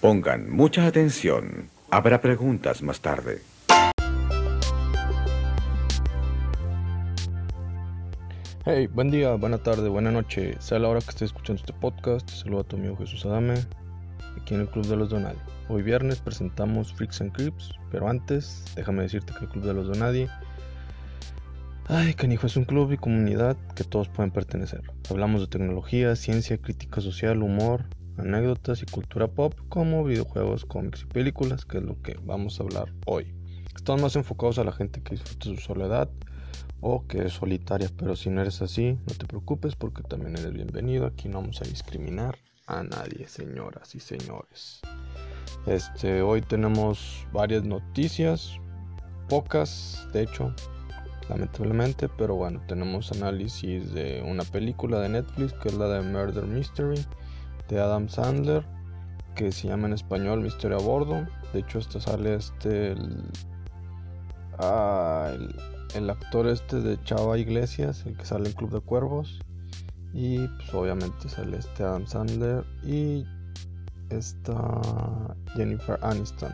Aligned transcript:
Pongan 0.00 0.48
mucha 0.48 0.86
atención. 0.86 1.68
Habrá 1.90 2.22
preguntas 2.22 2.80
más 2.80 3.02
tarde. 3.02 3.42
Hey, 8.64 8.86
buen 8.86 9.10
día, 9.10 9.34
buena 9.34 9.58
tarde, 9.58 9.90
buena 9.90 10.10
noche. 10.10 10.56
Sea 10.58 10.78
la 10.78 10.88
hora 10.88 11.00
que 11.00 11.10
estés 11.10 11.22
escuchando 11.24 11.60
este 11.60 11.74
podcast. 11.74 12.30
Saludo 12.30 12.60
a 12.60 12.64
tu 12.64 12.76
amigo 12.76 12.96
Jesús 12.96 13.26
Adame, 13.26 13.56
aquí 14.40 14.54
en 14.54 14.60
el 14.60 14.70
Club 14.70 14.86
de 14.86 14.96
los 14.96 15.10
Donadi. 15.10 15.38
Hoy 15.68 15.82
viernes 15.82 16.18
presentamos 16.22 16.94
Freaks 16.94 17.20
and 17.20 17.32
Creeps, 17.32 17.74
pero 17.90 18.08
antes, 18.08 18.64
déjame 18.76 19.02
decirte 19.02 19.34
que 19.38 19.44
el 19.44 19.50
Club 19.50 19.64
de 19.64 19.74
los 19.74 19.88
Donadi. 19.88 20.28
Ay, 21.88 22.14
canijo, 22.14 22.46
es 22.46 22.56
un 22.56 22.64
club 22.64 22.90
y 22.92 22.96
comunidad 22.96 23.58
que 23.76 23.84
todos 23.84 24.08
pueden 24.08 24.30
pertenecer. 24.30 24.80
Hablamos 25.10 25.42
de 25.42 25.48
tecnología, 25.48 26.16
ciencia, 26.16 26.56
crítica 26.56 27.02
social, 27.02 27.42
humor, 27.42 27.84
anécdotas 28.20 28.82
y 28.82 28.86
cultura 28.86 29.28
pop, 29.28 29.54
como 29.68 30.04
videojuegos, 30.04 30.64
cómics 30.64 31.02
y 31.02 31.06
películas, 31.06 31.64
que 31.64 31.78
es 31.78 31.84
lo 31.84 32.00
que 32.02 32.18
vamos 32.22 32.60
a 32.60 32.62
hablar 32.62 32.92
hoy. 33.06 33.34
Estamos 33.74 34.02
más 34.02 34.16
enfocados 34.16 34.58
a 34.58 34.64
la 34.64 34.72
gente 34.72 35.02
que 35.02 35.14
disfruta 35.14 35.44
su 35.46 35.56
soledad 35.56 36.08
o 36.80 37.06
que 37.06 37.26
es 37.26 37.32
solitaria, 37.32 37.90
pero 37.96 38.16
si 38.16 38.30
no 38.30 38.40
eres 38.40 38.62
así, 38.62 38.98
no 39.06 39.14
te 39.14 39.26
preocupes 39.26 39.74
porque 39.76 40.02
también 40.02 40.36
eres 40.36 40.52
bienvenido. 40.52 41.06
Aquí 41.06 41.28
no 41.28 41.40
vamos 41.40 41.60
a 41.60 41.64
discriminar 41.64 42.38
a 42.66 42.82
nadie, 42.82 43.26
señoras 43.26 43.94
y 43.94 44.00
señores. 44.00 44.80
Este, 45.66 46.22
hoy 46.22 46.42
tenemos 46.42 47.26
varias 47.32 47.64
noticias, 47.64 48.58
pocas, 49.28 50.06
de 50.12 50.22
hecho, 50.22 50.54
lamentablemente, 51.28 52.08
pero 52.08 52.34
bueno, 52.36 52.62
tenemos 52.66 53.12
análisis 53.12 53.92
de 53.92 54.22
una 54.26 54.44
película 54.44 55.00
de 55.00 55.10
Netflix 55.10 55.52
que 55.54 55.68
es 55.68 55.74
la 55.74 55.88
de 55.88 56.00
Murder 56.02 56.44
Mystery 56.44 57.04
de 57.70 57.80
Adam 57.80 58.08
Sandler, 58.08 58.64
que 59.36 59.52
se 59.52 59.68
llama 59.68 59.86
en 59.86 59.94
español 59.94 60.40
Misterio 60.42 60.78
a 60.78 60.82
bordo. 60.82 61.26
De 61.52 61.60
hecho, 61.60 61.78
este 61.78 62.00
sale 62.00 62.34
este 62.34 62.94
ah, 64.58 65.30
el, 65.32 65.54
el, 65.94 66.10
actor 66.10 66.48
este 66.48 66.80
de 66.80 67.02
Chava 67.04 67.38
Iglesias, 67.38 68.04
el 68.06 68.16
que 68.16 68.24
sale 68.24 68.48
en 68.48 68.54
Club 68.54 68.72
de 68.72 68.80
Cuervos. 68.80 69.40
Y 70.12 70.46
pues 70.48 70.74
obviamente 70.74 71.28
sale 71.28 71.58
este 71.58 71.84
Adam 71.84 72.06
Sandler 72.06 72.64
y 72.82 73.24
esta 74.10 74.80
Jennifer 75.54 75.98
Aniston. 76.02 76.52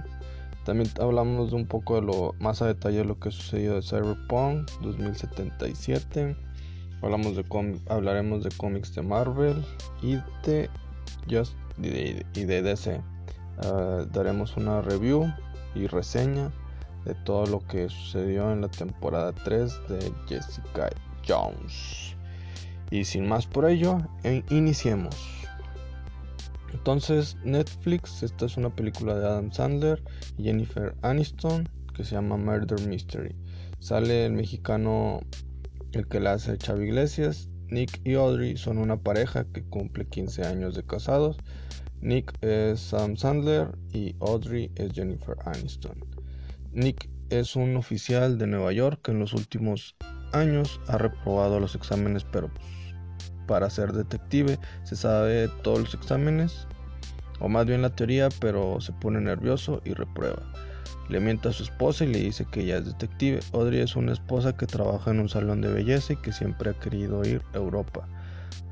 También 0.65 0.91
hablamos 1.01 1.51
de 1.51 1.57
un 1.57 1.67
poco 1.67 1.95
de 1.95 2.03
lo 2.03 2.35
más 2.41 2.61
a 2.61 2.67
detalle 2.67 2.99
de 2.99 3.05
lo 3.05 3.19
que 3.19 3.31
sucedió 3.31 3.75
de 3.75 3.83
Cyberpunk 3.83 4.69
2077. 4.83 6.37
Hablamos 7.03 7.37
de 7.37 7.45
hablaremos 7.89 8.43
de 8.43 8.51
cómics 8.57 8.95
de 8.95 9.03
Marvel 9.03 9.65
y 10.03 10.17
de 10.45 10.69
Just 11.31 11.55
y 11.79 12.45
de, 12.45 12.63
DC. 12.63 13.01
Ah, 13.59 14.05
daremos 14.13 14.57
una 14.57 14.83
review 14.83 15.27
y 15.75 15.87
reseña 15.87 16.53
de 17.05 17.15
todo 17.15 17.47
lo 17.47 17.61
que 17.61 17.89
sucedió 17.89 18.53
en 18.53 18.63
la 18.63 18.69
temporada 18.69 19.33
3 19.33 19.89
de 19.89 20.13
Jessica 20.29 20.91
Jones. 21.27 22.17
Y 22.91 23.05
sin 23.05 23.29
más 23.29 23.47
por 23.47 23.69
ello, 23.69 23.99
e 24.25 24.43
iniciemos. 24.51 25.17
Entonces, 26.73 27.37
Netflix, 27.43 28.23
esta 28.23 28.47
es 28.47 28.57
una 28.57 28.71
película 28.71 29.15
de 29.15 29.27
Adam 29.27 29.53
Sandler 29.53 30.03
y 30.37 30.45
Jennifer 30.45 30.95
Aniston 31.03 31.69
que 31.97 32.05
se 32.05 32.15
llama 32.15 32.37
Murder 32.37 32.87
Mystery. 32.87 33.35
Sale 33.79 34.27
el 34.27 34.33
mexicano, 34.33 35.21
el 35.93 36.07
que 36.07 36.21
la 36.21 36.33
hace 36.33 36.59
Chavi 36.59 36.85
Iglesias. 36.85 37.49
Nick 37.69 38.01
y 38.05 38.15
Audrey 38.15 38.57
son 38.57 38.79
una 38.79 38.97
pareja 38.97 39.45
que 39.53 39.65
cumple 39.65 40.07
15 40.07 40.45
años 40.45 40.75
de 40.75 40.85
casados. 40.85 41.37
Nick 42.01 42.33
es 42.43 42.81
Sam 42.81 43.17
Sandler 43.17 43.77
y 43.93 44.15
Audrey 44.21 44.71
es 44.77 44.93
Jennifer 44.93 45.37
Aniston. 45.45 45.99
Nick 46.73 47.09
es 47.31 47.57
un 47.57 47.77
oficial 47.77 48.39
de 48.39 48.47
Nueva 48.47 48.73
York 48.73 49.01
que 49.03 49.11
en 49.11 49.19
los 49.19 49.33
últimos 49.33 49.97
años 50.33 50.81
ha 50.89 50.99
reprobado 50.99 51.59
los 51.59 51.75
exámenes, 51.75 52.25
pero 52.25 52.53
pues, 52.53 52.67
para 53.47 53.71
ser 53.71 53.93
detective 53.93 54.59
se 54.85 54.97
sabe 54.97 55.49
todos 55.63 55.81
los 55.81 55.95
exámenes, 55.95 56.67
o 57.41 57.49
más 57.49 57.67
bien 57.67 57.83
la 57.83 57.91
teoría, 57.91 58.29
pero 58.41 58.81
se 58.81 58.93
pone 58.93 59.21
nervioso 59.21 59.81
y 59.85 59.95
reprueba. 59.95 60.43
Le 61.09 61.21
miente 61.21 61.49
a 61.49 61.53
su 61.53 61.63
esposa 61.63 62.05
y 62.05 62.09
le 62.09 62.21
dice 62.21 62.47
que 62.51 62.61
ella 62.61 62.79
es 62.79 62.87
detective. 62.87 63.41
Audrey 63.53 63.81
es 63.81 63.97
una 63.97 64.13
esposa 64.13 64.57
que 64.57 64.67
trabaja 64.67 65.11
en 65.11 65.21
un 65.21 65.29
salón 65.29 65.61
de 65.61 65.73
belleza 65.73 66.15
y 66.15 66.17
que 66.17 66.33
siempre 66.33 66.71
ha 66.71 66.75
querido 66.75 67.25
ir 67.25 67.43
a 67.55 67.59
Europa. 67.59 68.09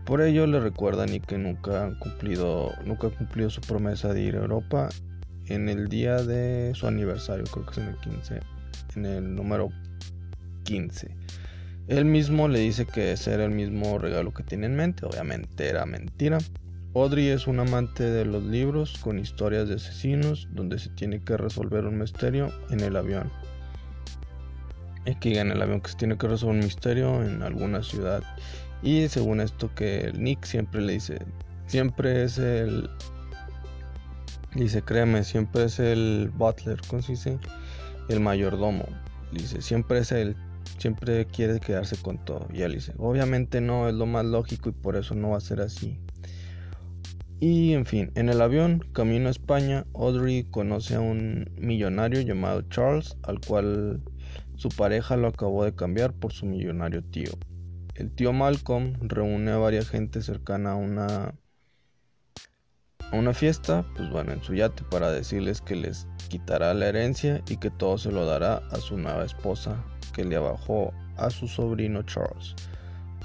Por 0.04 0.20
ello 0.20 0.46
le 0.46 0.60
recuerdan 0.60 1.14
y 1.14 1.20
que 1.20 1.38
nunca 1.38 1.84
han 1.84 1.98
cumplido, 1.98 2.72
nunca 2.84 3.06
ha 3.06 3.10
cumplido 3.10 3.48
su 3.48 3.60
promesa 3.62 4.12
de 4.12 4.22
ir 4.22 4.36
a 4.36 4.40
Europa 4.40 4.90
en 5.46 5.68
el 5.68 5.88
día 5.88 6.16
de 6.22 6.72
su 6.74 6.86
aniversario, 6.86 7.44
creo 7.44 7.66
que 7.66 7.72
es 7.72 7.78
en 7.78 7.88
el 7.88 7.96
15, 7.96 8.40
en 8.96 9.06
el 9.06 9.34
número 9.34 9.70
15. 10.64 11.14
Él 11.88 12.04
mismo 12.06 12.48
le 12.48 12.60
dice 12.60 12.86
que 12.86 13.12
ese 13.12 13.34
era 13.34 13.44
el 13.44 13.50
mismo 13.50 13.98
regalo 13.98 14.32
que 14.32 14.42
tiene 14.42 14.66
en 14.66 14.76
mente, 14.76 15.04
obviamente 15.04 15.68
era 15.68 15.84
mentira. 15.84 16.38
Audrey 16.96 17.26
es 17.26 17.48
un 17.48 17.58
amante 17.58 18.04
de 18.04 18.24
los 18.24 18.44
libros 18.44 18.98
con 18.98 19.18
historias 19.18 19.68
de 19.68 19.74
asesinos 19.74 20.46
donde 20.52 20.78
se 20.78 20.90
tiene 20.90 21.20
que 21.24 21.36
resolver 21.36 21.86
un 21.86 21.98
misterio 21.98 22.52
en 22.70 22.78
el 22.78 22.94
avión. 22.94 23.32
Es 25.04 25.16
que 25.16 25.40
en 25.40 25.50
el 25.50 25.60
avión 25.60 25.80
que 25.80 25.90
se 25.90 25.96
tiene 25.96 26.16
que 26.16 26.28
resolver 26.28 26.54
un 26.54 26.64
misterio 26.64 27.24
en 27.24 27.42
alguna 27.42 27.82
ciudad. 27.82 28.22
Y 28.80 29.08
según 29.08 29.40
esto 29.40 29.74
que 29.74 30.12
Nick 30.16 30.44
siempre 30.44 30.82
le 30.82 30.92
dice, 30.92 31.18
siempre 31.66 32.22
es 32.22 32.38
el... 32.38 32.88
Dice, 34.54 34.80
créeme, 34.82 35.24
siempre 35.24 35.64
es 35.64 35.80
el 35.80 36.30
butler, 36.36 36.80
¿cómo 36.86 37.02
se 37.02 37.12
dice? 37.12 37.38
El 38.08 38.20
mayordomo. 38.20 38.86
Dice, 39.32 39.62
siempre 39.62 39.98
es 39.98 40.12
el... 40.12 40.36
Siempre 40.78 41.26
quiere 41.26 41.58
quedarse 41.58 41.96
con 41.96 42.24
todo. 42.24 42.46
Y 42.52 42.62
él 42.62 42.74
dice, 42.74 42.94
obviamente 42.98 43.60
no, 43.60 43.88
es 43.88 43.94
lo 43.94 44.06
más 44.06 44.24
lógico 44.24 44.68
y 44.68 44.72
por 44.72 44.94
eso 44.94 45.16
no 45.16 45.30
va 45.30 45.38
a 45.38 45.40
ser 45.40 45.60
así. 45.60 45.98
Y 47.46 47.74
en 47.74 47.84
fin, 47.84 48.10
en 48.14 48.30
el 48.30 48.40
avión, 48.40 48.82
camino 48.94 49.28
a 49.28 49.30
España, 49.30 49.84
Audrey 49.92 50.44
conoce 50.44 50.94
a 50.94 51.00
un 51.00 51.50
millonario 51.58 52.22
llamado 52.22 52.62
Charles, 52.70 53.18
al 53.22 53.38
cual 53.38 54.00
su 54.56 54.70
pareja 54.70 55.18
lo 55.18 55.28
acabó 55.28 55.62
de 55.62 55.74
cambiar 55.74 56.14
por 56.14 56.32
su 56.32 56.46
millonario 56.46 57.04
tío. 57.04 57.32
El 57.96 58.10
tío 58.12 58.32
Malcolm 58.32 58.94
reúne 59.02 59.50
a 59.50 59.58
varias 59.58 59.90
gente 59.90 60.22
cercana 60.22 60.72
a 60.72 60.76
una 60.76 61.34
a 63.12 63.14
una 63.14 63.34
fiesta, 63.34 63.84
pues 63.94 64.08
bueno, 64.08 64.32
en 64.32 64.42
su 64.42 64.54
yate 64.54 64.82
para 64.84 65.10
decirles 65.10 65.60
que 65.60 65.76
les 65.76 66.08
quitará 66.30 66.72
la 66.72 66.88
herencia 66.88 67.42
y 67.46 67.58
que 67.58 67.70
todo 67.70 67.98
se 67.98 68.10
lo 68.10 68.24
dará 68.24 68.62
a 68.70 68.76
su 68.76 68.96
nueva 68.96 69.22
esposa, 69.22 69.84
que 70.14 70.24
le 70.24 70.36
abajó 70.36 70.94
a 71.18 71.28
su 71.28 71.46
sobrino 71.46 72.04
Charles. 72.04 72.54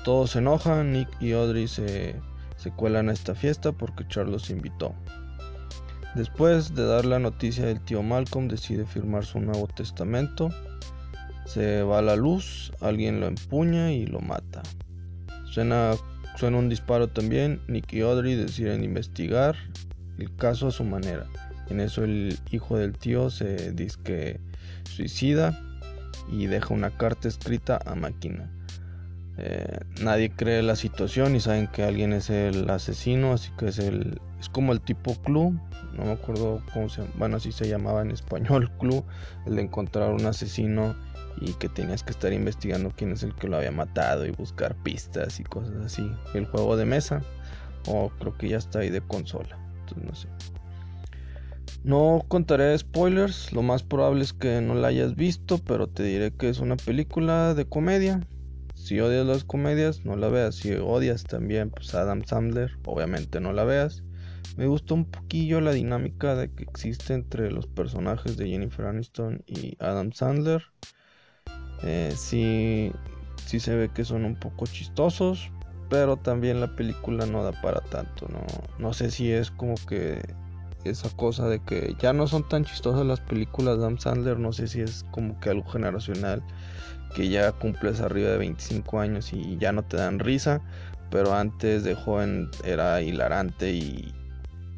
Todos 0.03 0.31
se 0.31 0.39
enojan, 0.39 0.91
Nick 0.91 1.07
y 1.21 1.31
Audrey 1.31 1.69
se 1.69 2.19
se 2.59 2.71
cuelan 2.71 3.07
a 3.09 3.13
esta 3.13 3.33
fiesta 3.33 3.71
porque 3.71 4.05
Charles 4.07 4.33
los 4.33 4.49
invitó. 4.49 4.93
Después 6.15 6.75
de 6.75 6.85
dar 6.85 7.05
la 7.05 7.17
noticia 7.17 7.65
del 7.65 7.79
tío 7.79 8.03
Malcolm 8.03 8.49
decide 8.49 8.85
firmar 8.85 9.25
su 9.25 9.39
nuevo 9.39 9.67
testamento. 9.67 10.49
Se 11.45 11.83
va 11.83 11.99
a 11.99 12.01
la 12.01 12.15
luz, 12.15 12.73
alguien 12.81 13.21
lo 13.21 13.27
empuña 13.27 13.93
y 13.93 14.05
lo 14.05 14.19
mata. 14.19 14.61
Suena, 15.45 15.93
suena 16.35 16.57
un 16.57 16.67
disparo 16.67 17.07
también, 17.07 17.61
Nick 17.67 17.93
y 17.93 18.01
Audrey 18.01 18.35
deciden 18.35 18.83
investigar 18.83 19.55
el 20.17 20.35
caso 20.35 20.67
a 20.67 20.71
su 20.71 20.83
manera. 20.83 21.25
En 21.69 21.79
eso 21.79 22.03
el 22.03 22.37
hijo 22.51 22.77
del 22.77 22.97
tío 22.97 23.29
se 23.29 23.71
dice 23.71 24.39
suicida 24.83 25.57
y 26.31 26.47
deja 26.47 26.73
una 26.73 26.89
carta 26.89 27.27
escrita 27.27 27.79
a 27.85 27.95
máquina. 27.95 28.51
Eh, 29.41 29.79
nadie 30.01 30.31
cree 30.31 30.61
la 30.61 30.75
situación 30.75 31.33
y 31.33 31.39
saben 31.39 31.67
que 31.67 31.83
alguien 31.83 32.11
es 32.11 32.29
el 32.29 32.69
asesino, 32.69 33.31
así 33.31 33.51
que 33.57 33.69
es 33.69 33.79
el 33.79 34.19
es 34.37 34.49
como 34.49 34.73
el 34.73 34.81
tipo 34.81 35.15
club, 35.15 35.57
no 35.95 36.03
me 36.03 36.11
acuerdo 36.11 36.61
cómo 36.73 36.89
se 36.89 37.03
bueno 37.15 37.37
así 37.37 37.53
se 37.53 37.69
llamaba 37.69 38.01
en 38.01 38.11
español 38.11 38.69
club, 38.79 39.05
el 39.45 39.55
de 39.55 39.61
encontrar 39.61 40.11
un 40.11 40.25
asesino 40.25 40.93
y 41.39 41.53
que 41.53 41.69
tenías 41.69 42.03
que 42.03 42.11
estar 42.11 42.33
investigando 42.33 42.91
quién 42.93 43.13
es 43.13 43.23
el 43.23 43.33
que 43.33 43.47
lo 43.47 43.55
había 43.55 43.71
matado 43.71 44.25
y 44.25 44.31
buscar 44.31 44.75
pistas 44.83 45.39
y 45.39 45.43
cosas 45.43 45.85
así. 45.85 46.11
El 46.33 46.45
juego 46.45 46.75
de 46.75 46.83
mesa 46.83 47.21
o 47.87 48.11
creo 48.19 48.37
que 48.37 48.49
ya 48.49 48.57
está 48.57 48.79
ahí 48.79 48.89
de 48.89 48.99
consola, 48.99 49.57
entonces 49.79 50.03
no 50.05 50.15
sé. 50.15 50.27
No 51.85 52.25
contaré 52.27 52.77
spoilers, 52.77 53.53
lo 53.53 53.61
más 53.61 53.83
probable 53.83 54.21
es 54.21 54.33
que 54.33 54.59
no 54.59 54.75
la 54.75 54.89
hayas 54.89 55.15
visto, 55.15 55.59
pero 55.59 55.87
te 55.87 56.03
diré 56.03 56.31
que 56.31 56.49
es 56.49 56.59
una 56.59 56.75
película 56.75 57.53
de 57.53 57.63
comedia 57.63 58.19
si 58.89 58.99
odias 59.01 59.23
las 59.23 59.43
comedias, 59.43 60.03
no 60.03 60.15
la 60.15 60.29
veas. 60.29 60.55
Si 60.55 60.73
odias 60.73 61.23
también 61.23 61.69
pues 61.69 61.93
Adam 61.93 62.25
Sandler, 62.25 62.71
obviamente 62.85 63.39
no 63.39 63.53
la 63.53 63.63
veas. 63.63 64.01
Me 64.57 64.65
gustó 64.65 64.95
un 64.95 65.05
poquillo 65.05 65.61
la 65.61 65.73
dinámica 65.73 66.33
de 66.33 66.49
que 66.49 66.63
existe 66.63 67.13
entre 67.13 67.51
los 67.51 67.67
personajes 67.67 68.35
de 68.35 68.47
Jennifer 68.49 68.87
Aniston 68.87 69.43
y 69.45 69.77
Adam 69.79 70.11
Sandler. 70.11 70.63
Eh, 71.83 72.11
sí, 72.15 72.91
sí 73.45 73.59
se 73.59 73.75
ve 73.75 73.89
que 73.89 74.03
son 74.03 74.25
un 74.25 74.35
poco 74.35 74.65
chistosos, 74.65 75.51
pero 75.87 76.17
también 76.17 76.59
la 76.59 76.75
película 76.75 77.27
no 77.27 77.43
da 77.43 77.51
para 77.61 77.81
tanto. 77.81 78.27
No, 78.27 78.43
no 78.79 78.93
sé 78.93 79.11
si 79.11 79.31
es 79.31 79.51
como 79.51 79.75
que 79.87 80.19
esa 80.83 81.15
cosa 81.15 81.47
de 81.47 81.59
que 81.59 81.95
ya 81.99 82.11
no 82.11 82.25
son 82.25 82.49
tan 82.49 82.65
chistosas 82.65 83.05
las 83.05 83.19
películas 83.19 83.77
de 83.77 83.83
Adam 83.83 83.99
Sandler, 83.99 84.39
no 84.39 84.51
sé 84.51 84.67
si 84.67 84.81
es 84.81 85.05
como 85.11 85.39
que 85.39 85.51
algo 85.51 85.69
generacional, 85.69 86.41
que 87.13 87.29
ya 87.29 87.51
cumples 87.51 88.01
arriba 88.01 88.29
de 88.29 88.37
25 88.37 88.99
años 88.99 89.33
y 89.33 89.57
ya 89.57 89.71
no 89.71 89.83
te 89.83 89.97
dan 89.97 90.19
risa, 90.19 90.61
pero 91.09 91.33
antes 91.33 91.83
de 91.83 91.95
joven 91.95 92.49
era 92.63 93.01
hilarante 93.01 93.71
y, 93.71 94.13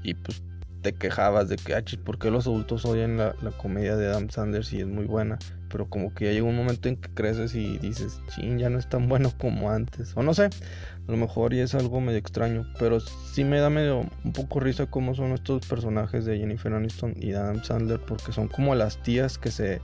y 0.03 0.13
pues 0.13 0.41
te 0.81 0.93
quejabas 0.93 1.49
de 1.49 1.57
que, 1.57 1.75
ah, 1.75 1.83
¿por 2.03 2.17
qué 2.17 2.31
los 2.31 2.47
adultos 2.47 2.85
odian 2.85 3.17
la, 3.17 3.33
comedia 3.57 3.95
de 3.95 4.07
Adam 4.07 4.29
Sandler 4.29 4.65
si 4.65 4.79
es 4.79 4.87
muy 4.87 5.05
buena? 5.05 5.37
Pero 5.69 5.87
como 5.87 6.13
que 6.13 6.25
ya 6.25 6.31
llega 6.31 6.45
un 6.45 6.55
momento 6.55 6.89
en 6.89 6.97
que 6.97 7.09
creces 7.13 7.55
y 7.55 7.77
dices, 7.77 8.19
ching, 8.29 8.57
ya 8.57 8.69
no 8.69 8.77
es 8.77 8.89
tan 8.89 9.07
bueno 9.07 9.31
como 9.37 9.71
antes. 9.71 10.11
O 10.17 10.23
no 10.23 10.33
sé, 10.33 10.45
a 10.45 11.11
lo 11.11 11.17
mejor 11.17 11.53
y 11.53 11.59
es 11.59 11.75
algo 11.75 12.01
medio 12.01 12.17
extraño. 12.17 12.65
Pero 12.77 12.99
sí 12.99 13.43
me 13.43 13.59
da 13.59 13.69
medio 13.69 14.05
un 14.23 14.33
poco 14.33 14.59
risa 14.59 14.87
cómo 14.87 15.15
son 15.15 15.31
estos 15.31 15.65
personajes 15.65 16.25
de 16.25 16.39
Jennifer 16.39 16.73
Aniston 16.73 17.13
y 17.15 17.31
Adam 17.33 17.63
Sandler. 17.63 18.01
Porque 18.01 18.33
son 18.33 18.49
como 18.49 18.75
las 18.75 19.01
tías 19.01 19.37
que 19.37 19.49
se 19.49 19.81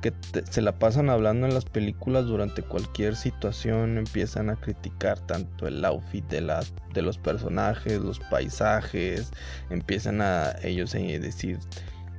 que 0.00 0.12
se 0.50 0.62
la 0.62 0.78
pasan 0.78 1.10
hablando 1.10 1.46
en 1.46 1.54
las 1.54 1.64
películas 1.64 2.26
durante 2.26 2.62
cualquier 2.62 3.16
situación, 3.16 3.98
empiezan 3.98 4.50
a 4.50 4.56
criticar 4.56 5.18
tanto 5.26 5.66
el 5.66 5.84
outfit 5.84 6.24
de, 6.28 6.40
las, 6.40 6.72
de 6.94 7.02
los 7.02 7.18
personajes, 7.18 8.00
los 8.00 8.18
paisajes, 8.18 9.30
empiezan 9.68 10.20
a 10.20 10.52
ellos 10.62 10.94
a 10.94 10.98
decir 10.98 11.58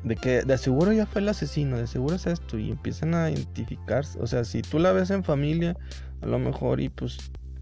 de 0.04 0.16
que 0.16 0.42
de 0.42 0.58
seguro 0.58 0.94
ya 0.94 1.06
fue 1.06 1.22
el 1.22 1.30
asesino, 1.30 1.78
de 1.78 1.88
seguro 1.88 2.16
es 2.16 2.26
esto, 2.26 2.58
y 2.58 2.72
empiezan 2.72 3.14
a 3.14 3.30
identificarse, 3.30 4.20
o 4.20 4.28
sea, 4.28 4.44
si 4.44 4.62
tú 4.62 4.80
la 4.80 4.92
ves 4.92 5.12
en 5.12 5.24
familia, 5.24 5.76
a 6.22 6.26
lo 6.26 6.40
mejor 6.40 6.82
y 6.82 6.90
pues 6.90 7.18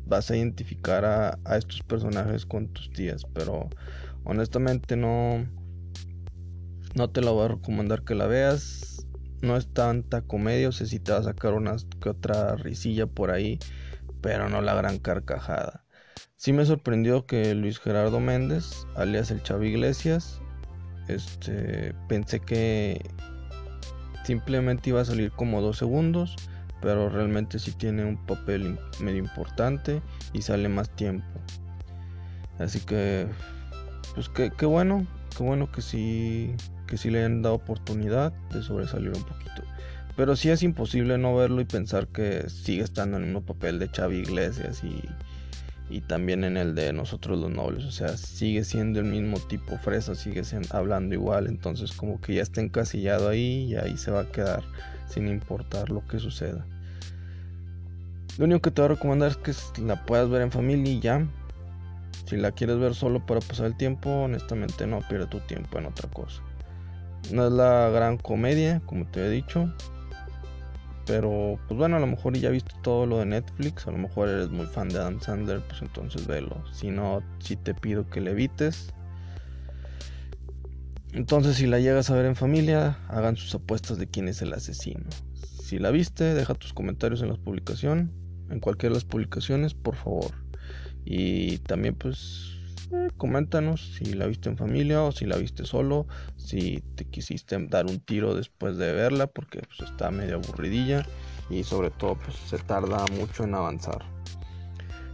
vas 0.06 0.31
a 0.31 0.38
identificar 0.38 1.06
a, 1.06 1.38
a 1.45 1.57
estos 1.57 1.83
personajes 1.83 2.45
con 2.45 2.68
tus 2.69 2.92
tías, 2.92 3.25
pero 3.33 3.69
honestamente 4.24 4.95
no, 4.95 5.45
no 6.95 7.10
te 7.10 7.22
lo 7.22 7.33
voy 7.33 7.45
a 7.45 7.48
recomendar 7.50 8.04
que 8.04 8.15
la 8.15 8.27
veas 8.27 8.88
no 9.41 9.57
es 9.57 9.71
tanta 9.74 10.21
comedia, 10.21 10.69
o 10.69 10.71
sea, 10.71 10.88
si 10.88 11.00
te 11.00 11.12
va 11.12 11.19
a 11.19 11.24
sacar 11.24 11.53
una 11.53 11.75
otra 12.06 12.56
risilla 12.56 13.07
por 13.07 13.31
ahí, 13.31 13.59
pero 14.21 14.50
no 14.50 14.62
la 14.62 14.74
gran 14.75 15.00
carcajada. 15.00 15.86
Sí 16.36 16.53
me 16.53 16.65
sorprendió 16.65 17.25
que 17.25 17.53
Luis 17.56 17.80
Gerardo 17.80 18.19
Méndez, 18.19 18.86
alias 18.95 19.31
el 19.31 19.44
Chavo 19.44 19.63
Iglesias, 19.63 20.41
este, 21.07 21.94
pensé 22.07 22.39
que 22.39 23.01
simplemente 24.24 24.89
iba 24.89 25.01
a 25.01 25.06
salir 25.06 25.31
como 25.31 25.62
dos 25.62 25.77
segundos, 25.77 26.36
pero 26.81 27.09
realmente 27.09 27.59
sí 27.59 27.71
tiene 27.71 28.06
un 28.06 28.25
papel 28.25 28.80
medio 29.01 29.18
importante 29.18 30.01
y 30.33 30.41
sale 30.41 30.69
más 30.69 30.89
tiempo. 30.95 31.25
Así 32.57 32.80
que, 32.80 33.27
pues 34.15 34.30
qué 34.30 34.65
bueno, 34.65 35.07
qué 35.36 35.44
bueno 35.44 35.71
que 35.71 35.81
sí 35.81 36.56
que 36.89 36.97
sí 36.97 37.12
le 37.12 37.24
han 37.24 37.44
dado 37.44 37.56
oportunidad 37.56 38.33
de 38.51 38.63
sobresalir 38.63 39.09
un 39.09 39.24
poquito. 39.24 39.63
Pero 40.15 40.36
sí 40.36 40.50
es 40.50 40.63
imposible 40.63 41.18
no 41.18 41.36
verlo 41.36 41.62
y 41.62 41.65
pensar 41.65 42.07
que 42.07 42.50
sigue 42.50 42.83
estando 42.83 43.18
en 43.18 43.24
el 43.24 43.30
mismo 43.30 43.45
papel 43.45 43.77
de 43.77 43.88
Xavi 43.88 44.18
Iglesias 44.18 44.81
y, 44.83 46.01
también 46.07 46.44
en 46.44 46.57
el 46.57 46.75
de 46.75 46.91
Nosotros 46.91 47.39
los 47.39 47.51
Nobles. 47.51 47.86
O 47.86 47.91
sea, 47.91 48.18
sigue 48.18 48.63
siendo 48.63 49.00
el 49.00 49.06
mismo 49.06 49.39
tipo 49.39 49.77
fresa, 49.77 50.15
sigue 50.15 50.41
hablando 50.71 51.13
igual. 51.13 51.47
Entonces 51.47 51.91
como 51.91 52.19
que 52.19 52.33
ya 52.36 52.41
está 52.41 52.59
encasillado 52.59 53.30
ahí 53.30 53.68
y 53.69 53.75
ahí 53.75 53.97
se 53.97 54.12
va 54.12 54.21
a 54.21 54.31
quedar 54.31 54.63
sin 55.07 55.27
importar 55.27 55.89
lo 55.89 56.06
que 56.07 56.19
suceda. 56.19 56.65
Lo 58.38 58.45
único 58.45 58.62
que 58.62 58.71
te 58.71 58.81
voy 58.81 58.91
a 58.91 58.95
recomendar 58.95 59.31
es 59.31 59.38
que 59.38 59.81
la 59.81 60.06
puedas 60.06 60.30
ver 60.30 60.41
en 60.41 60.51
familia 60.51 60.91
y 60.91 61.00
ya. 61.00 61.27
Si 62.25 62.36
la 62.36 62.51
quieres 62.51 62.77
ver 62.80 62.95
solo 62.95 63.25
para 63.25 63.41
pasar 63.41 63.68
el 63.68 63.77
tiempo, 63.77 64.09
honestamente 64.09 64.88
no 64.88 65.00
pierde 65.07 65.27
tu 65.27 65.39
tiempo 65.41 65.77
en 65.77 65.86
otra 65.86 66.09
cosa. 66.09 66.41
No 67.31 67.48
es 67.48 67.54
la 67.54 67.89
gran 67.89 68.18
comedia, 68.18 68.81
como 68.86 69.06
te 69.06 69.25
he 69.25 69.30
dicho. 69.30 69.71
Pero, 71.06 71.60
pues 71.68 71.75
bueno, 71.75 71.98
a 71.98 72.00
lo 72.00 72.06
mejor 72.06 72.38
ya 72.38 72.51
viste 72.51 72.71
todo 72.83 73.07
lo 73.07 73.18
de 73.18 73.25
Netflix. 73.25 73.88
A 73.88 73.92
lo 73.92 73.98
mejor 73.98 74.30
eres 74.30 74.50
muy 74.50 74.68
fan 74.68 74.89
de 74.89 75.00
Adam 75.00 75.19
Sandler, 75.19 75.60
pues 75.62 75.81
entonces 75.81 76.27
velo. 76.27 76.63
Si 76.71 76.92
no, 76.92 77.24
si 77.39 77.56
te 77.56 77.74
pido 77.74 78.07
que 78.10 78.21
le 78.21 78.31
evites. 78.31 78.94
Entonces, 81.13 81.56
si 81.56 81.66
la 81.66 81.80
llegas 81.80 82.12
a 82.12 82.16
ver 82.16 82.25
en 82.25 82.36
familia, 82.36 83.00
hagan 83.07 83.36
sus 83.38 83.56
apuestas 83.56 83.98
de 83.98 84.07
quién 84.07 84.27
es 84.27 84.44
el 84.44 84.54
asesino. 84.54 85.06
Si 85.33 85.80
la 85.80 85.89
viste, 85.89 86.36
deja 86.36 86.54
tus 86.54 86.74
comentarios 86.74 87.24
en 87.24 87.30
la 87.30 87.36
publicación. 87.36 88.12
En 88.51 88.60
cualquiera 88.60 88.94
de 88.94 88.98
las 88.98 89.06
publicaciones, 89.06 89.74
por 89.74 89.95
favor. 89.95 90.31
Y 91.06 91.57
también, 91.60 91.95
pues, 91.95 92.58
coméntanos 93.18 93.95
si 93.95 94.13
la 94.13 94.27
viste 94.27 94.50
en 94.50 94.57
familia 94.57 95.03
o 95.03 95.12
si 95.12 95.25
la 95.25 95.38
viste 95.38 95.65
solo, 95.65 96.07
si 96.38 96.83
te 96.95 97.06
quisiste 97.06 97.57
dar 97.68 97.86
un 97.86 98.00
tiro 98.00 98.33
después 98.36 98.77
de 98.77 98.94
verla 98.94 99.27
porque 99.27 99.62
pues, 99.62 99.89
está 99.89 100.12
medio 100.12 100.36
aburridilla 100.36 101.06
y 101.50 101.63
sobre 101.63 101.89
todo 101.91 102.15
pues 102.15 102.36
se 102.38 102.57
tarda 102.57 103.06
mucho 103.18 103.44
en 103.44 103.56
avanzar. 103.56 104.03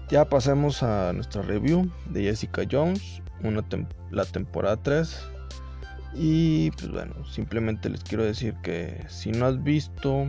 Ya 0.09 0.25
pasemos 0.29 0.83
a 0.83 1.13
nuestra 1.13 1.41
review 1.41 1.89
de 2.11 2.23
Jessica 2.23 2.63
Jones, 2.69 3.21
una 3.43 3.65
la 4.11 4.25
temporada 4.25 4.77
3. 4.77 5.31
Y 6.13 6.71
pues 6.71 6.91
bueno, 6.91 7.25
simplemente 7.25 7.89
les 7.89 8.03
quiero 8.03 8.23
decir 8.23 8.53
que 8.63 9.03
si 9.09 9.31
no 9.31 9.47
has 9.47 9.61
visto 9.63 10.27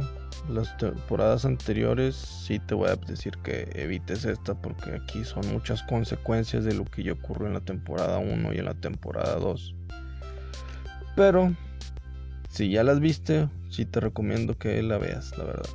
las 0.49 0.77
temporadas 0.77 1.45
anteriores 1.45 2.15
sí 2.15 2.59
te 2.59 2.75
voy 2.75 2.89
a 2.89 2.97
decir 2.97 3.37
que 3.43 3.69
evites 3.75 4.25
esta 4.25 4.55
porque 4.55 4.93
aquí 4.93 5.25
son 5.25 5.47
muchas 5.53 5.83
consecuencias 5.83 6.65
de 6.65 6.75
lo 6.75 6.85
que 6.85 7.03
ya 7.03 7.13
ocurrió 7.13 7.47
en 7.47 7.55
la 7.55 7.61
temporada 7.61 8.19
1 8.19 8.53
y 8.53 8.59
en 8.59 8.65
la 8.65 8.75
temporada 8.75 9.37
2. 9.37 9.75
Pero 11.15 11.55
si 12.51 12.71
ya 12.71 12.85
las 12.85 13.01
viste, 13.01 13.49
sí 13.71 13.85
te 13.85 14.01
recomiendo 14.01 14.57
que 14.57 14.83
la 14.83 14.99
veas, 14.99 15.37
la 15.37 15.45
verdad. 15.45 15.69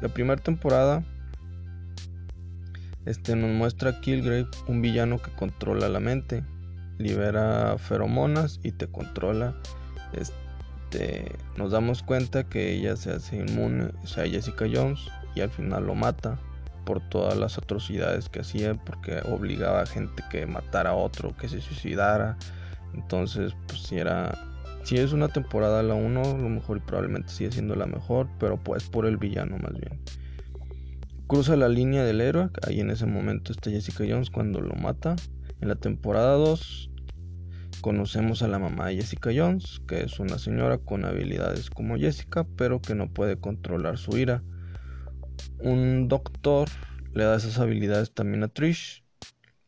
La 0.00 0.08
primera 0.08 0.40
temporada 0.40 1.04
este 3.06 3.36
nos 3.36 3.50
muestra 3.50 3.90
a 3.90 4.00
Killgrave, 4.00 4.46
un 4.66 4.80
villano 4.80 5.20
que 5.20 5.30
controla 5.32 5.88
la 5.88 6.00
mente, 6.00 6.42
libera 6.98 7.76
feromonas 7.76 8.60
y 8.62 8.72
te 8.72 8.86
controla 8.86 9.54
este 10.14 10.43
este, 10.94 11.32
nos 11.56 11.72
damos 11.72 12.02
cuenta 12.02 12.44
que 12.44 12.72
ella 12.72 12.96
se 12.96 13.12
hace 13.12 13.36
inmune, 13.36 13.90
o 14.02 14.06
sea, 14.06 14.26
Jessica 14.26 14.66
Jones, 14.72 15.00
y 15.34 15.40
al 15.40 15.50
final 15.50 15.86
lo 15.86 15.94
mata 15.94 16.38
por 16.84 17.00
todas 17.08 17.36
las 17.36 17.58
atrocidades 17.58 18.28
que 18.28 18.40
hacía, 18.40 18.74
porque 18.74 19.20
obligaba 19.30 19.82
a 19.82 19.86
gente 19.86 20.22
que 20.30 20.46
matara 20.46 20.90
a 20.90 20.94
otro, 20.94 21.36
que 21.36 21.48
se 21.48 21.60
suicidara. 21.60 22.36
Entonces, 22.94 23.54
pues 23.66 23.82
si 23.82 23.98
era, 23.98 24.38
si 24.84 24.98
es 24.98 25.12
una 25.12 25.28
temporada 25.28 25.82
la 25.82 25.94
1, 25.94 26.38
lo 26.38 26.48
mejor 26.48 26.76
y 26.76 26.80
probablemente 26.80 27.30
sigue 27.30 27.52
siendo 27.52 27.74
la 27.74 27.86
mejor, 27.86 28.28
pero 28.38 28.62
pues 28.62 28.84
por 28.84 29.06
el 29.06 29.16
villano 29.16 29.56
más 29.58 29.72
bien. 29.72 29.98
Cruza 31.26 31.56
la 31.56 31.68
línea 31.68 32.04
del 32.04 32.20
héroe, 32.20 32.50
ahí 32.66 32.80
en 32.80 32.90
ese 32.90 33.06
momento 33.06 33.50
está 33.50 33.70
Jessica 33.70 34.04
Jones 34.06 34.30
cuando 34.30 34.60
lo 34.60 34.74
mata. 34.74 35.16
En 35.60 35.68
la 35.68 35.76
temporada 35.76 36.34
2 36.34 36.90
Conocemos 37.84 38.42
a 38.42 38.48
la 38.48 38.58
mamá 38.58 38.86
de 38.86 38.96
Jessica 38.96 39.28
Jones, 39.36 39.82
que 39.86 40.04
es 40.04 40.18
una 40.18 40.38
señora 40.38 40.78
con 40.78 41.04
habilidades 41.04 41.68
como 41.68 41.98
Jessica, 41.98 42.46
pero 42.56 42.80
que 42.80 42.94
no 42.94 43.12
puede 43.12 43.36
controlar 43.36 43.98
su 43.98 44.16
ira. 44.16 44.42
Un 45.58 46.08
doctor 46.08 46.70
le 47.12 47.24
da 47.24 47.36
esas 47.36 47.58
habilidades 47.58 48.10
también 48.10 48.42
a 48.42 48.48
Trish, 48.48 49.04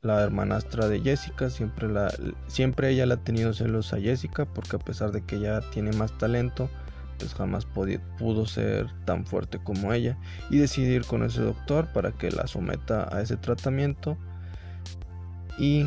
la 0.01 0.23
hermanastra 0.23 0.89
de 0.89 1.03
Jessica. 1.03 1.51
Siempre, 1.51 1.91
la, 1.91 2.11
siempre 2.47 2.89
ella 2.89 3.05
le 3.05 3.13
ha 3.13 3.23
tenido 3.23 3.53
celos 3.53 3.93
a 3.93 4.01
Jessica, 4.01 4.47
porque 4.47 4.77
a 4.77 4.79
pesar 4.79 5.13
de 5.13 5.23
que 5.23 5.37
ella 5.37 5.61
tiene 5.71 5.93
más 5.93 6.17
talento, 6.17 6.71
pues 7.19 7.35
jamás 7.35 7.67
pudo 7.67 8.47
ser 8.47 8.87
tan 9.05 9.27
fuerte 9.27 9.59
como 9.63 9.93
ella. 9.93 10.17
Y 10.49 10.57
decidir 10.57 11.05
con 11.05 11.23
ese 11.23 11.43
doctor 11.43 11.93
para 11.93 12.13
que 12.13 12.31
la 12.31 12.47
someta 12.47 13.15
a 13.15 13.21
ese 13.21 13.37
tratamiento. 13.37 14.17
Y 15.59 15.85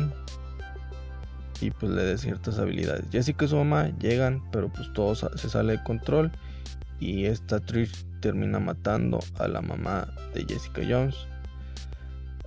y 1.60 1.70
pues 1.70 1.92
le 1.92 2.02
dé 2.02 2.18
ciertas 2.18 2.58
habilidades. 2.58 3.04
Jessica 3.10 3.44
y 3.44 3.48
su 3.48 3.56
mamá 3.56 3.90
llegan, 3.98 4.42
pero 4.50 4.68
pues 4.72 4.92
todo 4.92 5.14
se 5.14 5.48
sale 5.48 5.76
de 5.76 5.82
control 5.82 6.32
y 6.98 7.24
esta 7.24 7.60
Trish 7.60 8.04
termina 8.20 8.60
matando 8.60 9.20
a 9.38 9.48
la 9.48 9.62
mamá 9.62 10.08
de 10.34 10.44
Jessica 10.44 10.82
Jones. 10.88 11.16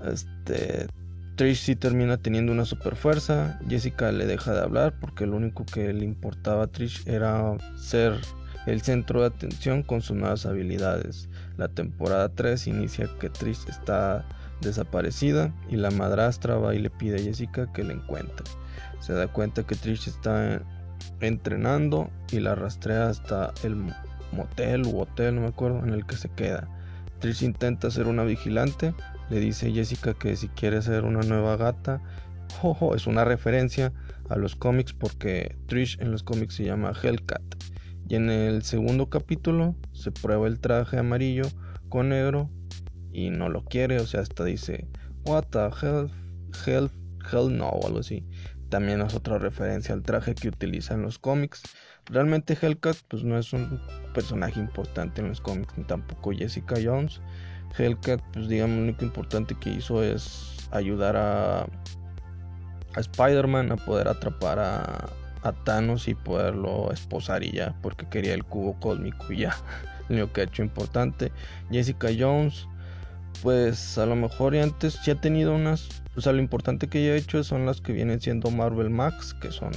Este 0.06 0.88
Trish 1.36 1.62
sí 1.62 1.76
termina 1.76 2.18
teniendo 2.18 2.52
una 2.52 2.66
super 2.66 2.96
fuerza. 2.96 3.60
Jessica 3.68 4.12
le 4.12 4.26
deja 4.26 4.54
de 4.54 4.62
hablar 4.62 4.94
porque 5.00 5.26
lo 5.26 5.36
único 5.36 5.66
que 5.66 5.92
le 5.92 6.06
importaba 6.06 6.66
a 6.66 6.68
Trish 6.68 7.08
era 7.08 7.58
ser 7.76 8.20
el 8.68 8.82
centro 8.82 9.22
de 9.22 9.28
atención 9.28 9.84
con 9.84 10.02
sus 10.02 10.16
nuevas 10.16 10.46
habilidades. 10.46 11.28
La 11.58 11.68
temporada 11.68 12.30
3 12.30 12.68
inicia 12.68 13.10
que 13.20 13.30
Trish 13.30 13.68
está 13.68 14.26
desaparecida 14.62 15.54
y 15.70 15.76
la 15.76 15.92
madrastra 15.92 16.56
va 16.56 16.76
y 16.76 16.80
le 16.80 16.90
pide 16.90 17.18
a 17.18 17.24
Jessica 17.24 17.72
que 17.74 17.84
la 17.84 17.94
encuentre. 17.94 18.46
Se 19.04 19.12
da 19.12 19.28
cuenta 19.28 19.64
que 19.64 19.76
Trish 19.76 20.08
está 20.08 20.62
entrenando 21.20 22.10
y 22.32 22.40
la 22.40 22.56
rastrea 22.56 23.10
hasta 23.10 23.54
el 23.62 23.76
motel 24.32 24.86
u 24.86 25.02
hotel, 25.02 25.36
no 25.36 25.42
me 25.42 25.48
acuerdo, 25.48 25.84
en 25.84 25.90
el 25.90 26.06
que 26.06 26.16
se 26.16 26.30
queda. 26.30 26.70
Trish 27.20 27.44
intenta 27.44 27.92
ser 27.92 28.08
una 28.08 28.24
vigilante, 28.24 28.94
le 29.30 29.42
dice 29.42 29.74
Jessica 29.74 30.14
que 30.14 30.38
si 30.38 30.48
quiere 30.48 30.82
ser 30.82 31.04
una 31.04 31.20
nueva 31.20 31.58
gata, 31.58 32.02
es 32.96 33.06
una 33.06 33.26
referencia 33.26 33.92
a 34.30 34.38
los 34.38 34.56
cómics 34.56 34.94
porque 34.94 35.58
Trish 35.68 35.98
en 36.00 36.10
los 36.10 36.24
cómics 36.24 36.56
se 36.56 36.64
llama 36.64 36.94
Hellcat. 36.94 37.42
Y 38.08 38.16
en 38.16 38.30
el 38.30 38.64
segundo 38.64 39.10
capítulo 39.10 39.76
se 39.92 40.12
prueba 40.12 40.48
el 40.48 40.62
traje 40.62 40.98
amarillo 40.98 41.44
con 41.90 42.08
negro 42.08 42.50
y 43.12 43.32
no 43.32 43.50
lo 43.50 43.66
quiere, 43.66 44.00
o 44.00 44.08
sea, 44.08 44.22
hasta 44.22 44.46
dice, 44.46 44.88
What 45.26 45.48
the 45.52 45.70
hell, 45.82 46.10
hell, 46.66 46.90
hell 47.30 47.58
no, 47.58 47.68
o 47.68 47.86
algo 47.86 48.00
así. 48.00 48.26
También 48.74 49.02
es 49.02 49.14
otra 49.14 49.38
referencia 49.38 49.94
al 49.94 50.02
traje 50.02 50.34
que 50.34 50.48
utiliza 50.48 50.96
en 50.96 51.04
los 51.04 51.20
cómics. 51.20 51.62
Realmente 52.06 52.58
Hellcat 52.60 52.98
pues 53.08 53.24
no 53.24 53.38
es 53.38 53.54
un 53.54 53.80
personaje 54.16 54.60
importante 54.60 55.22
en 55.22 55.28
los 55.28 55.42
cómics, 55.42 55.78
ni 55.78 55.84
tampoco 55.84 56.32
Jessica 56.32 56.78
Jones. 56.84 57.22
Hellcat 57.78 58.20
pues 58.34 58.48
digamos 58.48 58.78
lo 58.78 58.82
único 58.82 59.06
importante 59.06 59.54
que 59.54 59.70
hizo 59.70 60.02
es 60.02 60.68
ayudar 60.72 61.16
a, 61.16 61.68
a 62.96 63.00
Spider-Man 63.00 63.72
a 63.74 63.76
poder 63.76 64.08
atrapar 64.08 64.58
a, 64.58 65.08
a 65.44 65.52
Thanos 65.66 66.08
y 66.08 66.16
poderlo 66.16 66.92
esposar 66.92 67.44
y 67.44 67.52
ya, 67.52 67.76
porque 67.84 68.10
quería 68.10 68.34
el 68.34 68.44
cubo 68.44 68.80
cósmico 68.80 69.32
y 69.32 69.42
ya. 69.42 69.56
Lo 70.10 70.34
que 70.34 70.42
ha 70.42 70.44
hecho 70.46 70.64
importante. 70.64 71.32
Jessica 71.70 72.08
Jones, 72.18 72.68
pues 73.42 73.98
a 73.98 74.06
lo 74.06 74.16
mejor 74.16 74.54
ya 74.54 74.64
antes 74.64 75.00
sí 75.04 75.12
ha 75.12 75.16
tenido 75.16 75.56
unas. 75.56 75.88
O 76.16 76.22
sea, 76.22 76.32
lo 76.32 76.40
importante 76.40 76.88
que 76.88 77.04
ella 77.04 77.14
ha 77.14 77.18
hecho 77.18 77.44
son 77.44 77.66
las 77.66 77.82
que 77.82 77.92
vienen 77.92 78.22
siendo 78.22 78.52
Marvel 78.52 78.90
Max, 78.90 79.34
que 79.42 79.52
son 79.52 79.72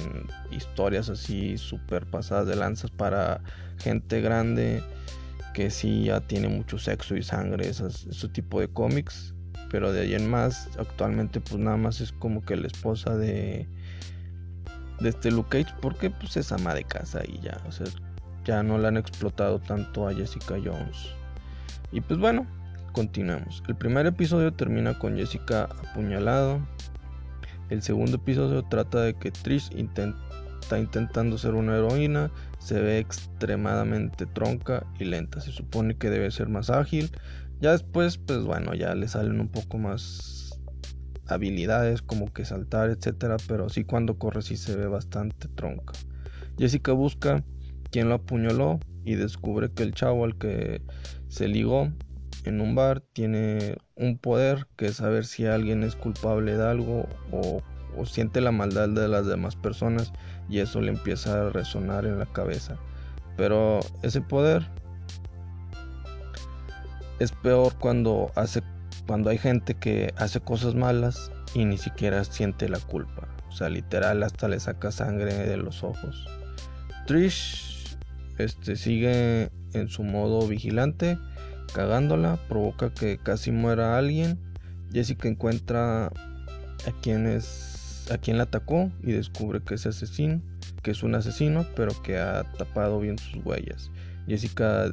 historias 0.51 1.09
así 1.09 1.57
súper 1.57 2.05
pasadas 2.05 2.47
de 2.47 2.55
lanzas 2.55 2.91
para 2.91 3.41
gente 3.79 4.21
grande, 4.21 4.83
que 5.53 5.71
sí 5.71 6.05
ya 6.05 6.21
tiene 6.21 6.47
mucho 6.47 6.77
sexo 6.77 7.15
y 7.15 7.23
sangre, 7.23 7.67
ese 7.69 8.27
tipo 8.29 8.59
de 8.59 8.67
cómics. 8.67 9.33
Pero 9.69 9.91
de 9.91 10.01
ahí 10.01 10.13
en 10.13 10.29
más, 10.29 10.69
actualmente 10.79 11.41
pues 11.41 11.57
nada 11.57 11.75
más 11.75 11.99
es 11.99 12.11
como 12.13 12.41
que 12.41 12.55
la 12.55 12.67
esposa 12.67 13.17
de 13.17 13.67
de 14.99 15.09
este 15.09 15.31
Luke 15.31 15.49
Cage 15.49 15.73
porque 15.81 16.09
pues 16.09 16.37
es 16.37 16.51
ama 16.51 16.73
de 16.73 16.83
casa 16.83 17.21
y 17.27 17.39
ya, 17.39 17.61
o 17.67 17.71
sea, 17.71 17.87
ya 18.45 18.63
no 18.63 18.77
la 18.77 18.89
han 18.89 18.97
explotado 18.97 19.59
tanto 19.59 20.07
a 20.07 20.13
Jessica 20.13 20.55
Jones. 20.63 21.09
Y 21.91 22.01
pues 22.01 22.19
bueno, 22.19 22.45
continuemos. 22.97 23.61
El 23.67 23.75
primer 23.75 24.07
episodio 24.07 24.53
termina 24.53 24.97
con 24.97 25.17
Jessica 25.17 25.65
apuñalado. 25.65 26.67
El 27.69 27.83
segundo 27.83 28.15
episodio 28.15 28.63
trata 28.63 29.01
de 29.01 29.13
que 29.13 29.29
Trish 29.29 29.69
está 29.71 30.79
intentando 30.79 31.37
ser 31.37 31.53
una 31.53 31.77
heroína, 31.77 32.31
se 32.57 32.81
ve 32.81 32.97
extremadamente 32.97 34.25
tronca 34.25 34.83
y 34.97 35.05
lenta. 35.05 35.41
Se 35.41 35.51
supone 35.51 35.95
que 35.95 36.09
debe 36.09 36.31
ser 36.31 36.49
más 36.49 36.71
ágil. 36.71 37.11
Ya 37.61 37.73
después, 37.73 38.17
pues 38.17 38.43
bueno, 38.45 38.73
ya 38.73 38.95
le 38.95 39.07
salen 39.07 39.39
un 39.41 39.49
poco 39.49 39.77
más 39.77 40.59
habilidades 41.27 42.01
como 42.01 42.33
que 42.33 42.45
saltar, 42.45 42.89
etcétera, 42.89 43.37
pero 43.47 43.69
sí 43.69 43.83
cuando 43.83 44.17
corre 44.17 44.41
sí 44.41 44.57
se 44.57 44.75
ve 44.75 44.87
bastante 44.87 45.47
tronca. 45.49 45.93
Jessica 46.57 46.93
busca 46.93 47.43
quien 47.91 48.09
lo 48.09 48.15
apuñaló 48.15 48.79
y 49.05 49.13
descubre 49.13 49.69
que 49.71 49.83
el 49.83 49.93
chavo 49.93 50.25
al 50.25 50.35
que 50.39 50.81
se 51.27 51.47
ligó 51.47 51.91
en 52.47 52.61
un 52.61 52.75
bar 52.75 53.01
tiene 53.01 53.77
un 53.95 54.17
poder 54.17 54.67
que 54.75 54.87
es 54.87 54.97
saber 54.97 55.25
si 55.25 55.45
alguien 55.45 55.83
es 55.83 55.95
culpable 55.95 56.57
de 56.57 56.67
algo 56.67 57.07
o, 57.31 57.61
siente 58.05 58.41
la 58.41 58.51
maldad 58.51 58.89
de 58.89 59.07
las 59.07 59.25
demás 59.25 59.55
personas 59.55 60.13
y 60.49 60.59
eso 60.59 60.81
le 60.81 60.91
empieza 60.91 61.47
a 61.47 61.49
resonar 61.49 62.05
en 62.05 62.19
la 62.19 62.27
cabeza. 62.27 62.77
Pero 63.37 63.79
ese 64.03 64.21
poder 64.21 64.69
es 67.19 67.31
peor 67.31 67.73
cuando 67.79 68.31
hace 68.35 68.61
cuando 69.07 69.29
hay 69.29 69.37
gente 69.37 69.73
que 69.73 70.13
hace 70.17 70.39
cosas 70.41 70.75
malas 70.75 71.31
y 71.55 71.65
ni 71.65 71.77
siquiera 71.77 72.23
siente 72.23 72.69
la 72.69 72.79
culpa. 72.79 73.27
O 73.49 73.51
sea, 73.51 73.69
literal 73.69 74.21
hasta 74.21 74.47
le 74.47 74.59
saca 74.59 74.91
sangre 74.91 75.33
de 75.33 75.57
los 75.57 75.83
ojos. 75.83 76.27
Trish 77.07 77.97
este, 78.37 78.75
sigue 78.75 79.49
en 79.73 79.87
su 79.87 80.03
modo 80.03 80.47
vigilante, 80.47 81.17
cagándola, 81.73 82.37
provoca 82.47 82.93
que 82.93 83.17
casi 83.17 83.51
muera 83.51 83.97
alguien. 83.97 84.39
Jessica 84.91 85.27
encuentra 85.27 86.07
a 86.07 86.91
quien 87.01 87.27
es 87.27 88.07
a 88.11 88.17
quien 88.17 88.37
la 88.37 88.43
atacó 88.43 88.89
y 89.03 89.11
descubre 89.11 89.61
que 89.61 89.75
es 89.75 89.85
asesino, 89.85 90.41
que 90.81 90.91
es 90.91 91.03
un 91.03 91.15
asesino, 91.15 91.65
pero 91.75 91.91
que 92.03 92.17
ha 92.17 92.43
tapado 92.53 92.99
bien 92.99 93.17
sus 93.17 93.45
huellas. 93.45 93.91
Jessica 94.27 94.91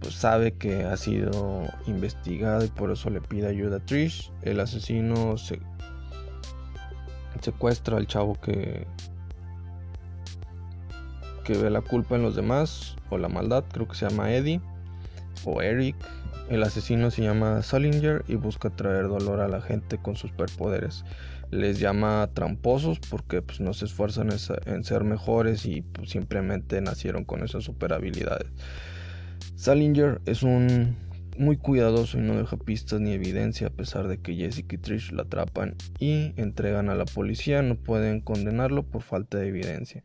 pues 0.00 0.14
sabe 0.14 0.52
que 0.52 0.84
ha 0.84 0.96
sido 0.96 1.66
investigado 1.86 2.64
y 2.64 2.68
por 2.68 2.92
eso 2.92 3.10
le 3.10 3.20
pide 3.20 3.48
ayuda 3.48 3.78
a 3.78 3.80
Trish. 3.80 4.30
El 4.42 4.60
asesino 4.60 5.36
se 5.36 5.60
secuestra 7.40 7.96
al 7.96 8.06
chavo 8.06 8.34
que 8.40 8.86
que 11.44 11.56
ve 11.56 11.70
la 11.70 11.80
culpa 11.80 12.14
en 12.14 12.22
los 12.22 12.36
demás 12.36 12.94
o 13.08 13.16
la 13.16 13.28
maldad, 13.28 13.64
creo 13.72 13.88
que 13.88 13.96
se 13.96 14.06
llama 14.06 14.32
Eddie 14.32 14.60
o 15.44 15.62
Eric. 15.62 15.96
El 16.48 16.62
asesino 16.62 17.10
se 17.10 17.22
llama 17.22 17.62
Salinger 17.62 18.24
y 18.26 18.36
busca 18.36 18.70
traer 18.70 19.08
dolor 19.08 19.40
a 19.40 19.48
la 19.48 19.60
gente 19.60 19.98
con 19.98 20.16
sus 20.16 20.30
superpoderes. 20.30 21.04
Les 21.50 21.78
llama 21.78 22.28
tramposos 22.32 22.98
porque 23.00 23.42
pues, 23.42 23.60
no 23.60 23.74
se 23.74 23.84
esfuerzan 23.84 24.30
en 24.66 24.84
ser 24.84 25.04
mejores 25.04 25.66
y 25.66 25.82
pues, 25.82 26.10
simplemente 26.10 26.80
nacieron 26.80 27.24
con 27.24 27.44
esas 27.44 27.64
super 27.64 27.92
habilidades. 27.92 28.48
Salinger 29.56 30.20
es 30.24 30.42
un 30.42 30.96
muy 31.38 31.56
cuidadoso 31.56 32.18
y 32.18 32.22
no 32.22 32.36
deja 32.36 32.56
pistas 32.56 33.00
ni 33.00 33.12
evidencia 33.12 33.68
a 33.68 33.70
pesar 33.70 34.08
de 34.08 34.18
que 34.18 34.34
Jessica 34.34 34.74
y 34.74 34.78
Trish 34.78 35.12
la 35.12 35.22
atrapan 35.22 35.76
y 35.98 36.32
entregan 36.36 36.90
a 36.90 36.94
la 36.94 37.04
policía, 37.04 37.62
no 37.62 37.76
pueden 37.76 38.20
condenarlo 38.20 38.82
por 38.82 39.02
falta 39.02 39.38
de 39.38 39.48
evidencia. 39.48 40.04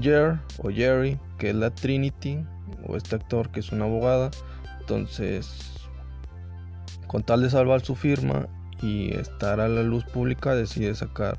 Jer 0.00 0.38
o 0.58 0.70
Jerry, 0.70 1.18
que 1.38 1.50
es 1.50 1.56
la 1.56 1.70
Trinity, 1.70 2.38
o 2.86 2.96
este 2.96 3.16
actor 3.16 3.50
que 3.50 3.60
es 3.60 3.72
una 3.72 3.84
abogada, 3.84 4.30
entonces 4.80 5.72
con 7.06 7.22
tal 7.22 7.42
de 7.42 7.50
salvar 7.50 7.82
su 7.82 7.94
firma 7.94 8.48
y 8.80 9.14
estar 9.14 9.60
a 9.60 9.68
la 9.68 9.82
luz 9.82 10.04
pública 10.04 10.54
decide 10.54 10.94
sacar 10.94 11.38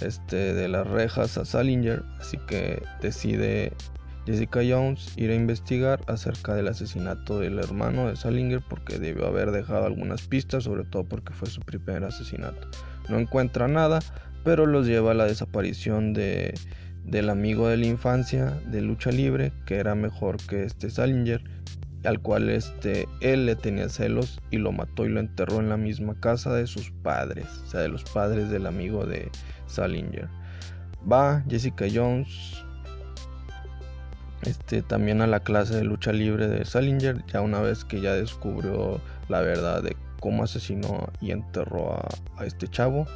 este 0.00 0.54
de 0.54 0.68
las 0.68 0.86
rejas 0.86 1.36
a 1.36 1.44
Salinger, 1.44 2.04
así 2.20 2.38
que 2.46 2.82
decide 3.02 3.72
Jessica 4.26 4.60
Jones 4.66 5.12
irá 5.16 5.32
a 5.32 5.36
investigar 5.36 6.00
acerca 6.06 6.54
del 6.54 6.68
asesinato 6.68 7.40
del 7.40 7.58
hermano 7.58 8.08
de 8.08 8.16
Salinger 8.16 8.62
porque 8.68 8.98
debió 8.98 9.26
haber 9.26 9.50
dejado 9.50 9.86
algunas 9.86 10.22
pistas, 10.22 10.64
sobre 10.64 10.84
todo 10.84 11.04
porque 11.04 11.32
fue 11.32 11.48
su 11.48 11.60
primer 11.60 12.04
asesinato. 12.04 12.68
No 13.08 13.18
encuentra 13.18 13.66
nada, 13.66 14.00
pero 14.44 14.66
los 14.66 14.86
lleva 14.86 15.12
a 15.12 15.14
la 15.14 15.24
desaparición 15.24 16.12
de, 16.12 16.54
del 17.04 17.30
amigo 17.30 17.68
de 17.68 17.76
la 17.76 17.86
infancia 17.86 18.58
de 18.70 18.80
lucha 18.82 19.10
libre, 19.10 19.52
que 19.66 19.76
era 19.76 19.94
mejor 19.94 20.36
que 20.38 20.64
este 20.64 20.90
Salinger, 20.90 21.42
al 22.04 22.20
cual 22.20 22.48
este, 22.48 23.06
él 23.20 23.46
le 23.46 23.56
tenía 23.56 23.88
celos 23.88 24.40
y 24.50 24.56
lo 24.56 24.72
mató 24.72 25.04
y 25.04 25.10
lo 25.10 25.20
enterró 25.20 25.60
en 25.60 25.68
la 25.68 25.76
misma 25.76 26.18
casa 26.18 26.54
de 26.54 26.66
sus 26.66 26.90
padres, 26.90 27.46
o 27.64 27.66
sea, 27.70 27.80
de 27.80 27.88
los 27.88 28.04
padres 28.04 28.50
del 28.50 28.66
amigo 28.66 29.04
de 29.04 29.30
Salinger. 29.66 30.28
Va 31.10 31.44
Jessica 31.48 31.86
Jones 31.92 32.64
este, 34.42 34.80
también 34.82 35.20
a 35.20 35.26
la 35.26 35.40
clase 35.40 35.76
de 35.76 35.84
lucha 35.84 36.12
libre 36.12 36.48
de 36.48 36.64
Salinger, 36.64 37.24
ya 37.26 37.42
una 37.42 37.60
vez 37.60 37.84
que 37.84 38.00
ya 38.00 38.14
descubrió 38.14 39.00
la 39.28 39.40
verdad 39.40 39.82
de 39.82 39.96
cómo 40.20 40.44
asesinó 40.44 41.08
y 41.20 41.32
enterró 41.32 41.94
a, 41.94 42.44
este 42.44 42.68
chavo, 42.68 43.06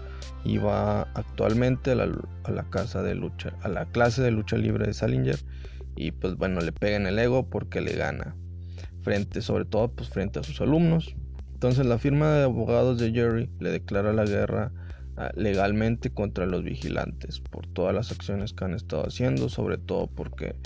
y 0.44 0.58
va 0.58 1.02
actualmente 1.14 1.92
a 1.92 1.94
la, 1.94 2.64
casa 2.70 3.02
de 3.02 3.14
lucha, 3.14 3.54
a 3.62 3.68
la 3.68 3.86
clase 3.86 4.22
de 4.22 4.30
lucha 4.30 4.56
libre 4.56 4.86
de 4.86 4.94
Salinger, 4.94 5.38
y 5.96 6.10
pues 6.10 6.36
bueno, 6.36 6.60
le 6.60 6.72
pega 6.72 6.96
en 6.96 7.06
el 7.06 7.18
ego 7.18 7.48
porque 7.48 7.80
le 7.80 7.94
gana, 7.94 8.34
frente, 9.02 9.42
sobre 9.42 9.64
todo 9.64 9.92
pues 9.92 10.08
frente 10.08 10.40
a 10.40 10.42
sus 10.42 10.60
alumnos. 10.60 11.14
Entonces 11.52 11.86
la 11.86 11.98
firma 11.98 12.34
de 12.34 12.44
abogados 12.44 12.98
de 12.98 13.12
Jerry 13.12 13.48
le 13.60 13.70
declara 13.70 14.12
la 14.12 14.24
guerra 14.24 14.72
ah, 15.16 15.30
legalmente 15.36 16.10
contra 16.10 16.46
los 16.46 16.64
vigilantes 16.64 17.40
por 17.40 17.66
todas 17.68 17.94
las 17.94 18.10
acciones 18.10 18.52
que 18.52 18.64
han 18.64 18.74
estado 18.74 19.06
haciendo, 19.06 19.48
sobre 19.48 19.78
todo 19.78 20.08
porque 20.08 20.56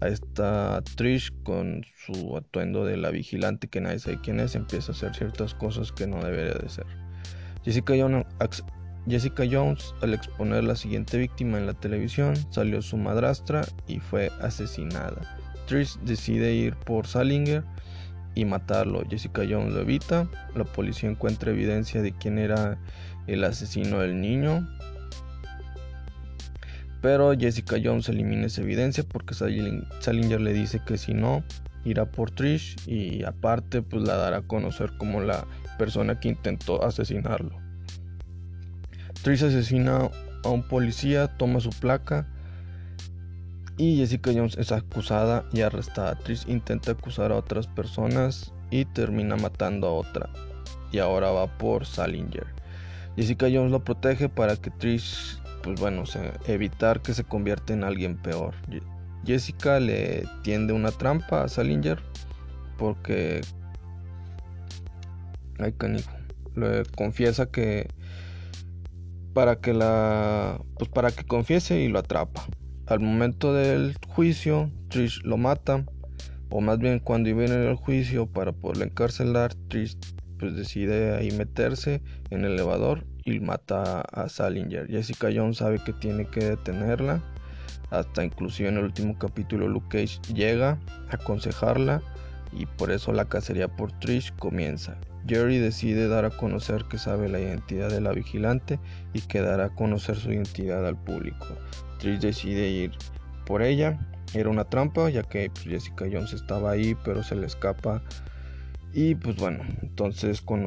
a 0.00 0.08
esta 0.08 0.82
Trish 0.96 1.32
con 1.42 1.84
su 2.06 2.36
atuendo 2.36 2.84
de 2.84 2.96
la 2.96 3.10
vigilante 3.10 3.68
que 3.68 3.80
nadie 3.80 3.98
sabe 3.98 4.20
quién 4.22 4.40
es, 4.40 4.54
empieza 4.54 4.92
a 4.92 4.94
hacer 4.94 5.14
ciertas 5.14 5.54
cosas 5.54 5.92
que 5.92 6.06
no 6.06 6.22
debería 6.22 6.54
de 6.54 6.68
ser. 6.68 6.86
Jessica 7.64 7.94
Jones, 7.98 8.26
Jessica 9.08 9.44
Jones, 9.50 9.94
al 10.02 10.14
exponer 10.14 10.64
la 10.64 10.76
siguiente 10.76 11.18
víctima 11.18 11.58
en 11.58 11.66
la 11.66 11.74
televisión, 11.74 12.34
salió 12.50 12.82
su 12.82 12.96
madrastra 12.96 13.64
y 13.86 14.00
fue 14.00 14.30
asesinada. 14.40 15.36
Trish 15.66 15.98
decide 16.00 16.54
ir 16.54 16.74
por 16.76 17.06
Salinger 17.06 17.64
y 18.34 18.44
matarlo. 18.44 19.02
Jessica 19.08 19.42
Jones 19.48 19.74
lo 19.74 19.80
evita. 19.80 20.28
La 20.54 20.64
policía 20.64 21.10
encuentra 21.10 21.50
evidencia 21.50 22.02
de 22.02 22.12
quién 22.12 22.38
era 22.38 22.78
el 23.26 23.44
asesino 23.44 23.98
del 23.98 24.20
niño. 24.20 24.66
Pero 27.00 27.32
Jessica 27.38 27.76
Jones 27.82 28.08
elimina 28.08 28.46
esa 28.46 28.62
evidencia 28.62 29.04
porque 29.04 29.34
Salinger 29.34 30.40
le 30.40 30.52
dice 30.52 30.80
que 30.84 30.98
si 30.98 31.14
no, 31.14 31.44
irá 31.84 32.06
por 32.06 32.30
Trish 32.30 32.76
y 32.86 33.24
aparte 33.24 33.82
pues 33.82 34.02
la 34.02 34.16
dará 34.16 34.38
a 34.38 34.42
conocer 34.42 34.90
como 34.98 35.20
la 35.20 35.46
persona 35.78 36.18
que 36.18 36.28
intentó 36.28 36.84
asesinarlo. 36.84 37.56
Trish 39.22 39.44
asesina 39.44 40.10
a 40.44 40.48
un 40.48 40.66
policía, 40.66 41.28
toma 41.36 41.60
su 41.60 41.70
placa 41.70 42.26
y 43.76 43.96
Jessica 43.96 44.32
Jones 44.34 44.56
es 44.58 44.72
acusada 44.72 45.44
y 45.52 45.60
arrestada. 45.60 46.16
Trish 46.16 46.48
intenta 46.48 46.92
acusar 46.92 47.30
a 47.30 47.36
otras 47.36 47.68
personas 47.68 48.52
y 48.70 48.84
termina 48.84 49.36
matando 49.36 49.86
a 49.86 49.92
otra. 49.92 50.30
Y 50.90 50.98
ahora 50.98 51.30
va 51.30 51.58
por 51.58 51.86
Salinger. 51.86 52.46
Jessica 53.16 53.46
Jones 53.46 53.70
lo 53.70 53.84
protege 53.84 54.28
para 54.28 54.56
que 54.56 54.70
Trish, 54.70 55.38
pues 55.62 55.80
bueno, 55.80 56.04
evitar 56.46 57.00
que 57.00 57.14
se 57.14 57.24
convierta 57.24 57.72
en 57.72 57.84
alguien 57.84 58.16
peor. 58.16 58.54
Jessica 59.24 59.80
le 59.80 60.24
tiende 60.42 60.72
una 60.72 60.90
trampa 60.90 61.42
a 61.42 61.48
Salinger 61.48 61.98
porque 62.78 63.40
ay 65.58 65.72
canijo 65.72 66.10
le 66.54 66.84
confiesa 66.96 67.50
que 67.50 67.88
para 69.34 69.56
que 69.56 69.74
la 69.74 70.60
pues 70.78 70.88
para 70.88 71.10
que 71.10 71.24
confiese 71.24 71.80
y 71.80 71.88
lo 71.88 71.98
atrapa 71.98 72.46
al 72.86 73.00
momento 73.00 73.52
del 73.52 73.96
juicio 74.08 74.70
Trish 74.88 75.20
lo 75.24 75.36
mata 75.36 75.84
o 76.50 76.60
más 76.60 76.78
bien 76.78 77.00
cuando 77.00 77.28
iba 77.28 77.44
en 77.44 77.52
el 77.52 77.74
juicio 77.74 78.26
para 78.26 78.52
poderle 78.52 78.86
encarcelar 78.86 79.54
Trish 79.68 79.98
pues 80.38 80.56
decide 80.56 81.16
ahí 81.16 81.30
meterse 81.32 82.02
en 82.30 82.44
el 82.44 82.52
elevador 82.52 83.04
y 83.32 83.40
mata 83.40 84.00
a 84.00 84.28
Salinger 84.28 84.86
Jessica 84.88 85.28
Jones 85.34 85.58
sabe 85.58 85.78
que 85.84 85.92
tiene 85.92 86.26
que 86.26 86.44
detenerla 86.44 87.22
hasta 87.90 88.24
inclusive 88.24 88.68
en 88.68 88.78
el 88.78 88.84
último 88.84 89.18
capítulo 89.18 89.68
Luke 89.68 89.88
Cage 89.90 90.20
llega 90.34 90.78
a 91.10 91.16
aconsejarla 91.16 92.02
y 92.52 92.66
por 92.66 92.90
eso 92.90 93.12
la 93.12 93.26
cacería 93.26 93.68
por 93.68 93.92
Trish 93.92 94.32
comienza. 94.36 94.96
Jerry 95.26 95.58
decide 95.58 96.08
dar 96.08 96.24
a 96.24 96.30
conocer 96.30 96.84
que 96.84 96.98
sabe 96.98 97.28
la 97.28 97.40
identidad 97.40 97.90
de 97.90 98.00
la 98.00 98.12
vigilante 98.12 98.78
y 99.12 99.20
que 99.20 99.40
dará 99.40 99.66
a 99.66 99.74
conocer 99.74 100.16
su 100.16 100.32
identidad 100.32 100.86
al 100.86 100.96
público. 100.96 101.46
Trish 101.98 102.20
decide 102.20 102.68
ir 102.68 102.92
por 103.44 103.62
ella. 103.62 103.98
Era 104.34 104.50
una 104.50 104.64
trampa 104.64 105.08
ya 105.10 105.22
que 105.22 105.50
pues, 105.50 105.64
Jessica 105.64 106.06
Jones 106.10 106.32
estaba 106.32 106.70
ahí 106.70 106.96
pero 107.04 107.22
se 107.22 107.34
le 107.34 107.46
escapa. 107.46 108.02
Y 108.92 109.14
pues 109.14 109.36
bueno, 109.36 109.64
entonces 109.82 110.40
con 110.40 110.64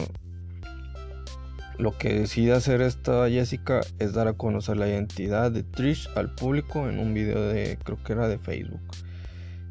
lo 1.78 1.98
que 1.98 2.14
decide 2.14 2.54
hacer 2.54 2.82
esta 2.82 3.30
Jessica 3.30 3.82
es 4.00 4.14
dar 4.14 4.28
a 4.28 4.34
conocer 4.34 4.78
la 4.78 4.88
identidad 4.88 5.52
de 5.52 5.64
Trish 5.64 6.10
al 6.16 6.34
público 6.36 6.88
en 6.90 7.00
un 7.00 7.14
video 7.14 7.42
de 7.42 7.78
creo 7.84 8.02
que 8.04 8.14
era 8.14 8.28
de 8.28 8.38
Facebook. 8.38 8.82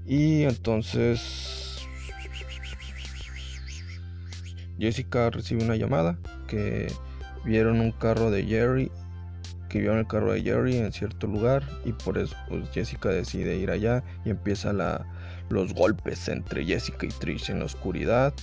Y 0.07 0.43
entonces 0.43 1.87
Jessica 4.79 5.31
recibe 5.31 5.63
una 5.63 5.77
llamada 5.77 6.19
que 6.49 6.93
vieron 7.45 7.81
un 7.81 7.93
carro 7.93 8.31
de 8.31 8.45
Jerry, 8.45 8.91
que 9.69 9.79
vieron 9.79 9.99
el 9.99 10.07
carro 10.07 10.33
de 10.33 10.43
Jerry 10.43 10.79
en 10.79 10.93
cierto 10.93 11.27
lugar 11.27 11.63
y 11.85 11.93
por 11.93 12.19
eso 12.19 12.35
pues 12.49 12.69
Jessica 12.71 13.11
decide 13.11 13.57
ir 13.57 13.71
allá 13.71 14.03
y 14.25 14.31
empieza 14.31 14.73
la, 14.73 15.07
los 15.49 15.75
golpes 15.75 16.29
entre 16.29 16.65
Jessica 16.65 17.07
y 17.07 17.11
Trish 17.11 17.51
en 17.51 17.61
la 17.61 17.67
oscuridad. 17.67 18.35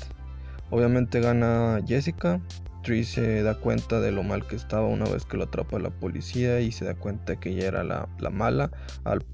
Obviamente 0.69 1.19
gana 1.19 1.81
Jessica. 1.85 2.39
Trish 2.87 3.15
se 3.15 3.43
da 3.43 3.53
cuenta 3.55 3.99
de 3.99 4.13
lo 4.13 4.23
mal 4.23 4.47
que 4.47 4.55
estaba 4.55 4.87
una 4.87 5.03
vez 5.03 5.25
que 5.25 5.35
lo 5.35 5.43
atrapa 5.43 5.77
la 5.77 5.89
policía 5.89 6.61
y 6.61 6.71
se 6.71 6.85
da 6.85 6.95
cuenta 6.95 7.37
que 7.37 7.49
ella 7.49 7.67
era 7.67 7.83
la, 7.83 8.07
mala 8.31 8.71
al, 9.03 9.25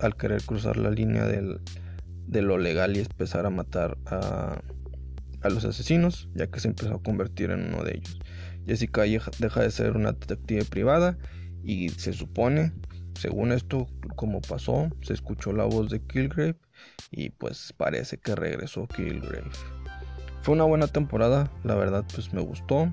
al, 0.00 0.16
querer 0.16 0.40
cruzar 0.44 0.76
la 0.76 0.92
línea 0.92 1.26
de 1.26 2.42
lo 2.42 2.56
legal 2.56 2.96
y 2.96 3.00
empezar 3.00 3.46
a 3.46 3.50
matar 3.50 3.98
a, 4.06 4.62
a 5.42 5.48
los 5.48 5.64
asesinos, 5.64 6.28
ya 6.36 6.46
que 6.46 6.60
se 6.60 6.68
empezó 6.68 6.94
a 6.94 7.02
convertir 7.02 7.50
en 7.50 7.74
uno 7.74 7.82
de 7.82 7.96
ellos. 7.96 8.20
Jessica 8.64 9.02
deja 9.02 9.60
de 9.60 9.70
ser 9.72 9.96
una 9.96 10.12
detective 10.12 10.64
privada 10.64 11.18
y 11.64 11.88
se 11.88 12.12
supone, 12.12 12.72
según 13.18 13.50
esto, 13.50 13.88
como 14.14 14.40
pasó, 14.40 14.88
se 15.02 15.14
escuchó 15.14 15.52
la 15.52 15.64
voz 15.64 15.90
de 15.90 16.00
Kilgrave 16.00 16.54
y 17.10 17.30
pues 17.30 17.74
parece 17.76 18.18
que 18.18 18.36
regresó 18.36 18.86
Kilgrave. 18.86 19.50
Fue 20.42 20.54
una 20.54 20.64
buena 20.64 20.86
temporada, 20.86 21.50
la 21.64 21.74
verdad 21.74 22.04
pues 22.14 22.32
me 22.32 22.40
gustó. 22.40 22.90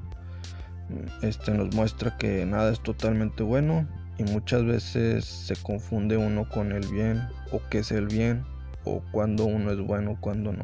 Este 1.21 1.51
nos 1.51 1.73
muestra 1.75 2.17
que 2.17 2.45
nada 2.45 2.71
es 2.71 2.79
totalmente 2.81 3.43
bueno 3.43 3.87
y 4.17 4.23
muchas 4.23 4.63
veces 4.65 5.25
se 5.25 5.55
confunde 5.55 6.17
uno 6.17 6.47
con 6.49 6.71
el 6.71 6.87
bien 6.87 7.21
o 7.51 7.61
qué 7.69 7.79
es 7.79 7.91
el 7.91 8.07
bien 8.07 8.45
o 8.83 9.01
cuando 9.11 9.45
uno 9.45 9.71
es 9.71 9.79
bueno, 9.79 10.17
cuando 10.19 10.53
no. 10.53 10.63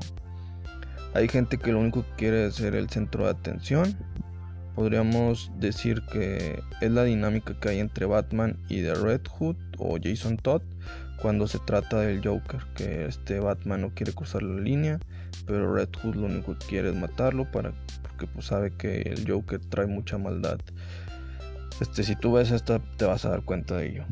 Hay 1.14 1.28
gente 1.28 1.58
que 1.58 1.72
lo 1.72 1.80
único 1.80 2.04
que 2.04 2.16
quiere 2.16 2.48
es 2.48 2.56
ser 2.56 2.74
el 2.74 2.90
centro 2.90 3.26
de 3.26 3.32
atención. 3.32 3.96
Podríamos 4.76 5.52
decir 5.60 6.02
que 6.12 6.60
es 6.82 6.92
la 6.92 7.04
dinámica 7.04 7.54
que 7.60 7.70
hay 7.70 7.80
entre 7.80 8.08
Batman 8.08 8.58
y 8.70 8.82
The 8.82 8.96
Red 8.96 9.22
Hood 9.30 9.56
o 9.78 9.98
Jason 10.02 10.38
Todd 10.38 10.64
cuando 11.22 11.48
se 11.48 11.60
trata 11.60 12.00
del 12.00 12.26
Joker, 12.26 12.62
que 12.76 13.06
este 13.06 13.40
Batman 13.40 13.82
no 13.82 13.94
quiere 13.94 14.14
cruzar 14.14 14.42
la 14.44 14.60
línea, 14.60 15.00
pero 15.46 15.74
Red 15.74 15.90
Hood 16.02 16.16
lo 16.16 16.26
único 16.28 16.58
que 16.58 16.66
quiere 16.68 16.90
es 16.90 16.96
matarlo 16.96 17.50
para 17.52 17.74
porque 18.02 18.28
pues 18.28 18.46
sabe 18.46 18.72
que 18.72 19.02
el 19.02 19.30
Joker 19.30 19.60
trae 19.60 19.88
mucha 19.88 20.18
maldad. 20.18 20.60
Este, 21.82 22.04
si 22.04 22.16
tú 22.16 22.34
ves 22.34 22.52
esta 22.52 22.80
te 22.98 23.06
vas 23.06 23.26
a 23.26 23.30
dar 23.30 23.44
cuenta 23.44 23.78
de 23.78 23.90
ello. 23.90 24.06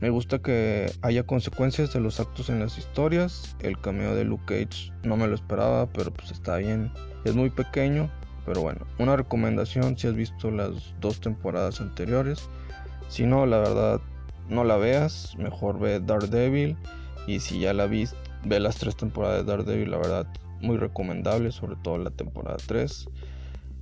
Me 0.00 0.10
gusta 0.10 0.40
que 0.40 0.92
haya 1.00 1.22
consecuencias 1.22 1.94
de 1.94 2.00
los 2.00 2.20
actos 2.20 2.50
en 2.50 2.60
las 2.60 2.76
historias. 2.76 3.56
El 3.60 3.80
cameo 3.80 4.14
de 4.14 4.24
Luke 4.24 4.44
Cage 4.44 4.92
no 5.04 5.16
me 5.16 5.26
lo 5.26 5.34
esperaba, 5.34 5.86
pero 5.86 6.12
pues 6.12 6.30
está 6.30 6.58
bien. 6.58 6.92
Es 7.24 7.34
muy 7.34 7.48
pequeño, 7.48 8.10
pero 8.44 8.60
bueno. 8.60 8.86
Una 8.98 9.16
recomendación 9.16 9.96
si 9.96 10.06
has 10.06 10.14
visto 10.14 10.50
las 10.50 10.94
dos 11.00 11.20
temporadas 11.20 11.80
anteriores. 11.80 12.50
Si 13.08 13.24
no, 13.24 13.46
la 13.46 13.58
verdad, 13.58 14.00
no 14.50 14.64
la 14.64 14.76
veas. 14.76 15.34
Mejor 15.38 15.78
ve 15.78 15.98
Daredevil. 16.00 16.76
Y 17.26 17.40
si 17.40 17.60
ya 17.60 17.72
la 17.72 17.86
viste, 17.86 18.18
ve 18.44 18.60
las 18.60 18.76
tres 18.76 18.96
temporadas 18.96 19.46
de 19.46 19.50
Daredevil. 19.50 19.90
La 19.90 19.96
verdad, 19.96 20.26
muy 20.60 20.76
recomendable, 20.76 21.52
sobre 21.52 21.76
todo 21.76 21.98
la 21.98 22.10
temporada 22.10 22.56
3. 22.66 23.08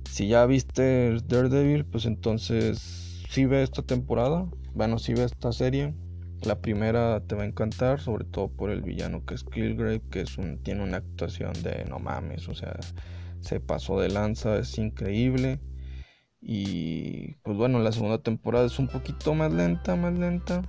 Si 0.09 0.27
ya 0.27 0.45
viste 0.45 1.17
Daredevil, 1.27 1.85
pues 1.85 2.05
entonces 2.05 3.23
sí 3.29 3.45
ve 3.45 3.63
esta 3.63 3.81
temporada. 3.81 4.45
Bueno, 4.73 4.99
sí 4.99 5.13
ve 5.13 5.23
esta 5.23 5.51
serie 5.51 5.93
la 6.45 6.61
primera 6.61 7.21
te 7.21 7.35
va 7.35 7.43
a 7.43 7.45
encantar, 7.45 7.99
sobre 7.99 8.25
todo 8.25 8.49
por 8.49 8.69
el 8.69 8.81
villano 8.81 9.25
que 9.25 9.35
es 9.35 9.43
Killgrave, 9.43 10.01
que 10.11 10.21
es 10.21 10.37
un, 10.37 10.59
tiene 10.59 10.83
una 10.83 10.97
actuación 10.97 11.53
de 11.63 11.85
no 11.85 11.99
mames, 11.99 12.47
o 12.47 12.55
sea, 12.55 12.77
se 13.39 13.59
pasó 13.59 13.99
de 13.99 14.09
lanza, 14.09 14.57
es 14.57 14.77
increíble. 14.77 15.59
Y 16.41 17.35
pues 17.43 17.57
bueno, 17.57 17.79
la 17.79 17.91
segunda 17.91 18.19
temporada 18.19 18.65
es 18.67 18.77
un 18.77 18.87
poquito 18.87 19.33
más 19.33 19.51
lenta, 19.51 19.95
más 19.95 20.13
lenta, 20.17 20.61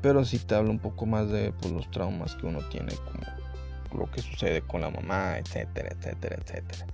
pero 0.00 0.24
sí 0.24 0.38
te 0.38 0.54
habla 0.54 0.70
un 0.70 0.78
poco 0.78 1.04
más 1.04 1.30
de 1.30 1.52
pues, 1.52 1.72
los 1.72 1.90
traumas 1.90 2.34
que 2.36 2.46
uno 2.46 2.60
tiene, 2.70 2.92
como 3.04 3.43
lo 3.94 4.10
que 4.10 4.22
sucede 4.22 4.62
con 4.62 4.80
la 4.80 4.90
mamá, 4.90 5.38
etcétera, 5.38 5.90
etcétera, 5.98 6.36
etcétera 6.36 6.86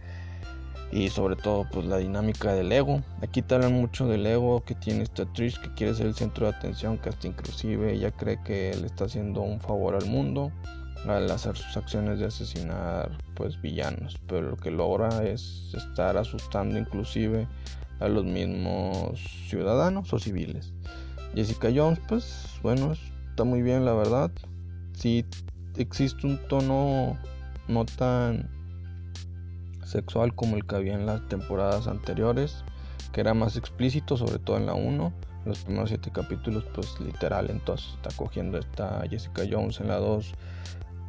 y 0.92 1.08
sobre 1.08 1.36
todo 1.36 1.66
pues 1.70 1.86
la 1.86 1.98
dinámica 1.98 2.52
del 2.52 2.72
ego. 2.72 3.02
Aquí 3.22 3.42
te 3.42 3.54
hablan 3.54 3.74
mucho 3.74 4.06
del 4.06 4.26
ego 4.26 4.64
que 4.64 4.74
tiene 4.74 5.04
esta 5.04 5.24
Trish 5.32 5.60
que 5.60 5.72
quiere 5.74 5.94
ser 5.94 6.06
el 6.06 6.14
centro 6.14 6.46
de 6.46 6.56
atención, 6.56 6.98
que 6.98 7.10
hasta 7.10 7.28
inclusive 7.28 7.92
ella 7.92 8.10
cree 8.10 8.42
que 8.42 8.76
le 8.78 8.86
está 8.86 9.04
haciendo 9.04 9.42
un 9.42 9.60
favor 9.60 9.94
al 9.94 10.06
mundo 10.06 10.50
al 11.06 11.30
hacer 11.30 11.56
sus 11.56 11.76
acciones 11.78 12.18
de 12.18 12.26
asesinar 12.26 13.10
pues 13.34 13.60
villanos, 13.62 14.18
pero 14.26 14.50
lo 14.50 14.56
que 14.56 14.70
logra 14.70 15.24
es 15.24 15.72
estar 15.74 16.18
asustando 16.18 16.78
inclusive 16.78 17.48
a 18.00 18.08
los 18.08 18.24
mismos 18.24 19.18
ciudadanos 19.48 20.12
o 20.12 20.18
civiles. 20.18 20.72
Jessica 21.34 21.70
Jones 21.74 22.00
pues 22.08 22.46
bueno, 22.62 22.92
está 23.30 23.44
muy 23.44 23.62
bien 23.62 23.84
la 23.84 23.94
verdad. 23.94 24.30
Si 24.92 25.24
existe 25.76 26.26
un 26.26 26.38
tono 26.48 27.18
no 27.68 27.84
tan 27.84 28.50
sexual 29.84 30.34
como 30.34 30.56
el 30.56 30.66
que 30.66 30.76
había 30.76 30.94
en 30.94 31.06
las 31.06 31.26
temporadas 31.28 31.86
anteriores, 31.86 32.64
que 33.12 33.20
era 33.20 33.34
más 33.34 33.56
explícito, 33.56 34.16
sobre 34.16 34.38
todo 34.38 34.56
en 34.56 34.66
la 34.66 34.74
1. 34.74 35.12
Los 35.46 35.60
primeros 35.60 35.88
7 35.88 36.10
capítulos, 36.12 36.64
pues 36.74 37.00
literal, 37.00 37.50
entonces 37.50 37.94
está 37.94 38.10
cogiendo 38.16 38.58
esta 38.58 39.02
Jessica 39.08 39.42
Jones 39.50 39.80
en 39.80 39.88
la 39.88 39.96
2. 39.96 40.34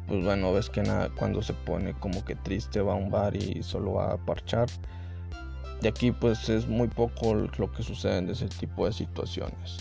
Pues 0.08 0.24
bueno, 0.24 0.52
ves 0.52 0.68
que 0.68 0.82
nada, 0.82 1.10
cuando 1.16 1.42
se 1.42 1.52
pone 1.52 1.94
como 1.94 2.24
que 2.24 2.34
triste 2.34 2.80
va 2.80 2.94
a 2.94 2.96
un 2.96 3.10
bar 3.10 3.36
y 3.36 3.62
solo 3.62 3.94
va 3.94 4.12
a 4.12 4.16
parchar. 4.16 4.68
De 5.80 5.88
aquí 5.88 6.12
pues 6.12 6.48
es 6.48 6.66
muy 6.66 6.88
poco 6.88 7.34
lo 7.34 7.72
que 7.72 7.82
sucede 7.82 8.18
en 8.18 8.30
ese 8.30 8.48
tipo 8.48 8.86
de 8.86 8.92
situaciones. 8.92 9.78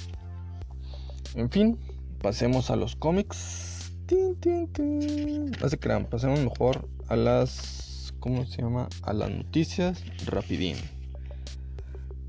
En 1.35 1.49
fin, 1.49 1.79
pasemos 2.21 2.69
a 2.69 2.75
los 2.75 2.95
cómics. 2.95 3.70
No 4.11 5.69
se 5.69 5.77
pasemos 5.77 6.39
mejor 6.41 6.89
a 7.07 7.15
las 7.15 8.13
¿cómo 8.19 8.45
se 8.45 8.61
llama? 8.61 8.89
A 9.03 9.13
las 9.13 9.29
noticias 9.29 10.03
rapidín. 10.25 10.77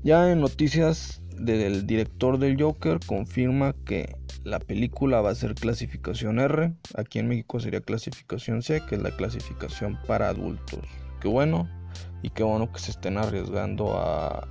Ya 0.03 0.31
en 0.31 0.39
noticias 0.39 1.21
del 1.37 1.85
director 1.85 2.37
del 2.37 2.61
Joker 2.61 2.99
confirma 3.05 3.73
que 3.85 4.15
la 4.43 4.59
película 4.59 5.21
va 5.21 5.31
a 5.31 5.35
ser 5.35 5.55
clasificación 5.55 6.39
R, 6.39 6.73
aquí 6.95 7.19
en 7.19 7.27
México 7.27 7.59
sería 7.59 7.81
clasificación 7.81 8.61
C, 8.61 8.81
que 8.87 8.95
es 8.95 9.01
la 9.01 9.11
clasificación 9.11 9.97
para 10.07 10.29
adultos. 10.29 10.81
Qué 11.21 11.27
bueno 11.27 11.69
y 12.21 12.29
qué 12.29 12.43
bueno 12.43 12.71
que 12.71 12.79
se 12.79 12.91
estén 12.91 13.17
arriesgando 13.17 13.97
a, 13.97 14.47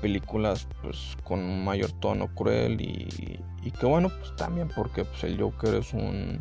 películas 0.00 0.68
pues 0.82 1.16
con 1.24 1.40
un 1.40 1.64
mayor 1.64 1.90
tono 1.98 2.32
cruel 2.32 2.80
y, 2.80 3.40
y 3.60 3.70
que 3.72 3.86
bueno 3.86 4.08
pues 4.20 4.36
también 4.36 4.68
porque 4.68 5.04
pues 5.04 5.24
el 5.24 5.36
Joker 5.40 5.74
es 5.74 5.92
un 5.92 6.40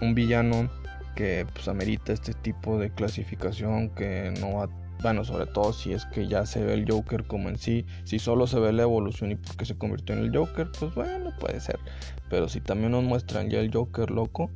un 0.00 0.14
villano 0.14 0.70
que 1.14 1.46
pues 1.52 1.68
amerita 1.68 2.12
este 2.12 2.32
tipo 2.34 2.78
de 2.78 2.90
clasificación 2.90 3.90
que 3.90 4.34
no 4.40 4.54
va 4.54 4.68
bueno 5.02 5.24
sobre 5.24 5.46
todo 5.46 5.72
si 5.72 5.92
es 5.92 6.06
que 6.06 6.26
ya 6.26 6.46
se 6.46 6.64
ve 6.64 6.74
el 6.74 6.90
Joker 6.90 7.26
como 7.26 7.48
en 7.48 7.58
sí 7.58 7.86
si 8.04 8.18
solo 8.18 8.46
se 8.46 8.58
ve 8.58 8.72
la 8.72 8.82
evolución 8.82 9.32
y 9.32 9.36
porque 9.36 9.64
se 9.64 9.76
convirtió 9.76 10.14
en 10.16 10.22
el 10.22 10.36
Joker 10.36 10.70
pues 10.78 10.94
bueno 10.94 11.32
puede 11.38 11.60
ser 11.60 11.78
pero 12.30 12.48
si 12.48 12.60
también 12.60 12.92
nos 12.92 13.04
muestran 13.04 13.50
ya 13.50 13.60
el 13.60 13.72
Joker 13.72 14.10
loco 14.10 14.50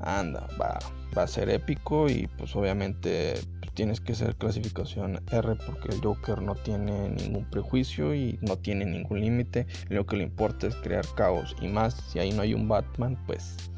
anda 0.00 0.48
va 0.60 0.78
va 1.16 1.24
a 1.24 1.26
ser 1.26 1.50
épico 1.50 2.08
y 2.08 2.28
pues 2.38 2.54
obviamente 2.56 3.34
pues, 3.60 3.72
tienes 3.74 4.00
que 4.00 4.14
ser 4.14 4.36
clasificación 4.36 5.20
R 5.30 5.56
porque 5.66 5.88
el 5.88 6.00
Joker 6.00 6.40
no 6.42 6.54
tiene 6.54 7.10
ningún 7.10 7.44
prejuicio 7.44 8.14
y 8.14 8.38
no 8.42 8.56
tiene 8.56 8.84
ningún 8.84 9.20
límite. 9.20 9.66
Lo 9.88 10.06
que 10.06 10.16
le 10.16 10.24
importa 10.24 10.66
es 10.66 10.76
crear 10.76 11.04
caos 11.16 11.56
y 11.60 11.68
más 11.68 11.94
si 11.94 12.18
ahí 12.18 12.32
no 12.32 12.42
hay 12.42 12.54
un 12.54 12.68
Batman, 12.68 13.18
pues 13.26 13.70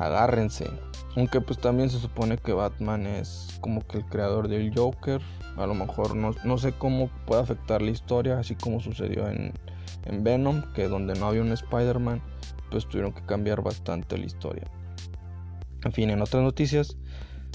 agárrense. 0.00 0.70
Aunque 1.16 1.40
pues 1.40 1.58
también 1.58 1.90
se 1.90 1.98
supone 1.98 2.38
que 2.38 2.52
Batman 2.52 3.06
es 3.06 3.58
como 3.60 3.86
que 3.86 3.98
el 3.98 4.04
creador 4.06 4.48
del 4.48 4.72
Joker. 4.74 5.20
A 5.56 5.66
lo 5.66 5.74
mejor 5.74 6.16
no, 6.16 6.34
no 6.44 6.58
sé 6.58 6.72
cómo 6.72 7.10
puede 7.26 7.42
afectar 7.42 7.82
la 7.82 7.90
historia, 7.90 8.38
así 8.38 8.54
como 8.54 8.80
sucedió 8.80 9.28
en, 9.28 9.52
en 10.04 10.24
Venom, 10.24 10.62
que 10.72 10.88
donde 10.88 11.14
no 11.14 11.26
había 11.26 11.42
un 11.42 11.52
Spider-Man, 11.52 12.22
pues 12.70 12.86
tuvieron 12.88 13.12
que 13.12 13.22
cambiar 13.22 13.62
bastante 13.62 14.16
la 14.16 14.26
historia. 14.26 14.64
En 15.84 15.92
fin, 15.92 16.10
en 16.10 16.22
otras 16.22 16.42
noticias, 16.42 16.96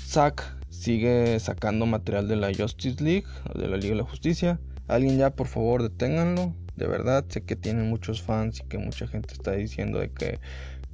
Zack 0.01 0.57
sigue 0.69 1.39
sacando 1.39 1.85
material 1.85 2.27
de 2.27 2.35
la 2.35 2.51
Justice 2.53 3.03
League, 3.03 3.27
de 3.55 3.67
la 3.67 3.77
Liga 3.77 3.91
de 3.95 4.01
la 4.01 4.07
Justicia. 4.07 4.59
Alguien 4.87 5.17
ya, 5.17 5.31
por 5.31 5.47
favor, 5.47 5.81
deténganlo. 5.81 6.53
De 6.75 6.87
verdad, 6.87 7.25
sé 7.29 7.41
que 7.43 7.55
tienen 7.55 7.89
muchos 7.89 8.21
fans 8.21 8.59
y 8.59 8.67
que 8.67 8.77
mucha 8.77 9.07
gente 9.07 9.33
está 9.33 9.53
diciendo 9.53 9.99
de 9.99 10.11
que 10.11 10.39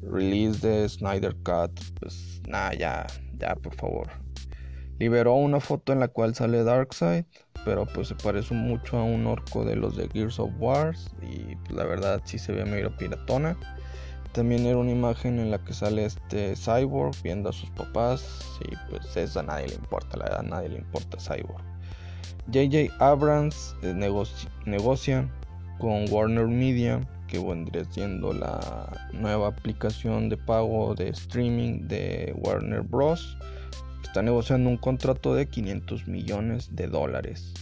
release 0.04 0.60
de 0.66 0.88
Snyder 0.88 1.36
Cut. 1.44 1.72
Pues 2.00 2.42
nada, 2.48 2.74
ya, 2.74 3.08
ya, 3.38 3.56
por 3.56 3.76
favor. 3.76 4.10
Liberó 5.00 5.34
una 5.34 5.60
foto 5.60 5.94
en 5.94 6.00
la 6.00 6.08
cual 6.10 6.36
sale 6.36 6.64
Darkseid, 6.64 7.26
pero 7.66 7.86
pues 7.88 8.10
se 8.10 8.16
parece 8.16 8.54
mucho 8.54 8.98
a 8.98 9.04
un 9.04 9.26
orco 9.26 9.66
de 9.66 9.76
los 9.76 9.96
de 9.98 10.08
Gears 10.10 10.40
of 10.40 10.52
Wars 10.60 11.10
y 11.22 11.56
pues, 11.56 11.72
la 11.72 11.86
verdad 11.86 12.22
sí 12.24 12.38
se 12.38 12.52
ve 12.52 12.66
medio 12.66 12.96
piratona. 12.98 13.58
También 14.32 14.66
era 14.66 14.78
una 14.78 14.92
imagen 14.92 15.40
en 15.40 15.52
la 15.52 15.58
que 15.64 15.74
sale 15.74 16.06
este 16.06 16.56
Cyborg 16.56 17.16
viendo 17.24 17.50
a 17.50 17.54
sus 17.54 17.70
papás 17.72 18.60
y 18.70 18.76
pues 18.90 19.18
eso 19.18 19.40
a 19.40 19.44
nadie 19.44 19.68
le 19.70 19.76
importa, 19.76 20.18
la 20.18 20.26
verdad 20.26 20.40
a 20.40 20.44
nadie 20.44 20.70
le 20.70 20.78
importa 20.78 21.18
Cyborg. 21.18 21.64
JJ 22.48 22.92
Abrams 23.00 23.76
eh, 23.82 23.94
negocia 24.66 25.30
con 25.80 26.06
Warner 26.12 26.48
Media, 26.48 27.02
que 27.32 27.40
vendría 27.40 27.86
siendo 27.86 28.34
la 28.34 29.08
nueva 29.14 29.48
aplicación 29.48 30.28
de 30.28 30.36
pago 30.36 30.94
de 30.96 31.08
streaming 31.10 31.88
de 31.88 32.36
Warner 32.38 32.82
Bros. 32.82 33.38
Está 34.04 34.22
negociando 34.22 34.70
un 34.70 34.76
contrato 34.76 35.34
de 35.34 35.48
500 35.48 36.08
millones 36.10 36.76
de 36.76 36.88
dólares. 36.88 37.54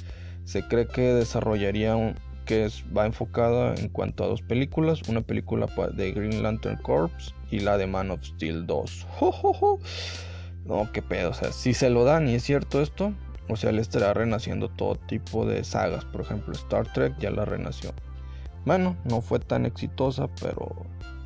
Se 0.43 0.63
cree 0.67 0.88
que 0.88 1.13
desarrollaría 1.13 1.95
un, 1.95 2.15
que 2.45 2.67
va 2.97 3.05
enfocada 3.05 3.75
en 3.75 3.89
cuanto 3.89 4.23
a 4.23 4.27
dos 4.27 4.41
películas, 4.41 5.03
una 5.08 5.21
película 5.21 5.67
de 5.93 6.12
Green 6.13 6.41
Lantern 6.41 6.82
Corps 6.82 7.36
y 7.51 7.60
la 7.60 7.77
de 7.77 7.86
Man 7.86 8.10
of 8.10 8.23
Steel 8.23 8.65
2. 8.65 9.08
No, 10.65 10.91
qué 10.91 11.01
pedo, 11.01 11.32
o 11.32 11.34
sea, 11.34 11.51
si 11.51 11.73
se 11.73 11.89
lo 11.89 12.03
dan 12.03 12.27
y 12.27 12.36
es 12.36 12.43
cierto 12.43 12.79
esto, 12.79 13.13
o 13.47 13.55
sea, 13.55 13.71
le 13.71 13.82
estará 13.82 14.13
renaciendo 14.13 14.69
todo 14.69 14.95
tipo 14.95 15.43
de 15.43 15.63
sagas, 15.63 16.05
por 16.05 16.21
ejemplo, 16.21 16.53
Star 16.53 16.91
Trek 16.93 17.17
ya 17.17 17.32
la 17.32 17.43
renació. 17.43 17.91
Bueno, 18.65 18.95
no 19.06 19.22
fue 19.22 19.39
tan 19.39 19.65
exitosa, 19.65 20.28
pero 20.41 20.69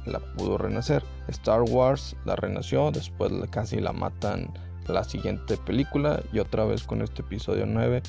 la 0.05 0.19
pudo 0.19 0.57
renacer. 0.57 1.03
Star 1.27 1.61
Wars 1.61 2.15
la 2.25 2.35
renació, 2.35 2.91
después 2.91 3.31
casi 3.49 3.79
la 3.79 3.93
matan 3.93 4.53
la 4.87 5.03
siguiente 5.03 5.57
película 5.57 6.21
y 6.33 6.39
otra 6.39 6.65
vez 6.65 6.83
con 6.83 7.01
este 7.01 7.21
episodio 7.21 7.65
9 7.65 8.03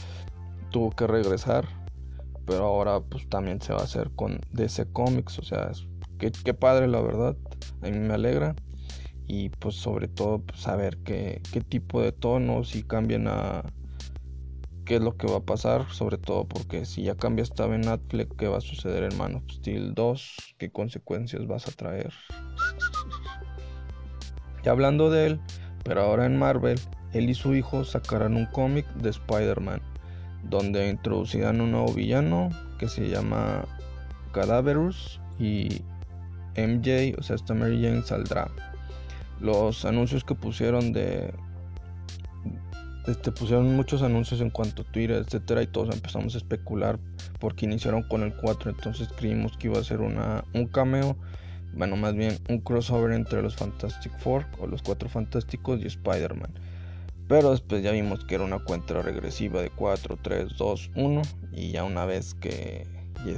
tuvo 0.71 0.91
que 0.91 1.07
regresar 1.07 1.69
pero 2.47 2.65
ahora 2.65 3.01
pues 3.01 3.29
también 3.29 3.61
se 3.61 3.73
va 3.73 3.81
a 3.81 3.85
hacer 3.85 4.11
con 4.15 4.41
DC 4.53 4.87
Comics, 4.93 5.39
o 5.39 5.43
sea, 5.43 5.71
qué, 6.19 6.55
padre 6.55 6.89
la 6.89 7.01
verdad, 7.01 7.37
a 7.83 7.87
mí 7.89 7.99
me 7.99 8.15
alegra 8.15 8.55
y 9.27 9.49
pues 9.49 9.77
sobre 9.77 10.09
todo 10.09 10.41
pues, 10.41 10.61
saber 10.61 10.99
qué, 10.99 11.41
qué 11.53 11.61
tipo 11.61 12.01
de 12.03 12.13
tonos 12.13 12.77
y 12.77 12.83
cambian 12.83 13.29
a 13.29 13.63
qué 14.85 14.97
es 14.97 15.01
lo 15.01 15.16
que 15.16 15.27
va 15.27 15.38
a 15.38 15.44
pasar, 15.44 15.90
sobre 15.90 16.18
todo 16.18 16.47
porque 16.47 16.85
si 16.85 17.03
ya 17.05 17.14
cambia 17.14 17.42
esta 17.42 17.66
Ben 17.66 17.88
Affleck, 17.88 18.37
qué 18.37 18.49
va 18.49 18.59
a 18.59 18.61
suceder 18.61 19.05
en 19.05 19.16
Man 19.18 19.37
of 19.37 19.44
Steel 19.51 19.94
2, 19.94 20.37
qué 20.59 20.70
consecuencias 20.70 21.47
vas 21.47 21.68
a 21.68 21.73
traer. 21.73 22.12
Y 24.64 24.68
hablando 24.68 25.11
de 25.11 25.27
él, 25.27 25.40
pero 25.85 26.03
ahora 26.03 26.27
en 26.27 26.38
Marvel, 26.38 26.81
él 27.12 27.31
y 27.31 27.35
su 27.35 27.55
hijo 27.55 27.85
sacarán 27.85 28.37
un 28.37 28.47
cómic 28.47 28.87
de 28.94 29.11
Spider-Man 29.11 29.81
donde 30.49 30.88
introducirán 30.88 31.61
un 31.61 31.73
nuevo 31.73 31.92
villano 31.92 32.51
que 32.79 32.88
se 32.88 33.09
llama 33.09 33.64
Cadaverus 34.33 35.20
y 35.38 35.83
MJ, 36.57 37.18
o 37.18 37.23
sea, 37.23 37.37
esta 37.37 37.55
Mary 37.55 37.83
Jane 37.83 38.03
saldrá. 38.03 38.51
Los 39.40 39.85
anuncios 39.85 40.25
que 40.25 40.35
pusieron 40.35 40.92
de 40.92 41.35
este, 43.07 43.33
pusieron 43.33 43.75
muchos 43.77 44.03
anuncios 44.03 44.40
en 44.40 44.51
cuanto 44.51 44.83
a 44.83 44.85
Twitter, 44.87 45.23
etcétera, 45.25 45.62
y 45.62 45.67
todos 45.67 45.95
empezamos 45.95 46.35
a 46.35 46.38
especular 46.38 46.99
porque 47.38 47.67
iniciaron 47.67 48.03
con 48.03 48.23
el 48.23 48.35
4, 48.35 48.71
entonces 48.71 49.09
creímos 49.17 49.57
que 49.57 49.69
iba 49.69 49.79
a 49.79 49.85
ser 49.85 50.01
una, 50.01 50.45
un 50.55 50.67
cameo, 50.67 51.17
bueno, 51.75 51.97
más 51.97 52.14
bien 52.14 52.38
un 52.49 52.59
crossover 52.59 53.12
entre 53.12 53.43
los 53.43 53.57
Fantastic 53.57 54.17
Four 54.19 54.47
o 54.61 54.67
los 54.67 54.83
Cuatro 54.83 55.09
Fantásticos 55.09 55.81
y 55.81 55.87
Spider-Man. 55.87 56.53
Pero 57.27 57.53
después 57.53 57.83
ya 57.83 57.90
vimos 57.93 58.25
que 58.25 58.35
era 58.35 58.45
una 58.45 58.59
cuenta 58.59 59.01
regresiva 59.01 59.62
de 59.62 59.71
4, 59.71 60.19
3, 60.23 60.57
2, 60.59 60.90
1 60.95 61.23
y 61.53 61.73
ya 61.73 61.85
una 61.85 62.05
vez 62.05 62.35
que 62.35 62.87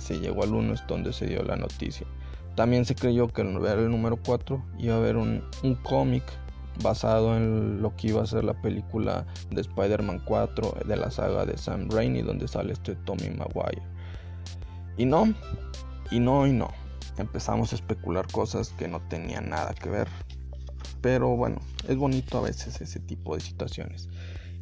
se 0.01 0.19
llegó 0.19 0.43
al 0.43 0.55
1 0.55 0.75
es 0.75 0.87
donde 0.89 1.13
se 1.13 1.27
dio 1.27 1.43
la 1.45 1.57
noticia. 1.57 2.07
También 2.57 2.85
se 2.85 2.95
creyó 2.95 3.29
que 3.29 3.43
al 3.43 3.59
ver 3.61 3.79
el 3.79 3.91
número 3.91 4.17
4 4.17 4.63
iba 4.79 4.95
a 4.95 4.99
haber 4.99 5.17
un, 5.17 5.43
cómic 5.83 6.25
basado 6.83 7.37
en 7.37 7.83
lo 7.83 7.95
que 7.97 8.09
iba 8.09 8.23
a 8.23 8.27
ser 8.27 8.45
la 8.45 8.61
película 8.61 9.27
de 9.51 9.61
Spider-Man 9.61 10.23
4 10.25 10.79
de 10.87 10.97
la 10.97 11.11
saga 11.11 11.47
de 11.47 11.57
Sam 11.57 11.89
Raimi 11.91 12.23
donde 12.23 12.49
sale 12.49 12.73
este 12.73 12.95
Tommy 12.97 13.31
Maguire. 13.31 13.83
Y 14.97 15.05
no, 15.05 15.33
y 16.11 16.21
no, 16.21 16.47
y 16.47 16.53
no. 16.53 16.69
Empezamos 17.19 17.73
a 17.73 17.77
especular 17.77 18.27
cosas 18.31 18.71
que 18.71 18.89
no 18.89 19.01
tenían 19.09 19.51
nada 19.51 19.75
que 19.75 19.91
ver 19.91 20.09
pero 21.07 21.37
bueno, 21.37 21.61
es 21.87 21.97
bonito 21.97 22.39
a 22.39 22.43
veces 22.43 22.81
ese 22.81 22.99
tipo 22.99 23.37
de 23.37 23.41
situaciones. 23.41 24.09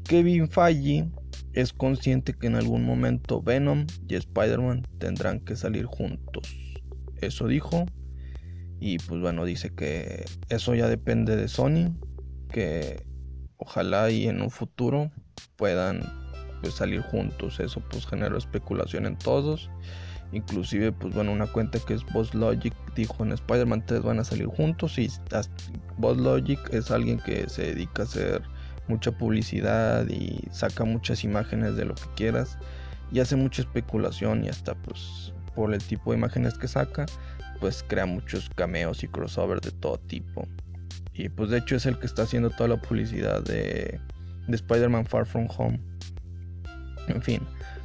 Kevin 0.05 0.47
Feige 0.47 1.09
es 1.55 1.73
consciente 1.73 2.35
que 2.35 2.49
en 2.49 2.57
algún 2.57 2.85
momento 2.85 3.41
Venom 3.41 3.87
y 4.09 4.17
Spider-Man 4.17 4.87
tendrán 4.99 5.41
que 5.41 5.57
salir 5.57 5.87
juntos. 5.87 6.55
Eso 7.23 7.47
dijo. 7.47 7.87
Y 8.87 8.99
pues 8.99 9.19
bueno, 9.19 9.47
dice 9.47 9.71
que 9.75 10.27
eso 10.51 10.75
ya 10.75 10.89
depende 10.89 11.37
de 11.37 11.49
Sony. 11.49 11.97
Que 12.51 13.03
ojalá 13.57 14.11
y 14.11 14.29
en 14.29 14.43
un 14.43 14.51
futuro 14.51 15.11
puedan 15.57 16.03
pues, 16.61 16.75
salir 16.75 17.01
juntos. 17.01 17.61
Eso 17.61 17.81
pues 17.89 18.07
generó 18.07 18.37
especulación 18.37 19.07
en 19.07 19.17
todos. 19.17 19.71
Inclusive, 20.33 20.93
pues 20.93 21.15
bueno, 21.15 21.33
una 21.33 21.47
cuenta 21.47 21.79
que 21.79 21.95
es 21.95 22.05
Boss 22.13 22.35
Logic 22.35 22.75
dijo 22.95 23.25
en 23.25 23.33
Spider-Man 23.33 23.87
3 23.87 24.03
van 24.03 24.19
a 24.19 24.25
salir 24.25 24.49
juntos 24.49 24.99
y 24.99 25.09
Boss 25.97 26.19
Logic 26.19 26.61
es 26.71 26.91
alguien 26.91 27.19
que 27.21 27.49
se 27.49 27.69
dedica 27.69 28.03
a 28.03 28.05
hacer 28.05 28.43
mucha 28.87 29.13
publicidad 29.13 30.07
y 30.09 30.43
saca 30.51 30.85
muchas 30.85 31.25
imágenes 31.25 31.77
de 31.77 31.87
lo 31.87 31.95
que 31.95 32.11
quieras 32.17 32.59
y 33.11 33.21
hace 33.21 33.35
mucha 33.35 33.63
especulación 33.63 34.45
y 34.45 34.49
hasta 34.49 34.75
pues 34.75 35.33
por 35.55 35.73
el 35.73 35.83
tipo 35.83 36.11
de 36.11 36.19
imágenes 36.19 36.59
que 36.59 36.69
saca 36.69 37.07
pues 37.65 37.83
crea 37.83 38.05
muchos 38.05 38.51
cameos 38.57 39.03
y 39.03 39.09
crossovers 39.09 39.63
de 39.63 39.71
todo 39.71 39.97
tipo 39.97 40.47
y 41.15 41.31
pues 41.31 41.49
de 41.49 41.57
hecho 41.57 41.77
es 41.77 41.87
el 41.87 41.99
que 41.99 42.05
está 42.05 42.25
haciendo 42.25 42.51
toda 42.51 42.69
la 42.69 42.77
publicidad 42.77 43.43
de, 43.43 43.99
de 44.47 44.55
Spider-Man 44.55 45.07
Far 45.07 45.25
From 45.25 45.49
Home 45.57 45.81
en 47.09 47.23
fin 47.23 47.41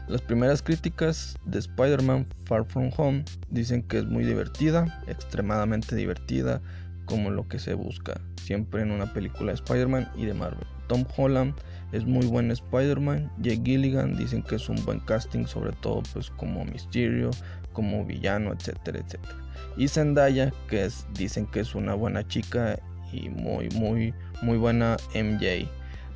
las 0.09 0.21
primeras 0.21 0.61
críticas 0.61 1.37
de 1.45 1.59
Spider-Man 1.59 2.27
Far 2.43 2.65
From 2.65 2.91
Home 2.97 3.23
dicen 3.51 3.81
que 3.83 3.99
es 3.99 4.05
muy 4.05 4.25
divertida, 4.25 5.01
extremadamente 5.07 5.95
divertida, 5.95 6.61
como 7.05 7.29
lo 7.29 7.47
que 7.47 7.57
se 7.57 7.73
busca 7.73 8.19
siempre 8.43 8.81
en 8.81 8.91
una 8.91 9.13
película 9.13 9.53
de 9.53 9.55
Spider-Man 9.55 10.09
y 10.17 10.25
de 10.25 10.33
Marvel. 10.33 10.67
Tom 10.87 11.05
Holland 11.15 11.53
es 11.93 12.05
muy 12.05 12.25
buen 12.25 12.51
Spider-Man, 12.51 13.31
Jake 13.37 13.61
Gilligan 13.63 14.17
dicen 14.17 14.43
que 14.43 14.55
es 14.55 14.67
un 14.67 14.83
buen 14.83 14.99
casting, 14.99 15.45
sobre 15.45 15.71
todo 15.73 16.03
pues 16.11 16.31
como 16.31 16.65
Mysterio, 16.65 17.29
como 17.71 18.03
villano, 18.03 18.51
etcétera, 18.51 18.99
etcétera. 18.99 19.48
Y 19.77 19.87
Zendaya, 19.87 20.53
que 20.67 20.87
dicen 21.13 21.45
que 21.47 21.61
es 21.61 21.75
una 21.75 21.93
buena 21.93 22.27
chica 22.27 22.79
y 23.11 23.29
muy, 23.29 23.69
muy, 23.69 24.13
muy 24.41 24.57
buena 24.57 24.97
MJ. 25.13 25.67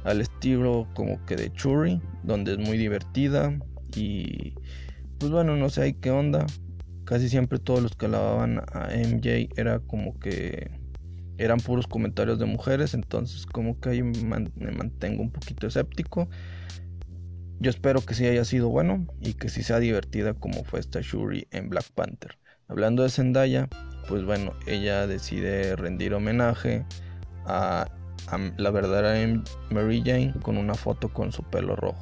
al 0.04 0.22
estilo 0.22 0.88
como 0.94 1.24
que 1.26 1.36
de 1.36 1.52
Churi, 1.54 2.02
donde 2.24 2.54
es 2.54 2.58
muy 2.60 2.78
divertida 2.78 3.58
y 3.96 4.54
pues 5.18 5.32
bueno, 5.32 5.56
no 5.56 5.70
sé 5.70 5.84
ahí 5.84 5.94
qué 5.94 6.12
onda. 6.12 6.46
Casi 7.06 7.30
siempre 7.30 7.60
todos 7.60 7.82
los 7.82 7.96
que 7.96 8.06
alababan 8.08 8.60
a 8.74 8.90
MJ 8.94 9.50
era 9.56 9.80
como 9.80 10.20
que 10.20 10.72
eran 11.38 11.60
puros 11.60 11.88
comentarios 11.88 12.40
de 12.40 12.46
mujeres, 12.46 12.94
entonces 12.94 13.46
como 13.46 13.80
que 13.80 13.90
ahí 13.90 14.04
me 14.04 14.72
mantengo 14.72 15.22
un 15.24 15.32
poquito 15.32 15.68
escéptico. 15.68 16.30
Yo 17.60 17.70
espero 17.70 18.02
que 18.02 18.14
sí 18.14 18.26
haya 18.26 18.46
sido 18.46 18.70
bueno 18.70 19.08
y 19.22 19.34
que 19.36 19.50
sí 19.50 19.64
sea 19.64 19.80
divertida 19.80 20.34
como 20.34 20.64
fue 20.66 20.80
esta 20.80 21.00
Shuri 21.02 21.48
en 21.52 21.70
Black 21.70 21.86
Panther. 21.94 22.38
Hablando 22.67 23.04
de 23.04 23.10
Zendaya, 23.10 23.67
pues 24.08 24.23
bueno, 24.23 24.54
ella 24.67 25.08
decide 25.08 25.76
rendir 25.76 26.13
homenaje 26.13 26.86
a, 27.45 27.88
la 28.58 28.71
verdadera 28.71 29.41
Mary 29.69 30.02
Jane 30.04 30.34
con 30.41 30.58
una 30.58 30.76
foto 30.76 31.10
con 31.10 31.32
su 31.32 31.43
pelo 31.43 31.76
rojo. 31.76 31.99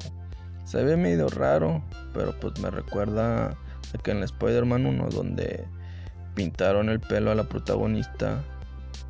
Se 0.64 0.82
ve 0.84 0.96
medio 0.96 1.28
raro, 1.28 1.82
pero 2.14 2.38
pues 2.38 2.58
me 2.60 2.70
recuerda 2.70 3.48
a 3.48 3.98
que 4.02 4.12
en 4.12 4.22
Spider-Man 4.22 4.86
1 4.86 5.08
donde 5.08 5.66
pintaron 6.34 6.88
el 6.88 7.00
pelo 7.00 7.32
a 7.32 7.34
la 7.34 7.44
protagonista 7.44 8.42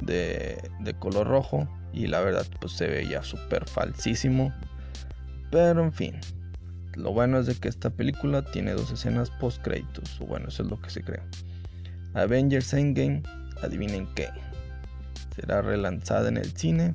de, 0.01 0.71
de 0.81 0.95
color 0.95 1.29
rojo 1.29 1.69
y 1.93 2.07
la 2.07 2.21
verdad 2.21 2.47
pues 2.61 2.73
se 2.73 2.89
veía 2.89 3.23
súper 3.23 3.69
falsísimo. 3.69 4.53
Pero 5.51 5.85
en 5.85 5.93
fin, 5.93 6.21
lo 6.95 7.13
bueno 7.13 7.39
es 7.39 7.47
de 7.47 7.55
que 7.55 7.69
esta 7.69 7.91
película 7.91 8.43
tiene 8.43 8.73
dos 8.73 8.91
escenas 8.91 9.31
post 9.31 9.63
créditos, 9.63 10.21
o 10.21 10.27
bueno, 10.27 10.49
eso 10.49 10.63
es 10.63 10.71
lo 10.71 10.81
que 10.81 10.91
se 10.91 11.03
cree. 11.03 11.23
Avengers 12.15 12.73
Endgame, 12.75 13.23
adivinen 13.63 14.09
qué, 14.15 14.29
será 15.35 15.63
relanzada 15.63 16.29
en 16.29 16.37
el 16.37 16.57
cine 16.57 16.95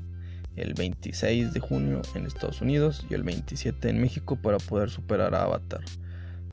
el 0.55 0.73
26 0.73 1.53
de 1.53 1.59
junio 1.59 2.01
en 2.15 2.25
Estados 2.25 2.61
Unidos 2.61 3.05
y 3.09 3.13
el 3.13 3.23
27 3.23 3.89
en 3.89 4.01
México 4.01 4.35
para 4.35 4.57
poder 4.57 4.89
superar 4.89 5.35
a 5.35 5.43
Avatar. 5.43 5.81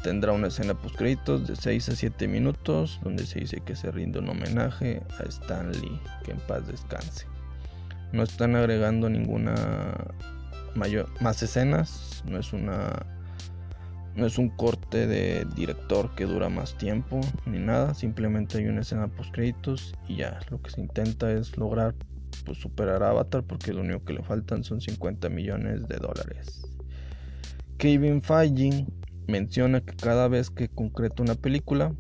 Tendrá 0.03 0.33
una 0.33 0.49
escena 0.49 0.75
post 0.75 0.97
créditos 0.97 1.47
de 1.47 1.57
6 1.57 1.89
a 1.89 1.97
7 1.97 2.29
minutos 2.29 3.01
donde 3.03 3.25
se 3.25 3.41
dice 3.41 3.63
que 3.65 3.75
se 3.75 3.91
rinde 3.91 4.19
un 4.19 4.29
homenaje 4.29 5.03
a 5.19 5.23
Stan 5.29 5.73
Lee, 5.73 6.01
que 6.25 6.33
en 6.33 6.41
paz 6.41 6.67
descanse. 6.67 7.27
No 8.13 8.23
están 8.23 8.55
agregando 8.55 9.09
ninguna 9.09 9.95
mayor, 10.75 11.09
más 11.21 11.43
escenas, 11.43 12.23
no 12.27 12.39
es 12.39 12.53
una 12.53 13.07
no 14.17 14.27
es 14.27 14.39
un 14.39 14.49
corte 14.51 15.07
de 15.07 15.47
director 15.57 16.15
que 16.15 16.25
dura 16.25 16.49
más 16.49 16.77
tiempo 16.79 17.21
ni 17.47 17.59
nada, 17.59 17.95
simplemente 17.95 18.59
hay 18.59 18.67
una 18.67 18.83
escena 18.83 19.09
post 19.09 19.33
créditos 19.33 19.95
y 20.09 20.17
ya 20.17 20.39
lo 20.51 20.61
que 20.63 20.71
se 20.71 20.81
intenta 20.81 21.33
es 21.33 21.57
lograr 21.57 21.95
pues, 22.45 22.59
superar 22.59 23.03
a 23.03 23.11
Avatar 23.11 23.43
porque 23.43 23.73
lo 23.73 23.81
único 23.81 24.05
que 24.05 24.15
le 24.15 24.23
faltan 24.23 24.65
son 24.65 24.81
50 24.81 25.29
millones 25.29 25.89
de 25.89 25.97
dólares. 25.97 26.63
Kevin 27.79 28.23
Feige 28.23 28.87
menciona 29.27 29.81
que 29.81 29.97
cada 29.97 30.29
vez 30.29 30.51
que 30.51 30.69
concreta 30.69 31.23
una 31.23 31.35
película 31.35 31.93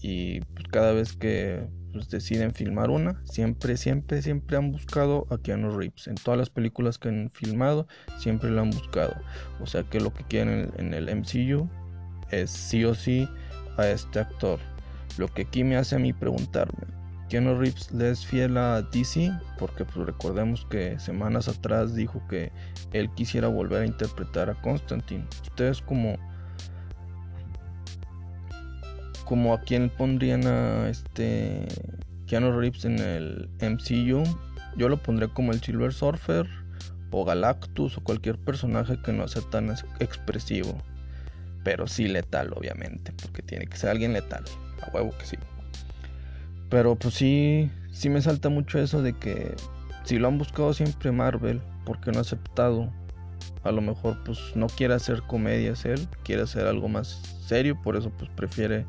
y 0.00 0.40
pues, 0.40 0.66
cada 0.70 0.92
vez 0.92 1.12
que 1.12 1.66
pues, 1.92 2.08
deciden 2.08 2.52
filmar 2.52 2.90
una, 2.90 3.20
siempre, 3.24 3.76
siempre, 3.76 4.22
siempre 4.22 4.56
han 4.56 4.72
buscado 4.72 5.26
a 5.30 5.38
Keanu 5.38 5.70
Reeves. 5.70 6.06
En 6.06 6.16
todas 6.16 6.38
las 6.38 6.50
películas 6.50 6.98
que 6.98 7.08
han 7.08 7.30
filmado, 7.32 7.86
siempre 8.18 8.50
lo 8.50 8.60
han 8.60 8.70
buscado. 8.70 9.14
O 9.60 9.66
sea 9.66 9.82
que 9.84 10.00
lo 10.00 10.12
que 10.12 10.24
quieren 10.24 10.72
en 10.76 10.94
el, 10.94 11.08
MCU 11.14 11.68
es 12.30 12.50
sí 12.50 12.84
o 12.84 12.94
sí 12.94 13.28
a 13.76 13.88
este 13.88 14.20
actor. 14.20 14.58
Lo 15.16 15.28
que 15.28 15.42
aquí 15.42 15.64
me 15.64 15.76
hace 15.76 15.96
a 15.96 15.98
mí 15.98 16.12
preguntarme, 16.12 16.86
Keanu 17.28 17.58
Reeves 17.58 17.92
le 17.92 18.10
es 18.10 18.24
fiel 18.24 18.56
a 18.56 18.82
DC 18.82 19.30
porque 19.58 19.84
pues 19.84 20.06
recordemos 20.06 20.66
que 20.70 20.98
semanas 20.98 21.48
atrás 21.48 21.94
dijo 21.94 22.22
que 22.28 22.52
él 22.92 23.10
quisiera 23.14 23.48
volver 23.48 23.82
a 23.82 23.86
interpretar 23.86 24.48
a 24.48 24.54
Constantine. 24.62 25.26
Ustedes 25.42 25.82
como 25.82 26.16
como 29.28 29.52
a 29.52 29.60
quién 29.60 29.90
pondrían 29.90 30.46
a 30.46 30.88
este 30.88 31.68
Keanu 32.26 32.58
Reeves 32.58 32.86
en 32.86 32.98
el 32.98 33.50
MCU, 33.60 34.24
yo 34.78 34.88
lo 34.88 34.96
pondré 34.96 35.28
como 35.28 35.52
el 35.52 35.60
Silver 35.60 35.92
Surfer 35.92 36.48
o 37.10 37.26
Galactus 37.26 37.98
o 37.98 38.00
cualquier 38.02 38.38
personaje 38.38 38.98
que 39.04 39.12
no 39.12 39.28
sea 39.28 39.42
tan 39.50 39.70
expresivo, 40.00 40.82
pero 41.62 41.86
sí 41.86 42.08
letal 42.08 42.54
obviamente, 42.56 43.12
porque 43.20 43.42
tiene 43.42 43.66
que 43.66 43.76
ser 43.76 43.90
alguien 43.90 44.14
letal, 44.14 44.44
a 44.80 44.90
huevo 44.94 45.12
que 45.18 45.26
sí. 45.26 45.36
Pero 46.70 46.96
pues 46.96 47.12
sí, 47.12 47.70
sí 47.92 48.08
me 48.08 48.22
salta 48.22 48.48
mucho 48.48 48.78
eso 48.78 49.02
de 49.02 49.12
que 49.12 49.54
si 50.04 50.18
lo 50.18 50.28
han 50.28 50.38
buscado 50.38 50.72
siempre 50.72 51.12
Marvel, 51.12 51.60
porque 51.84 52.12
no 52.12 52.18
ha 52.18 52.22
aceptado? 52.22 52.90
A 53.62 53.72
lo 53.72 53.82
mejor 53.82 54.22
pues 54.24 54.38
no 54.54 54.68
quiere 54.68 54.94
hacer 54.94 55.20
comedias 55.22 55.84
él, 55.84 56.08
quiere 56.24 56.42
hacer 56.42 56.66
algo 56.66 56.88
más 56.88 57.20
serio, 57.46 57.78
por 57.82 57.94
eso 57.94 58.10
pues 58.10 58.30
prefiere 58.30 58.86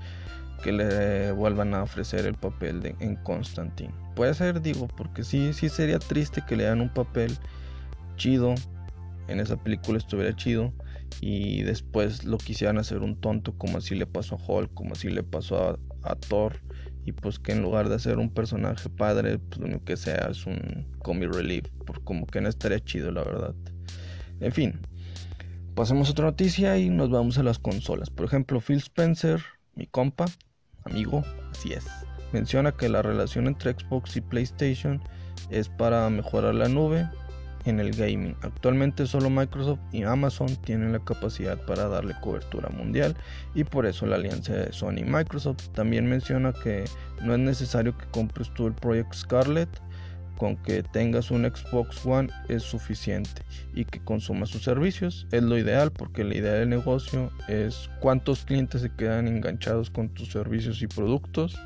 que 0.62 0.72
le 0.72 1.32
vuelvan 1.32 1.74
a 1.74 1.84
ofrecer 1.84 2.26
el 2.26 2.36
papel 2.36 2.82
de, 2.82 2.96
en 3.00 3.16
Constantine. 3.18 3.94
Puede 4.16 4.34
ser, 4.34 4.62
digo, 4.62 4.88
porque 4.88 5.24
sí, 5.24 5.54
sí 5.54 5.70
sería 5.70 6.00
triste 6.00 6.44
que 6.48 6.56
le 6.56 6.66
dan 6.66 6.82
un 6.82 6.90
papel 6.90 7.38
chido. 8.16 8.56
En 9.28 9.40
esa 9.40 9.58
película 9.58 9.98
estuviera 9.98 10.36
chido. 10.36 10.74
Y 11.22 11.64
después 11.64 12.24
lo 12.24 12.38
quisieran 12.38 12.78
hacer 12.78 13.00
un 13.00 13.20
tonto, 13.20 13.58
como 13.58 13.78
así 13.80 13.96
le 13.96 14.06
pasó 14.06 14.36
a 14.36 14.40
Hulk, 14.46 14.74
como 14.74 14.94
así 14.94 15.10
le 15.10 15.24
pasó 15.24 15.80
a, 16.04 16.16
Thor. 16.16 16.62
Y 17.06 17.12
pues 17.14 17.40
que 17.40 17.54
en 17.54 17.62
lugar 17.62 17.90
de 17.90 17.98
ser 18.00 18.20
un 18.20 18.30
personaje 18.30 18.90
padre, 18.90 19.40
pues 19.40 19.60
lo 19.60 19.66
único 19.66 19.86
que 19.86 19.98
sea 19.98 20.28
es 20.30 20.46
un 20.46 20.86
comic 21.00 21.34
relief. 21.34 21.66
Por 21.86 22.04
como 22.04 22.28
que 22.28 22.42
no 22.42 22.50
estaría 22.50 22.80
chido, 22.80 23.12
la 23.12 23.24
verdad. 23.24 23.56
En 24.40 24.52
fin. 24.52 24.80
Pasemos 25.76 26.10
a 26.10 26.12
otra 26.12 26.26
noticia 26.26 26.78
y 26.78 26.90
nos 26.90 27.10
vamos 27.10 27.38
a 27.38 27.44
las 27.44 27.58
consolas. 27.58 28.10
Por 28.10 28.26
ejemplo, 28.26 28.60
Phil 28.60 28.78
Spencer, 28.78 29.42
mi 29.76 29.88
compa, 29.88 30.26
amigo, 30.86 31.24
así 31.52 31.74
es. 31.74 31.86
Menciona 32.32 32.72
que 32.72 32.90
la 32.90 33.02
relación 33.02 33.48
entre 33.48 33.74
Xbox 33.74 34.16
y 34.16 34.22
PlayStation 34.22 35.02
es 35.50 35.70
para 35.70 36.10
mejorar 36.10 36.56
la 36.56 36.68
nube 36.68 37.10
en 37.66 37.80
el 37.80 37.92
gaming. 37.92 38.36
Actualmente 38.42 39.06
solo 39.06 39.30
Microsoft 39.30 39.80
y 39.92 40.04
Amazon 40.04 40.56
tienen 40.58 40.94
la 40.94 41.00
capacidad 41.00 41.58
para 41.66 41.88
darle 41.88 42.16
cobertura 42.22 42.70
mundial 42.70 43.16
y 43.56 43.64
por 43.64 43.86
eso 43.86 44.06
la 44.06 44.16
alianza 44.16 44.54
de 44.54 44.74
Sony 44.74 45.00
y 45.00 45.04
Microsoft. 45.04 45.70
También 45.74 46.08
menciona 46.08 46.54
que 46.54 46.86
no 47.22 47.34
es 47.34 47.40
necesario 47.40 47.98
que 47.98 48.06
compres 48.08 48.54
tú 48.54 48.68
el 48.68 48.74
Project 48.74 49.14
Scarlett 49.14 49.70
con 50.40 50.56
que 50.56 50.82
tengas 50.82 51.30
un 51.30 51.44
Xbox 51.44 52.06
One 52.06 52.30
es 52.48 52.64
suficiente 52.64 53.44
y 53.76 53.84
que 53.84 54.00
consumas 54.00 54.50
sus 54.50 54.64
servicios 54.64 55.28
es 55.32 55.44
lo 55.44 55.58
ideal 55.58 55.92
porque 55.92 56.24
la 56.24 56.36
idea 56.36 56.54
del 56.54 56.70
negocio 56.70 57.30
es 57.50 57.90
cuántos 58.00 58.46
clientes 58.46 58.82
se 58.82 58.90
quedan 58.96 59.28
enganchados 59.28 59.90
con 59.90 60.10
tus 60.10 60.32
servicios 60.32 60.82
y 60.82 60.88
productos 60.88 61.60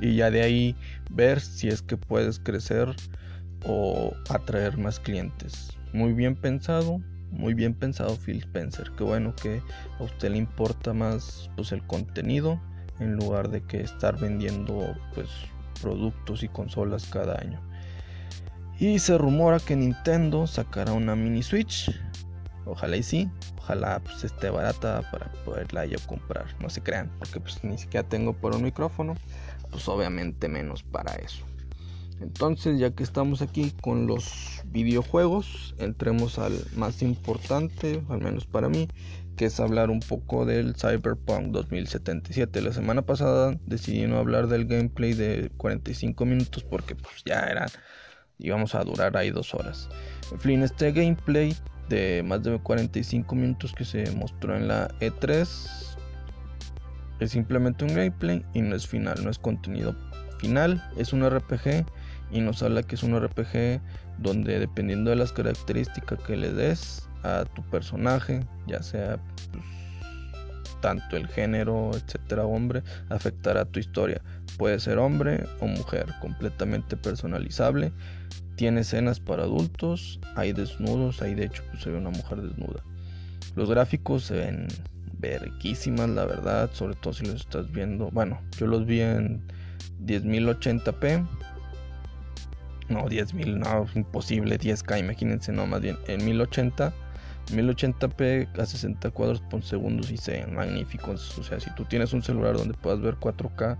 y 0.00 0.16
ya 0.16 0.30
de 0.30 0.42
ahí 0.42 0.76
ver 1.10 1.40
si 1.40 1.68
es 1.68 1.82
que 1.82 1.98
puedes 1.98 2.38
crecer 2.38 2.94
o 3.66 4.14
atraer 4.30 4.78
más 4.78 4.98
clientes. 4.98 5.76
Muy 5.92 6.12
bien 6.12 6.36
pensado, 6.36 7.00
muy 7.30 7.54
bien 7.54 7.74
pensado 7.74 8.16
Phil 8.16 8.38
Spencer. 8.38 8.90
Qué 8.96 9.04
bueno 9.04 9.34
que 9.36 9.62
a 9.98 10.02
usted 10.02 10.30
le 10.30 10.38
importa 10.38 10.92
más 10.94 11.50
pues 11.56 11.72
el 11.72 11.82
contenido 11.86 12.60
en 12.98 13.16
lugar 13.16 13.50
de 13.50 13.62
que 13.62 13.80
estar 13.82 14.18
vendiendo 14.18 14.94
pues 15.14 15.28
productos 15.80 16.42
y 16.42 16.48
consolas 16.48 17.06
cada 17.06 17.40
año. 17.40 17.60
Y 18.78 18.98
se 18.98 19.16
rumora 19.16 19.58
que 19.58 19.74
Nintendo 19.74 20.46
sacará 20.46 20.92
una 20.92 21.16
mini 21.16 21.42
Switch. 21.42 21.90
Ojalá 22.66 22.96
y 22.96 23.02
sí. 23.02 23.30
Ojalá 23.58 24.00
pues, 24.00 24.24
esté 24.24 24.50
barata 24.50 25.02
para 25.10 25.32
poderla 25.44 25.86
yo 25.86 25.98
comprar. 26.06 26.46
No 26.60 26.68
se 26.68 26.82
crean, 26.82 27.10
porque 27.18 27.40
pues 27.40 27.64
ni 27.64 27.78
siquiera 27.78 28.06
tengo 28.06 28.34
por 28.34 28.54
un 28.54 28.62
micrófono. 28.62 29.14
Pues 29.70 29.88
obviamente 29.88 30.48
menos 30.48 30.82
para 30.82 31.14
eso. 31.14 31.44
Entonces, 32.20 32.78
ya 32.78 32.90
que 32.90 33.02
estamos 33.02 33.42
aquí 33.42 33.72
con 33.82 34.06
los 34.06 34.62
videojuegos, 34.66 35.74
entremos 35.78 36.38
al 36.38 36.58
más 36.74 37.02
importante, 37.02 38.02
al 38.08 38.20
menos 38.20 38.46
para 38.46 38.68
mí, 38.68 38.88
que 39.36 39.46
es 39.46 39.60
hablar 39.60 39.90
un 39.90 40.00
poco 40.00 40.44
del 40.44 40.74
Cyberpunk 40.74 41.48
2077. 41.48 42.60
La 42.62 42.72
semana 42.72 43.02
pasada 43.02 43.56
decidí 43.66 44.06
no 44.06 44.18
hablar 44.18 44.48
del 44.48 44.66
gameplay 44.66 45.12
de 45.12 45.50
45 45.58 46.24
minutos 46.24 46.64
porque 46.64 46.94
pues 46.96 47.22
ya 47.24 47.40
era, 47.40 47.66
íbamos 48.38 48.74
a 48.74 48.82
durar 48.82 49.16
ahí 49.16 49.30
dos 49.30 49.54
horas. 49.54 49.88
En 50.32 50.40
fin, 50.40 50.62
este 50.62 50.90
gameplay 50.92 51.54
de 51.88 52.22
más 52.24 52.42
de 52.42 52.58
45 52.58 53.34
minutos 53.34 53.72
que 53.72 53.84
se 53.84 54.10
mostró 54.12 54.56
en 54.56 54.68
la 54.68 54.88
E3 55.00 55.46
es 57.20 57.30
simplemente 57.30 57.84
un 57.84 57.94
gameplay 57.94 58.44
y 58.54 58.62
no 58.62 58.74
es 58.74 58.86
final, 58.86 59.22
no 59.22 59.30
es 59.30 59.38
contenido 59.38 59.94
final, 60.38 60.82
es 60.96 61.12
un 61.12 61.28
RPG 61.28 61.86
y 62.30 62.40
nos 62.40 62.62
habla 62.62 62.82
que 62.82 62.94
es 62.94 63.02
un 63.02 63.18
RPG 63.18 63.80
donde 64.18 64.58
dependiendo 64.58 65.10
de 65.10 65.16
las 65.16 65.32
características 65.32 66.18
que 66.20 66.36
le 66.36 66.52
des 66.52 67.08
a 67.22 67.44
tu 67.44 67.62
personaje, 67.70 68.40
ya 68.66 68.82
sea 68.82 69.18
pues, 69.52 69.64
tanto 70.80 71.16
el 71.16 71.26
género, 71.28 71.90
etcétera, 71.94 72.44
hombre, 72.44 72.82
afectará 73.08 73.64
tu 73.64 73.80
historia. 73.80 74.20
Puede 74.58 74.78
ser 74.80 74.98
hombre 74.98 75.44
o 75.60 75.66
mujer, 75.66 76.06
completamente 76.20 76.96
personalizable. 76.96 77.92
Tiene 78.56 78.80
escenas 78.80 79.20
para 79.20 79.42
adultos, 79.42 80.20
hay 80.34 80.52
desnudos, 80.52 81.20
hay 81.22 81.34
de 81.34 81.46
hecho 81.46 81.62
pues, 81.70 81.82
se 81.82 81.90
una 81.90 82.10
mujer 82.10 82.40
desnuda. 82.40 82.82
Los 83.54 83.70
gráficos 83.70 84.24
se 84.24 84.34
ven 84.34 84.68
verguísimas, 85.18 86.10
la 86.10 86.24
verdad, 86.24 86.70
sobre 86.72 86.94
todo 86.96 87.12
si 87.12 87.26
los 87.26 87.42
estás 87.42 87.70
viendo. 87.72 88.10
Bueno, 88.10 88.40
yo 88.58 88.66
los 88.66 88.86
vi 88.86 89.00
en 89.00 89.42
10.080p. 90.04 91.26
No, 92.88 93.08
10.000, 93.08 93.58
no, 93.58 93.86
imposible, 93.94 94.58
10K, 94.58 95.00
imagínense, 95.00 95.52
no, 95.52 95.66
más 95.66 95.80
bien 95.80 95.98
en 96.06 96.24
1080 96.24 96.92
1080p 97.52 98.58
a 98.58 98.66
60 98.66 99.10
cuadros 99.10 99.40
por 99.40 99.62
segundo 99.62 100.06
y 100.10 100.16
se 100.16 100.46
magníficos. 100.46 101.38
O 101.38 101.44
sea, 101.44 101.60
si 101.60 101.72
tú 101.74 101.84
tienes 101.84 102.12
un 102.12 102.22
celular 102.22 102.56
donde 102.56 102.74
puedas 102.74 103.00
ver 103.00 103.16
4K, 103.16 103.78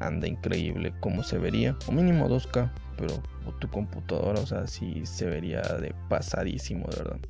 anda 0.00 0.28
increíble 0.28 0.92
como 1.00 1.22
se 1.22 1.38
vería. 1.38 1.76
O 1.86 1.92
mínimo 1.92 2.28
2K, 2.28 2.70
pero 2.96 3.22
tu 3.58 3.68
computadora, 3.68 4.40
o 4.40 4.46
sea, 4.46 4.66
sí 4.66 5.02
se 5.04 5.26
vería 5.26 5.62
de 5.62 5.94
pasadísimo, 6.08 6.86
de 6.88 6.96
verdad. 6.96 7.20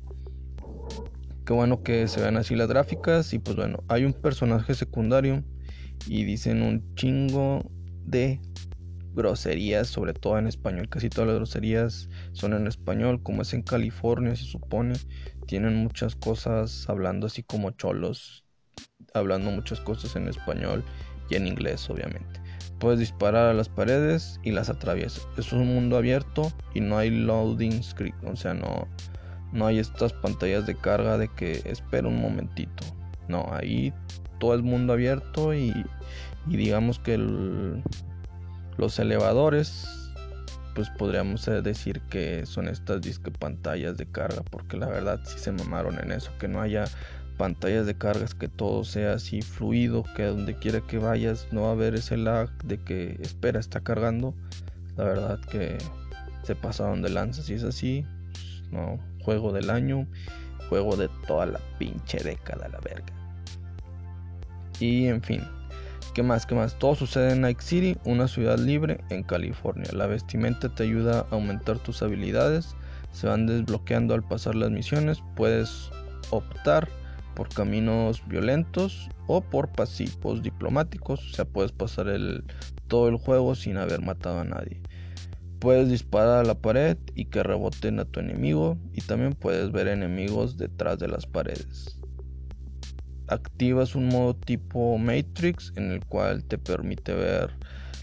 Qué 1.45 1.53
bueno 1.53 1.81
que 1.81 2.07
se 2.07 2.21
vean 2.21 2.37
así 2.37 2.55
las 2.55 2.67
gráficas. 2.67 3.33
Y 3.33 3.39
pues 3.39 3.55
bueno, 3.55 3.83
hay 3.87 4.03
un 4.05 4.13
personaje 4.13 4.75
secundario 4.75 5.43
y 6.05 6.23
dicen 6.23 6.61
un 6.61 6.93
chingo 6.95 7.63
de 8.05 8.39
groserías, 9.17 9.87
sobre 9.87 10.13
todo 10.13 10.37
en 10.37 10.47
español. 10.47 10.87
Casi 10.87 11.09
todas 11.09 11.27
las 11.27 11.35
groserías 11.35 12.09
son 12.31 12.53
en 12.53 12.67
español, 12.67 13.21
como 13.21 13.41
es 13.41 13.53
en 13.53 13.63
California, 13.63 14.35
se 14.35 14.45
supone 14.45 14.93
tienen 15.47 15.75
muchas 15.77 16.15
cosas 16.15 16.87
hablando 16.89 17.27
así 17.27 17.41
como 17.41 17.71
cholos, 17.71 18.43
hablando 19.13 19.49
muchas 19.49 19.79
cosas 19.79 20.15
en 20.15 20.27
español 20.27 20.83
y 21.29 21.35
en 21.35 21.47
inglés 21.47 21.89
obviamente. 21.89 22.41
Puedes 22.79 22.99
disparar 22.99 23.47
a 23.47 23.53
las 23.53 23.69
paredes 23.69 24.39
y 24.43 24.51
las 24.51 24.69
atraviesas. 24.69 25.27
Es 25.37 25.51
un 25.51 25.65
mundo 25.65 25.97
abierto 25.97 26.51
y 26.75 26.81
no 26.81 26.97
hay 26.97 27.09
loading 27.09 27.81
screen, 27.81 28.13
o 28.25 28.35
sea, 28.35 28.53
no, 28.53 28.87
no 29.51 29.65
hay 29.65 29.79
estas 29.79 30.13
pantallas 30.13 30.67
de 30.67 30.75
carga 30.75 31.17
de 31.17 31.29
que 31.29 31.63
espera 31.65 32.07
un 32.07 32.21
momentito. 32.21 32.83
No, 33.27 33.47
ahí 33.51 33.93
todo 34.39 34.53
es 34.53 34.61
mundo 34.61 34.93
abierto 34.93 35.55
y, 35.55 35.73
digamos 36.45 36.99
que 36.99 37.17
los 38.77 38.99
elevadores 38.99 40.07
pues 40.77 40.91
podríamos 40.91 41.47
eh, 41.47 41.63
decir 41.63 42.01
que 42.01 42.45
son 42.45 42.67
estas 42.67 43.01
disque 43.01 43.31
pantallas 43.31 43.97
de 43.97 44.05
carga, 44.05 44.43
porque 44.51 44.77
la 44.77 44.85
verdad 44.85 45.19
sí 45.23 45.39
se 45.39 45.51
mamaron 45.51 45.97
en 45.99 46.11
eso, 46.11 46.31
que 46.37 46.47
no 46.47 46.61
haya 46.61 46.85
pantallas 47.35 47.87
de 47.87 47.97
cargas, 47.97 48.35
que 48.35 48.47
todo 48.47 48.83
sea 48.83 49.13
así 49.13 49.41
fluido, 49.41 50.03
que 50.15 50.21
a 50.21 50.27
donde 50.27 50.55
quiera 50.55 50.81
que 50.81 50.99
vayas 50.99 51.47
no 51.51 51.63
va 51.63 51.69
a 51.69 51.71
haber 51.71 51.95
ese 51.95 52.15
lag 52.15 52.51
de 52.63 52.77
que 52.77 53.17
espera, 53.21 53.59
está 53.59 53.79
cargando. 53.81 54.35
La 54.97 55.05
verdad 55.05 55.39
que 55.49 55.79
se 56.43 56.55
pasaron 56.55 57.01
de 57.01 57.09
lanza, 57.09 57.41
si 57.41 57.55
es 57.55 57.63
así, 57.63 58.05
pues, 58.31 58.63
no, 58.71 58.99
juego 59.23 59.51
del 59.51 59.71
año, 59.71 60.05
juego 60.69 60.95
de 60.95 61.09
toda 61.25 61.47
la 61.47 61.59
pinche 61.79 62.19
década, 62.19 62.67
la 62.67 62.79
verga. 62.81 63.13
Y 64.79 65.07
en 65.07 65.23
fin, 65.23 65.41
¿Qué 66.17 66.23
más? 66.23 66.47
¿Qué 66.47 66.55
más? 66.55 66.79
Todo 66.79 66.95
sucede 66.95 67.33
en 67.33 67.41
Night 67.41 67.59
City, 67.59 67.95
una 68.03 68.27
ciudad 68.27 68.57
libre 68.57 69.01
en 69.11 69.21
California. 69.21 69.87
La 69.93 70.07
vestimenta 70.07 70.67
te 70.67 70.81
ayuda 70.81 71.19
a 71.19 71.35
aumentar 71.35 71.77
tus 71.77 72.01
habilidades. 72.01 72.75
Se 73.11 73.27
van 73.27 73.45
desbloqueando 73.45 74.15
al 74.15 74.23
pasar 74.23 74.55
las 74.55 74.71
misiones. 74.71 75.21
Puedes 75.35 75.91
optar 76.31 76.89
por 77.35 77.49
caminos 77.49 78.27
violentos 78.27 79.09
o 79.27 79.41
por 79.41 79.71
pasivos 79.71 80.41
diplomáticos. 80.41 81.19
O 81.19 81.35
sea, 81.35 81.45
puedes 81.45 81.71
pasar 81.71 82.07
el, 82.07 82.43
todo 82.87 83.09
el 83.09 83.17
juego 83.17 83.53
sin 83.53 83.77
haber 83.77 84.01
matado 84.01 84.39
a 84.39 84.43
nadie. 84.43 84.81
Puedes 85.59 85.87
disparar 85.87 86.39
a 86.39 86.47
la 86.47 86.55
pared 86.55 86.97
y 87.13 87.25
que 87.25 87.43
reboten 87.43 87.99
a 87.99 88.05
tu 88.05 88.21
enemigo. 88.21 88.75
Y 88.91 89.01
también 89.01 89.33
puedes 89.33 89.71
ver 89.71 89.87
enemigos 89.87 90.57
detrás 90.57 90.97
de 90.97 91.09
las 91.09 91.27
paredes 91.27 91.96
activas 93.27 93.95
un 93.95 94.07
modo 94.07 94.35
tipo 94.35 94.97
Matrix 94.97 95.73
en 95.75 95.91
el 95.91 96.05
cual 96.05 96.43
te 96.43 96.57
permite 96.57 97.13
ver 97.13 97.51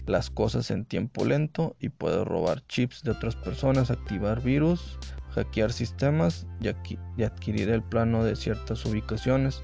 las 0.05 0.29
cosas 0.29 0.69
en 0.71 0.85
tiempo 0.85 1.25
lento 1.25 1.75
y 1.79 1.89
puedes 1.89 2.25
robar 2.25 2.65
chips 2.67 3.03
de 3.03 3.11
otras 3.11 3.35
personas, 3.35 3.89
activar 3.89 4.41
virus, 4.41 4.99
hackear 5.31 5.71
sistemas 5.71 6.45
y, 6.61 6.67
adquirir 7.23 7.69
el 7.69 7.83
plano 7.83 8.23
de 8.23 8.35
ciertas 8.35 8.85
ubicaciones. 8.85 9.61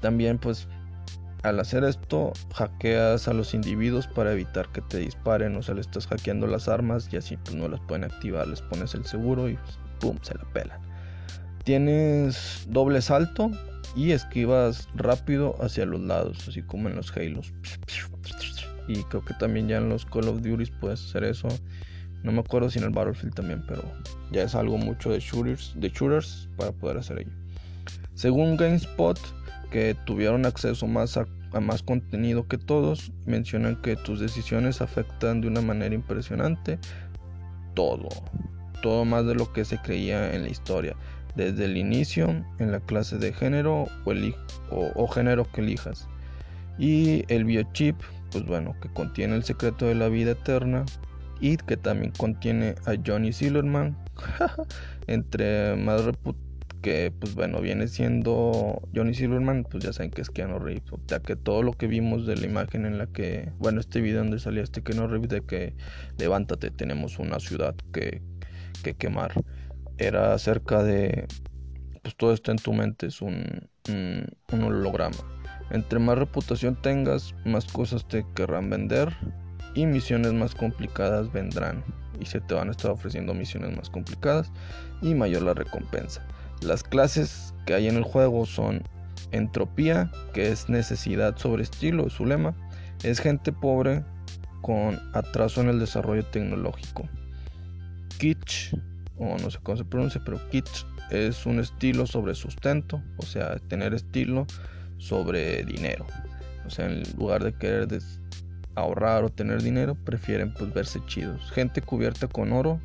También 0.00 0.38
pues 0.38 0.68
al 1.42 1.58
hacer 1.58 1.84
esto 1.84 2.32
hackeas 2.54 3.26
a 3.26 3.32
los 3.32 3.54
individuos 3.54 4.06
para 4.06 4.32
evitar 4.32 4.68
que 4.68 4.80
te 4.82 4.98
disparen, 4.98 5.56
o 5.56 5.62
sea, 5.62 5.74
le 5.74 5.80
estás 5.80 6.06
hackeando 6.06 6.46
las 6.46 6.68
armas 6.68 7.08
y 7.10 7.16
así 7.16 7.36
pues 7.38 7.56
no 7.56 7.68
las 7.68 7.80
pueden 7.80 8.04
activar, 8.04 8.46
les 8.46 8.62
pones 8.62 8.94
el 8.94 9.04
seguro 9.04 9.48
y 9.48 9.54
pues, 9.54 9.78
pum, 10.00 10.18
se 10.22 10.34
la 10.34 10.44
pelan. 10.52 10.80
Tienes 11.64 12.66
doble 12.68 13.00
salto, 13.00 13.50
y 13.94 14.12
esquivas 14.12 14.88
rápido 14.94 15.56
hacia 15.60 15.86
los 15.86 16.00
lados, 16.00 16.48
así 16.48 16.62
como 16.62 16.88
en 16.88 16.96
los 16.96 17.14
Halos. 17.16 17.52
Y 18.88 19.02
creo 19.04 19.24
que 19.24 19.34
también 19.34 19.68
ya 19.68 19.78
en 19.78 19.88
los 19.88 20.04
Call 20.06 20.28
of 20.28 20.42
Duty 20.42 20.70
puedes 20.80 21.04
hacer 21.04 21.24
eso. 21.24 21.48
No 22.22 22.32
me 22.32 22.40
acuerdo 22.40 22.70
si 22.70 22.78
en 22.78 22.84
el 22.86 22.90
Battlefield 22.90 23.34
también, 23.34 23.64
pero 23.66 23.82
ya 24.30 24.42
es 24.42 24.54
algo 24.54 24.78
mucho 24.78 25.10
de 25.10 25.20
shooters, 25.20 25.74
de 25.76 25.88
shooters 25.88 26.48
para 26.56 26.72
poder 26.72 26.98
hacer 26.98 27.20
ello. 27.20 27.32
Según 28.14 28.56
GameSpot, 28.56 29.18
que 29.70 29.96
tuvieron 30.06 30.46
acceso 30.46 30.86
más 30.86 31.16
a, 31.16 31.26
a 31.52 31.60
más 31.60 31.82
contenido 31.82 32.46
que 32.46 32.58
todos, 32.58 33.12
mencionan 33.26 33.80
que 33.82 33.96
tus 33.96 34.20
decisiones 34.20 34.80
afectan 34.80 35.40
de 35.40 35.48
una 35.48 35.60
manera 35.60 35.94
impresionante 35.94 36.78
todo, 37.74 38.08
todo 38.82 39.04
más 39.04 39.26
de 39.26 39.34
lo 39.34 39.52
que 39.52 39.64
se 39.64 39.78
creía 39.78 40.34
en 40.34 40.42
la 40.42 40.48
historia 40.48 40.94
desde 41.34 41.64
el 41.64 41.76
inicio 41.76 42.44
en 42.58 42.72
la 42.72 42.80
clase 42.80 43.18
de 43.18 43.32
género 43.32 43.86
o, 44.70 45.06
género 45.08 45.50
que 45.50 45.60
elijas. 45.60 46.08
Y 46.78 47.24
el 47.28 47.44
biochip, 47.44 47.96
pues 48.30 48.44
bueno, 48.44 48.74
que 48.80 48.88
contiene 48.88 49.36
el 49.36 49.44
secreto 49.44 49.86
de 49.86 49.94
la 49.94 50.08
vida 50.08 50.32
eterna 50.32 50.84
y 51.40 51.56
que 51.56 51.76
también 51.76 52.12
contiene 52.12 52.74
a 52.86 52.94
Johnny 53.04 53.32
Silverman, 53.32 53.96
entre 55.06 55.76
más 55.76 56.02
que 56.82 57.12
pues 57.16 57.34
bueno 57.34 57.60
viene 57.60 57.86
siendo 57.86 58.82
Johnny 58.94 59.14
Silverman 59.14 59.64
pues 59.64 59.84
ya 59.84 59.92
saben 59.92 60.10
que 60.10 60.20
es 60.20 60.30
Keanu 60.30 60.58
Reeves 60.58 60.92
o 60.92 60.98
sea 61.06 61.20
que 61.20 61.36
todo 61.36 61.62
lo 61.62 61.72
que 61.72 61.86
vimos 61.86 62.26
de 62.26 62.36
la 62.36 62.44
imagen 62.44 62.84
en 62.84 62.98
la 62.98 63.06
que 63.06 63.50
bueno 63.58 63.80
este 63.80 64.00
video 64.00 64.18
donde 64.18 64.40
salía 64.40 64.64
este 64.64 64.82
Keanu 64.82 65.06
Reeves 65.06 65.28
de 65.28 65.40
que 65.42 65.74
levántate 66.18 66.70
tenemos 66.72 67.20
una 67.20 67.38
ciudad 67.38 67.76
que, 67.92 68.20
que 68.82 68.94
quemar 68.94 69.32
era 70.06 70.34
acerca 70.34 70.82
de, 70.82 71.26
pues 72.02 72.16
todo 72.16 72.32
está 72.32 72.52
en 72.52 72.58
tu 72.58 72.72
mente, 72.72 73.06
es 73.06 73.22
un, 73.22 73.68
un, 73.88 74.62
holograma. 74.62 75.16
Entre 75.70 75.98
más 75.98 76.18
reputación 76.18 76.80
tengas, 76.80 77.34
más 77.44 77.64
cosas 77.66 78.06
te 78.06 78.26
querrán 78.34 78.68
vender 78.68 79.14
y 79.74 79.86
misiones 79.86 80.32
más 80.32 80.54
complicadas 80.54 81.32
vendrán. 81.32 81.82
Y 82.20 82.26
se 82.26 82.40
te 82.40 82.54
van 82.54 82.68
a 82.68 82.72
estar 82.72 82.90
ofreciendo 82.90 83.34
misiones 83.34 83.76
más 83.76 83.88
complicadas 83.88 84.52
y 85.00 85.14
mayor 85.14 85.42
la 85.42 85.54
recompensa. 85.54 86.24
Las 86.60 86.82
clases 86.82 87.54
que 87.66 87.74
hay 87.74 87.88
en 87.88 87.96
el 87.96 88.04
juego 88.04 88.46
son 88.46 88.82
entropía, 89.32 90.10
que 90.34 90.52
es 90.52 90.68
necesidad 90.68 91.36
sobre 91.36 91.62
estilo, 91.62 92.06
es 92.06 92.12
su 92.12 92.26
lema. 92.26 92.54
Es 93.02 93.18
gente 93.18 93.50
pobre 93.50 94.04
con 94.60 95.00
atraso 95.14 95.60
en 95.60 95.68
el 95.68 95.80
desarrollo 95.80 96.24
tecnológico. 96.26 97.08
Kitsch, 98.18 98.74
o 99.30 99.38
no 99.38 99.50
sé 99.50 99.58
cómo 99.62 99.78
se 99.78 99.84
pronuncia, 99.84 100.20
pero 100.24 100.40
kitsch 100.50 100.84
es 101.10 101.46
un 101.46 101.60
estilo 101.60 102.06
sobre 102.06 102.34
sustento, 102.34 103.02
o 103.18 103.22
sea, 103.22 103.56
tener 103.68 103.94
estilo 103.94 104.46
sobre 104.98 105.62
dinero. 105.64 106.06
O 106.66 106.70
sea, 106.70 106.86
en 106.86 107.02
lugar 107.18 107.44
de 107.44 107.52
querer 107.52 107.88
ahorrar 108.74 109.24
o 109.24 109.28
tener 109.28 109.62
dinero, 109.62 109.94
prefieren 109.94 110.54
pues 110.54 110.72
verse 110.72 111.00
chidos. 111.06 111.50
Gente 111.52 111.82
cubierta 111.82 112.28
con 112.28 112.52
oro, 112.52 112.80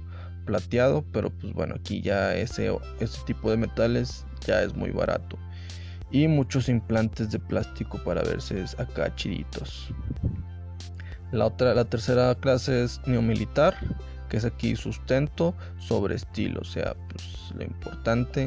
plateado, 0.45 1.05
pero 1.11 1.29
pues 1.29 1.53
bueno, 1.53 1.75
aquí 1.75 2.01
ya 2.01 2.35
ese, 2.35 2.75
ese 2.99 3.19
tipo 3.25 3.51
de 3.51 3.57
metales 3.57 4.25
ya 4.45 4.61
es 4.61 4.75
muy 4.75 4.91
barato. 4.91 5.37
Y 6.11 6.27
muchos 6.27 6.69
implantes 6.69 7.31
de 7.31 7.39
plástico 7.39 8.01
para 8.03 8.23
verse 8.23 8.63
acá 8.77 9.13
chiditos. 9.15 9.89
La 11.31 11.45
otra, 11.45 11.73
la 11.73 11.83
tercera 11.85 12.33
clase 12.35 12.83
es 12.83 13.01
neomilitar 13.05 13.75
que 14.29 14.37
es 14.37 14.45
aquí 14.45 14.75
sustento 14.75 15.55
sobre 15.79 16.15
estilo. 16.15 16.61
O 16.61 16.65
sea, 16.65 16.95
pues 17.09 17.53
lo 17.55 17.63
importante 17.63 18.45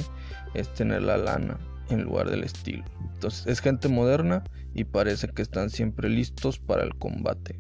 es 0.55 0.73
tener 0.75 1.03
la 1.03 1.17
lana 1.17 1.59
en 1.89 2.03
lugar 2.03 2.31
del 2.31 2.45
estilo. 2.45 2.85
Entonces 3.15 3.47
es 3.47 3.61
gente 3.61 3.89
moderna 3.89 4.45
y 4.75 4.85
parece 4.85 5.29
que 5.29 5.43
están 5.43 5.71
siempre 5.71 6.09
listos 6.09 6.59
para 6.59 6.85
el 6.85 6.95
combate. 6.97 7.59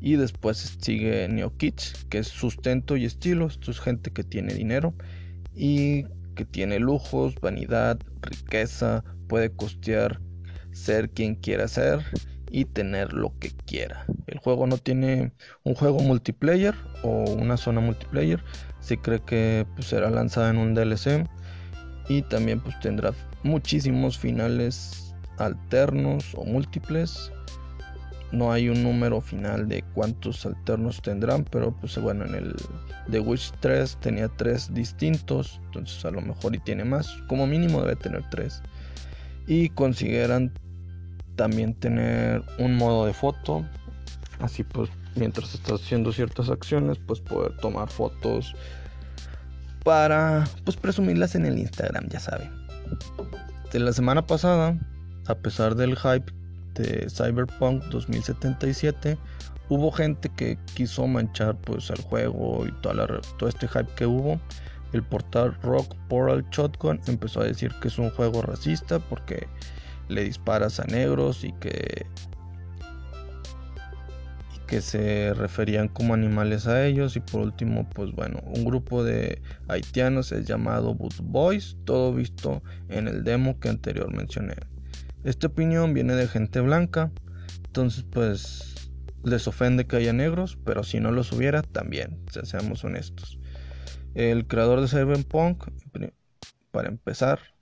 Y 0.00 0.16
después 0.16 0.76
sigue 0.80 1.26
Neo 1.28 1.56
Kids, 1.56 2.06
que 2.10 2.18
es 2.18 2.28
sustento 2.28 2.96
y 2.96 3.06
estilo. 3.06 3.46
Esto 3.46 3.70
es 3.70 3.80
gente 3.80 4.10
que 4.10 4.22
tiene 4.22 4.52
dinero 4.52 4.94
y 5.54 6.04
que 6.34 6.44
tiene 6.44 6.78
lujos, 6.78 7.36
vanidad, 7.40 7.98
riqueza, 8.20 9.04
puede 9.28 9.50
costear 9.50 10.20
ser 10.72 11.10
quien 11.10 11.36
quiera 11.36 11.68
ser 11.68 12.04
y 12.54 12.66
tener 12.66 13.12
lo 13.12 13.36
que 13.40 13.50
quiera. 13.50 14.06
El 14.28 14.38
juego 14.38 14.68
no 14.68 14.78
tiene 14.78 15.32
un 15.64 15.74
juego 15.74 15.98
multiplayer 15.98 16.72
o 17.02 17.24
una 17.32 17.56
zona 17.56 17.80
multiplayer. 17.80 18.44
Se 18.78 18.96
cree 18.96 19.18
que 19.18 19.66
pues, 19.74 19.88
será 19.88 20.08
lanzada 20.08 20.50
en 20.50 20.58
un 20.58 20.72
DLC 20.72 21.28
y 22.08 22.22
también 22.22 22.60
pues 22.60 22.78
tendrá 22.78 23.12
muchísimos 23.42 24.16
finales 24.16 25.16
alternos 25.38 26.32
o 26.36 26.44
múltiples. 26.44 27.32
No 28.30 28.52
hay 28.52 28.68
un 28.68 28.84
número 28.84 29.20
final 29.20 29.66
de 29.66 29.82
cuántos 29.92 30.46
alternos 30.46 31.02
tendrán, 31.02 31.44
pero 31.50 31.72
pues 31.80 31.98
bueno, 31.98 32.24
en 32.24 32.36
el 32.36 32.54
The 33.10 33.18
Witch 33.18 33.50
3 33.58 33.98
tenía 34.00 34.28
tres 34.28 34.72
distintos, 34.72 35.60
entonces 35.66 36.04
a 36.04 36.12
lo 36.12 36.20
mejor 36.20 36.54
y 36.54 36.60
tiene 36.60 36.84
más, 36.84 37.08
como 37.26 37.48
mínimo 37.48 37.80
debe 37.80 37.96
tener 37.96 38.22
tres. 38.30 38.62
Y 39.48 39.70
consideran 39.70 40.52
también 41.36 41.74
tener 41.74 42.42
un 42.58 42.76
modo 42.76 43.06
de 43.06 43.14
foto, 43.14 43.64
así 44.40 44.62
pues 44.62 44.90
mientras 45.16 45.54
estás 45.54 45.82
haciendo 45.82 46.12
ciertas 46.12 46.50
acciones, 46.50 46.98
pues 47.06 47.20
poder 47.20 47.56
tomar 47.58 47.88
fotos 47.88 48.54
para 49.84 50.44
pues 50.64 50.76
presumirlas 50.76 51.34
en 51.34 51.46
el 51.46 51.58
Instagram, 51.58 52.08
ya 52.08 52.20
saben. 52.20 52.50
De 53.72 53.78
la 53.80 53.92
semana 53.92 54.26
pasada, 54.26 54.78
a 55.26 55.34
pesar 55.34 55.74
del 55.74 55.96
hype 55.96 56.32
de 56.74 57.08
Cyberpunk 57.08 57.84
2077, 57.84 59.18
hubo 59.68 59.92
gente 59.92 60.30
que 60.36 60.58
quiso 60.74 61.06
manchar 61.06 61.56
pues 61.56 61.90
el 61.90 62.00
juego 62.02 62.66
y 62.66 62.72
toda 62.80 63.06
todo 63.38 63.48
este 63.48 63.68
hype 63.68 63.92
que 63.96 64.06
hubo. 64.06 64.40
El 64.92 65.02
portal 65.02 65.56
Rock 65.62 65.92
Portal 66.08 66.46
Shotgun 66.50 67.00
empezó 67.08 67.40
a 67.40 67.44
decir 67.44 67.72
que 67.82 67.88
es 67.88 67.98
un 67.98 68.10
juego 68.10 68.42
racista 68.42 69.00
porque 69.00 69.48
le 70.08 70.24
disparas 70.24 70.80
a 70.80 70.84
negros 70.84 71.44
y 71.44 71.52
que 71.52 72.06
que 74.66 74.80
se 74.80 75.34
referían 75.34 75.88
como 75.88 76.14
animales 76.14 76.66
a 76.66 76.86
ellos. 76.86 77.16
Y 77.16 77.20
por 77.20 77.42
último 77.42 77.88
pues 77.90 78.12
bueno 78.12 78.40
un 78.44 78.64
grupo 78.64 79.04
de 79.04 79.42
haitianos 79.68 80.32
es 80.32 80.46
llamado 80.46 80.94
Boot 80.94 81.16
Boys 81.22 81.76
todo 81.84 82.14
visto 82.14 82.62
en 82.88 83.08
el 83.08 83.24
demo 83.24 83.58
que 83.60 83.68
anterior 83.68 84.12
mencioné. 84.12 84.54
Esta 85.24 85.46
opinión 85.46 85.94
viene 85.94 86.14
de 86.14 86.28
gente 86.28 86.60
blanca 86.60 87.10
entonces 87.66 88.04
pues 88.10 88.90
les 89.22 89.48
ofende 89.48 89.86
que 89.86 89.96
haya 89.96 90.12
negros 90.12 90.58
pero 90.64 90.82
si 90.82 91.00
no 91.00 91.10
los 91.10 91.32
hubiera 91.32 91.62
también 91.62 92.18
seamos 92.44 92.84
honestos. 92.84 93.38
El 94.14 94.46
creador 94.46 94.80
de 94.80 94.88
Cyberpunk 94.88 95.64
para 96.70 96.88
empezar 96.88 97.53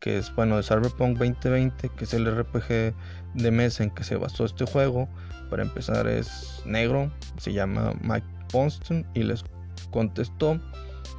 que 0.00 0.18
es 0.18 0.34
bueno 0.34 0.56
de 0.56 0.62
Cyberpunk 0.62 1.18
2020 1.18 1.90
que 1.90 2.04
es 2.04 2.14
el 2.14 2.26
RPG 2.26 2.94
de 3.34 3.50
mesa 3.50 3.84
en 3.84 3.90
que 3.90 4.02
se 4.02 4.16
basó 4.16 4.44
este 4.44 4.64
juego 4.64 5.08
para 5.50 5.62
empezar 5.62 6.06
es 6.06 6.62
negro, 6.64 7.12
se 7.38 7.52
llama 7.52 7.92
Mike 8.02 8.26
Ponston 8.52 9.04
y 9.14 9.24
les 9.24 9.44
contestó 9.90 10.58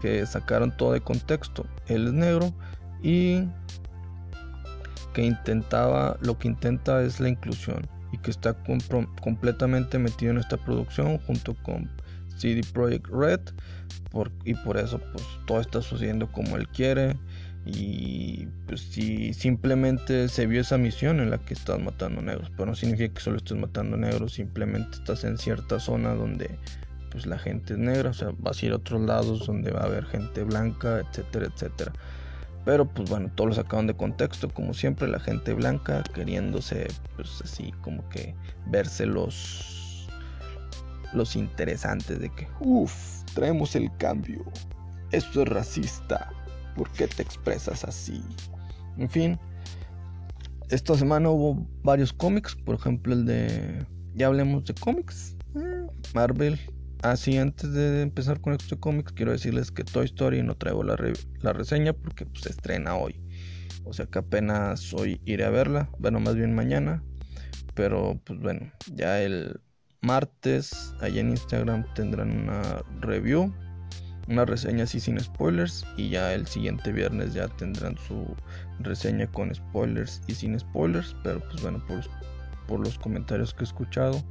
que 0.02 0.26
sacaron 0.26 0.76
todo 0.78 0.94
de 0.94 1.02
contexto. 1.02 1.66
Él 1.88 2.08
es 2.08 2.14
negro 2.14 2.54
y 3.04 3.44
que 5.14 5.24
intentaba, 5.24 6.18
lo 6.22 6.40
que 6.40 6.48
intenta 6.48 7.04
es 7.04 7.20
la 7.20 7.28
inclusión 7.28 7.88
y 8.14 8.18
que 8.18 8.32
está 8.32 8.56
completamente 9.22 10.00
metido 10.00 10.32
en 10.32 10.38
esta 10.38 10.58
producción 10.58 11.18
junto 11.20 11.54
con 11.64 11.90
CD 12.38 12.62
Projekt 12.74 13.08
Red 13.08 13.42
y 14.46 14.54
por 14.56 14.78
eso 14.78 15.00
pues 15.12 15.26
todo 15.46 15.60
está 15.60 15.82
sucediendo 15.82 16.32
como 16.32 16.56
él 16.58 16.68
quiere 16.70 17.18
y 17.66 18.48
pues 18.68 18.82
si 18.82 19.34
simplemente 19.34 20.28
se 20.28 20.48
vio 20.48 20.62
esa 20.62 20.78
misión 20.78 21.20
en 21.20 21.30
la 21.30 21.38
que 21.38 21.54
estás 21.54 21.80
matando 21.80 22.22
negros, 22.22 22.52
pero 22.52 22.68
no 22.68 22.76
significa 22.76 23.14
que 23.14 23.22
solo 23.22 23.38
estés 23.38 23.58
matando 23.58 23.98
negros, 23.98 24.34
simplemente 24.34 24.98
estás 24.98 25.24
en 25.24 25.38
cierta 25.38 25.80
zona 25.80 26.16
donde 26.16 26.58
pues 27.12 27.26
la 27.26 27.38
gente 27.38 27.74
es 27.74 27.80
negra, 27.80 28.10
o 28.10 28.14
sea, 28.14 28.30
vas 28.40 28.62
a 28.62 28.66
ir 28.66 28.72
a 28.72 28.78
otros 28.78 29.02
lados 29.02 29.46
donde 29.46 29.72
va 29.72 29.82
a 29.82 29.86
haber 29.86 30.06
gente 30.06 30.44
blanca, 30.44 31.02
etcétera, 31.02 31.48
etcétera. 31.54 31.92
Pero 32.64 32.86
pues 32.86 33.10
bueno, 33.10 33.30
todos 33.36 33.50
lo 33.50 33.56
sacaron 33.56 33.88
de 33.88 33.96
contexto, 33.96 34.50
como 34.50 34.74
siempre, 34.74 35.08
la 35.08 35.20
gente 35.20 35.54
blanca 35.54 36.04
queriéndose 36.14 36.88
pues 37.16 37.42
así 37.44 37.72
como 37.82 38.08
que 38.10 38.34
verse 38.68 39.06
los 39.06 40.08
los 41.14 41.36
interesantes 41.36 42.20
de 42.20 42.30
que, 42.30 42.48
uff, 42.62 43.24
traemos 43.34 43.76
el 43.76 43.92
cambio. 43.98 44.46
Esto 45.12 45.42
es 45.42 45.50
racista 45.50 46.32
¿Por 46.76 46.90
qué 46.92 47.08
te 47.08 47.22
expresas 47.22 47.84
así? 47.84 48.24
En 48.98 49.10
fin, 49.10 49.40
esta 50.70 50.96
semana 50.96 51.30
hubo 51.30 51.68
varios 51.84 52.14
cómics, 52.14 52.56
por 52.56 52.76
ejemplo 52.76 53.14
el 53.14 53.26
de... 53.26 53.86
Ya 54.14 54.28
hablemos 54.28 54.66
de 54.66 54.74
cómics. 54.74 55.36
Eh, 55.56 55.88
Marvel. 56.14 56.60
Así, 57.02 57.38
ah, 57.38 57.42
antes 57.42 57.74
de 57.74 58.02
empezar 58.02 58.40
con 58.42 58.54
este 58.54 58.78
cómics, 58.80 59.12
quiero 59.14 59.32
decirles 59.32 59.72
que 59.72 59.84
Toy 59.84 60.06
Story 60.06 60.44
no 60.44 60.56
traigo 60.56 60.84
la, 60.84 60.96
reseña 61.54 61.94
porque 61.94 62.26
pues, 62.26 62.44
se 62.44 62.50
estrena 62.50 62.96
hoy. 62.96 63.20
O 63.84 63.94
sea 63.94 64.06
que 64.06 64.20
apenas 64.20 64.94
hoy 64.94 65.20
iré 65.26 65.46
a 65.46 65.50
verla. 65.50 65.90
Bueno, 65.98 66.20
más 66.20 66.36
bien 66.36 66.54
mañana. 66.54 67.04
Pero 67.74 68.22
pues 68.26 68.40
bueno, 68.40 68.72
ya 68.94 69.22
el 69.22 69.62
martes 70.02 70.94
allá 71.00 71.22
en 71.22 71.30
Instagram 71.32 71.86
tendrán 71.96 72.32
una 72.32 72.84
review 73.00 73.54
una 74.32 74.46
reseña 74.46 74.86
así 74.86 75.00
sin 75.00 75.20
spoilers 75.20 75.86
y 75.98 76.10
ya 76.10 76.34
el 76.34 76.48
siguiente 76.48 76.92
viernes 76.92 77.34
ya 77.34 77.48
tendrán 77.50 77.98
su 78.08 78.36
reseña 78.80 79.28
con 79.28 79.54
spoilers 79.54 80.22
y 80.28 80.36
sin 80.36 80.58
spoilers 80.60 81.16
pero 81.24 81.42
pues 81.42 81.62
bueno 81.62 81.84
por, 81.86 82.02
por 82.68 82.80
los 82.80 82.98
comentarios 82.98 83.54
que 83.54 83.62
he 83.62 83.68
escuchado 83.68 84.24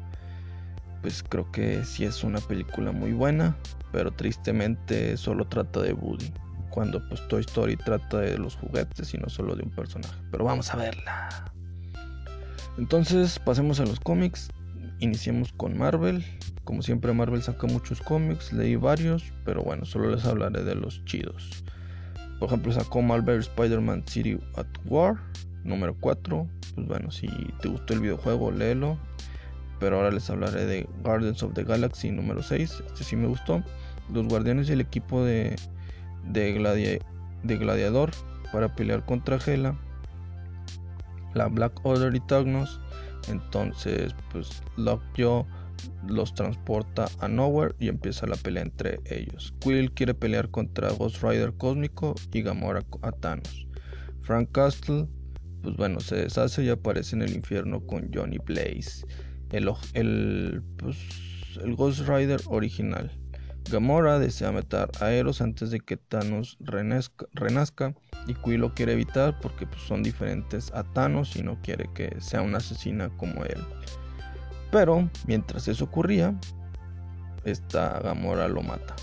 pues 1.02 1.22
creo 1.22 1.50
que 1.52 1.84
sí 1.84 2.04
es 2.04 2.24
una 2.24 2.40
película 2.40 2.92
muy 2.92 3.12
buena 3.12 3.56
pero 3.92 4.10
tristemente 4.10 5.16
solo 5.16 5.46
trata 5.46 5.80
de 5.80 5.92
Woody 5.92 6.32
cuando 6.70 7.06
pues 7.08 7.26
Toy 7.28 7.40
Story 7.40 7.76
trata 7.76 8.18
de 8.18 8.38
los 8.38 8.56
juguetes 8.56 9.12
y 9.12 9.18
no 9.18 9.28
solo 9.28 9.54
de 9.54 9.64
un 9.64 9.70
personaje 9.70 10.14
pero 10.30 10.44
vamos 10.44 10.72
a 10.72 10.76
verla. 10.76 11.28
Entonces 12.78 13.38
pasemos 13.38 13.80
a 13.80 13.84
los 13.84 14.00
cómics 14.00 14.48
iniciemos 15.00 15.52
con 15.52 15.76
Marvel. 15.76 16.24
Como 16.64 16.82
siempre 16.82 17.12
Marvel 17.12 17.42
saca 17.42 17.66
muchos 17.66 18.00
cómics, 18.00 18.52
leí 18.52 18.76
varios, 18.76 19.32
pero 19.44 19.62
bueno, 19.62 19.84
solo 19.84 20.10
les 20.10 20.24
hablaré 20.24 20.62
de 20.62 20.74
los 20.74 21.04
chidos. 21.04 21.64
Por 22.38 22.48
ejemplo, 22.48 22.72
sacó 22.72 23.02
Marvel 23.02 23.40
Spider-Man 23.40 24.04
City 24.06 24.38
at 24.56 24.66
War, 24.86 25.16
número 25.64 25.94
4. 26.00 26.46
Pues 26.74 26.86
bueno, 26.86 27.10
si 27.10 27.28
te 27.60 27.68
gustó 27.68 27.94
el 27.94 28.00
videojuego, 28.00 28.50
léelo. 28.50 28.98
Pero 29.78 29.96
ahora 29.96 30.10
les 30.10 30.28
hablaré 30.30 30.66
de 30.66 30.88
Guardians 31.02 31.42
of 31.42 31.54
the 31.54 31.64
Galaxy 31.64 32.10
número 32.10 32.42
6. 32.42 32.82
Este 32.86 33.04
sí 33.04 33.16
me 33.16 33.26
gustó. 33.26 33.62
Los 34.12 34.26
guardianes 34.26 34.68
y 34.68 34.72
el 34.72 34.80
equipo 34.80 35.24
de, 35.24 35.56
de, 36.28 37.02
de 37.42 37.56
Gladiador 37.56 38.10
para 38.52 38.74
pelear 38.74 39.04
contra 39.04 39.38
Hela. 39.44 39.78
La 41.34 41.46
Black 41.48 41.78
Order 41.84 42.14
y 42.14 42.20
Tagnos 42.20 42.80
entonces, 43.28 44.14
pues 44.30 44.62
Lockjaw 44.76 45.46
los 46.08 46.34
transporta 46.34 47.06
a 47.20 47.28
Nowhere 47.28 47.74
y 47.78 47.88
empieza 47.88 48.26
la 48.26 48.36
pelea 48.36 48.62
entre 48.62 49.00
ellos. 49.06 49.54
Quill 49.60 49.92
quiere 49.92 50.14
pelear 50.14 50.50
contra 50.50 50.92
Ghost 50.92 51.22
Rider 51.22 51.54
Cósmico 51.54 52.14
y 52.32 52.42
Gamora 52.42 52.84
a 53.02 53.12
Thanos. 53.12 53.66
Frank 54.22 54.50
Castle, 54.52 55.06
pues 55.62 55.76
bueno, 55.76 56.00
se 56.00 56.16
deshace 56.16 56.64
y 56.64 56.68
aparece 56.68 57.16
en 57.16 57.22
el 57.22 57.34
infierno 57.34 57.84
con 57.86 58.10
Johnny 58.12 58.38
Blaze, 58.38 59.06
el, 59.50 59.70
el, 59.94 60.62
pues, 60.76 60.96
el 61.62 61.74
Ghost 61.74 62.06
Rider 62.06 62.40
original. 62.46 63.10
Gamora 63.68 64.18
desea 64.18 64.52
matar 64.52 64.90
a 65.00 65.10
Eros 65.10 65.40
antes 65.40 65.70
de 65.70 65.80
que 65.80 65.96
Thanos 65.96 66.56
renazca, 66.60 67.94
y 68.26 68.34
Quill 68.34 68.60
lo 68.60 68.74
quiere 68.74 68.92
evitar 68.92 69.38
porque 69.40 69.66
pues, 69.66 69.82
son 69.82 70.02
diferentes 70.02 70.72
a 70.72 70.84
Thanos 70.84 71.36
y 71.36 71.42
no 71.42 71.60
quiere 71.62 71.88
que 71.94 72.14
sea 72.20 72.42
una 72.42 72.58
asesina 72.58 73.08
como 73.16 73.44
él. 73.44 73.64
Pero 74.70 75.08
mientras 75.26 75.68
eso 75.68 75.84
ocurría, 75.84 76.34
esta 77.44 78.00
Gamora 78.00 78.48
lo 78.48 78.62
mata. 78.62 78.94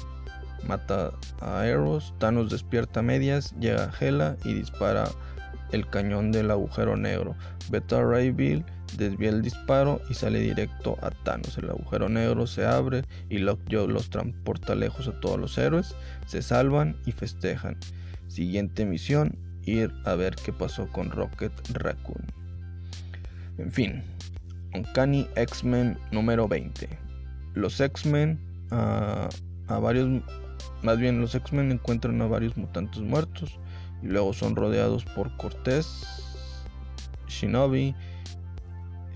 Mata 0.68 1.12
a 1.42 1.66
Eros, 1.66 2.14
Thanos 2.18 2.50
despierta 2.50 3.00
a 3.00 3.04
medias, 3.04 3.54
llega 3.60 3.86
a 3.86 3.94
Hela 4.00 4.38
y 4.44 4.54
dispara 4.54 5.06
el 5.72 5.88
cañón 5.90 6.32
del 6.32 6.52
agujero 6.52 6.96
negro. 6.98 7.36
Beta 7.70 8.02
Ray 8.04 8.32
Bill 8.32 8.66
desvía 8.96 9.30
el 9.30 9.42
disparo 9.42 10.02
y 10.10 10.14
sale 10.14 10.40
directo 10.40 10.98
a 11.02 11.12
Thanos. 11.12 11.58
El 11.58 11.70
agujero 11.70 12.10
negro 12.10 12.48
se 12.48 12.66
abre 12.66 13.04
y 13.30 13.40
Lockjaw 13.40 13.88
los 13.88 14.10
transporta 14.10 14.76
lejos 14.76 15.08
a 15.08 15.20
todos 15.20 15.40
los 15.40 15.58
héroes. 15.58 15.96
Se 16.26 16.42
salvan 16.42 16.96
y 17.06 17.12
festejan. 17.12 17.78
Siguiente 18.28 18.86
misión, 18.86 19.38
ir 19.66 19.92
a 20.06 20.16
ver 20.16 20.36
qué 20.36 20.54
pasó 20.54 20.88
con 20.88 21.12
Rocket 21.12 21.52
Raccoon. 21.74 22.26
En 23.58 23.72
fin, 23.72 24.04
Uncanny 24.74 25.28
X-Men 25.36 25.98
número 26.12 26.48
20. 26.48 26.88
Los 27.56 27.80
X-Men 27.80 28.40
a, 28.72 29.30
a 29.68 29.80
varios, 29.80 30.22
más 30.84 30.98
bien 30.98 31.20
los 31.20 31.34
X-Men 31.34 31.72
encuentran 31.72 32.22
a 32.22 32.28
varios 32.28 32.56
mutantes 32.58 33.02
muertos 33.02 33.60
y 34.04 34.08
luego 34.08 34.34
son 34.34 34.56
rodeados 34.56 35.06
por 35.06 35.36
Cortés 35.38 36.06
Shinobi, 37.28 37.96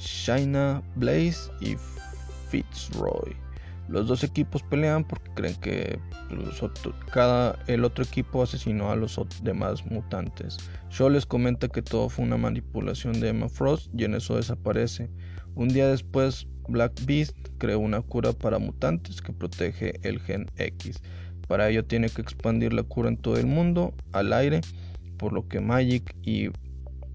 Shaina 0.02 0.82
Blaze 0.96 1.52
y 1.62 1.76
Fitzroy. 2.50 3.36
Los 3.88 4.08
dos 4.08 4.24
equipos 4.24 4.64
pelean 4.64 5.04
porque 5.04 5.30
creen 5.34 5.56
que 5.56 6.00
cada, 7.12 7.60
el 7.68 7.84
otro 7.84 8.04
equipo 8.04 8.42
asesinó 8.42 8.90
a 8.90 8.96
los 8.96 9.20
demás 9.44 9.86
mutantes. 9.86 10.58
Shaw 10.90 11.10
les 11.10 11.26
comenta 11.26 11.68
que 11.68 11.82
todo 11.82 12.10
fue 12.10 12.26
una 12.26 12.38
manipulación 12.38 13.20
de 13.20 13.30
Emma 13.30 13.50
Frost 13.50 13.90
y 13.98 14.06
en 14.06 14.16
eso 14.16 14.38
desaparece. 14.38 15.10
Un 15.56 15.68
día 15.68 15.88
después, 15.88 16.48
Black 16.70 16.94
Beast 17.06 17.36
creó 17.58 17.80
una 17.80 18.02
cura 18.02 18.32
para 18.32 18.60
mutantes 18.60 19.22
que 19.22 19.34
protege 19.34 19.94
el 20.04 20.20
gen 20.22 20.50
X. 20.56 21.02
Para 21.48 21.70
ello 21.70 21.84
tiene 21.84 22.10
que 22.10 22.22
expandir 22.22 22.72
la 22.72 22.84
cura 22.84 23.10
en 23.10 23.18
todo 23.18 23.38
el 23.38 23.46
mundo, 23.46 23.94
al 24.14 24.32
aire, 24.32 24.62
por 25.18 25.34
lo 25.34 25.48
que 25.48 25.60
Magic 25.60 26.16
y, 26.24 26.50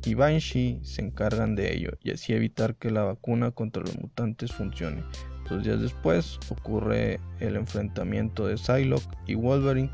y 0.07 0.14
Banshee 0.14 0.80
se 0.84 1.02
encargan 1.02 1.57
de 1.57 1.74
ello 1.74 1.90
y 2.00 2.12
así 2.12 2.32
evitar 2.32 2.76
que 2.76 2.90
la 2.92 3.02
vacuna 3.02 3.50
contra 3.50 3.82
los 3.82 3.98
mutantes 3.98 4.52
funcione. 4.52 5.02
Dos 5.50 5.64
días 5.64 5.80
después 5.80 6.38
ocurre 6.48 7.18
el 7.40 7.57
enfrentamiento 7.57 8.46
de 8.46 8.57
Psylocke 8.57 9.16
y 9.26 9.34
Wolverine 9.34 9.90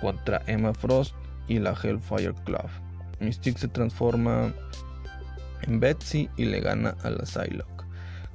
contra 0.00 0.42
Emma 0.46 0.72
Frost 0.72 1.14
y 1.46 1.58
la 1.58 1.72
Hellfire 1.72 2.34
Club. 2.44 2.68
Mystique 3.20 3.58
se 3.58 3.68
transforma 3.68 4.52
en 5.62 5.78
Betsy 5.78 6.28
y 6.38 6.46
le 6.46 6.60
gana 6.60 6.96
a 7.02 7.10
la 7.10 7.26
Psylocke. 7.26 7.84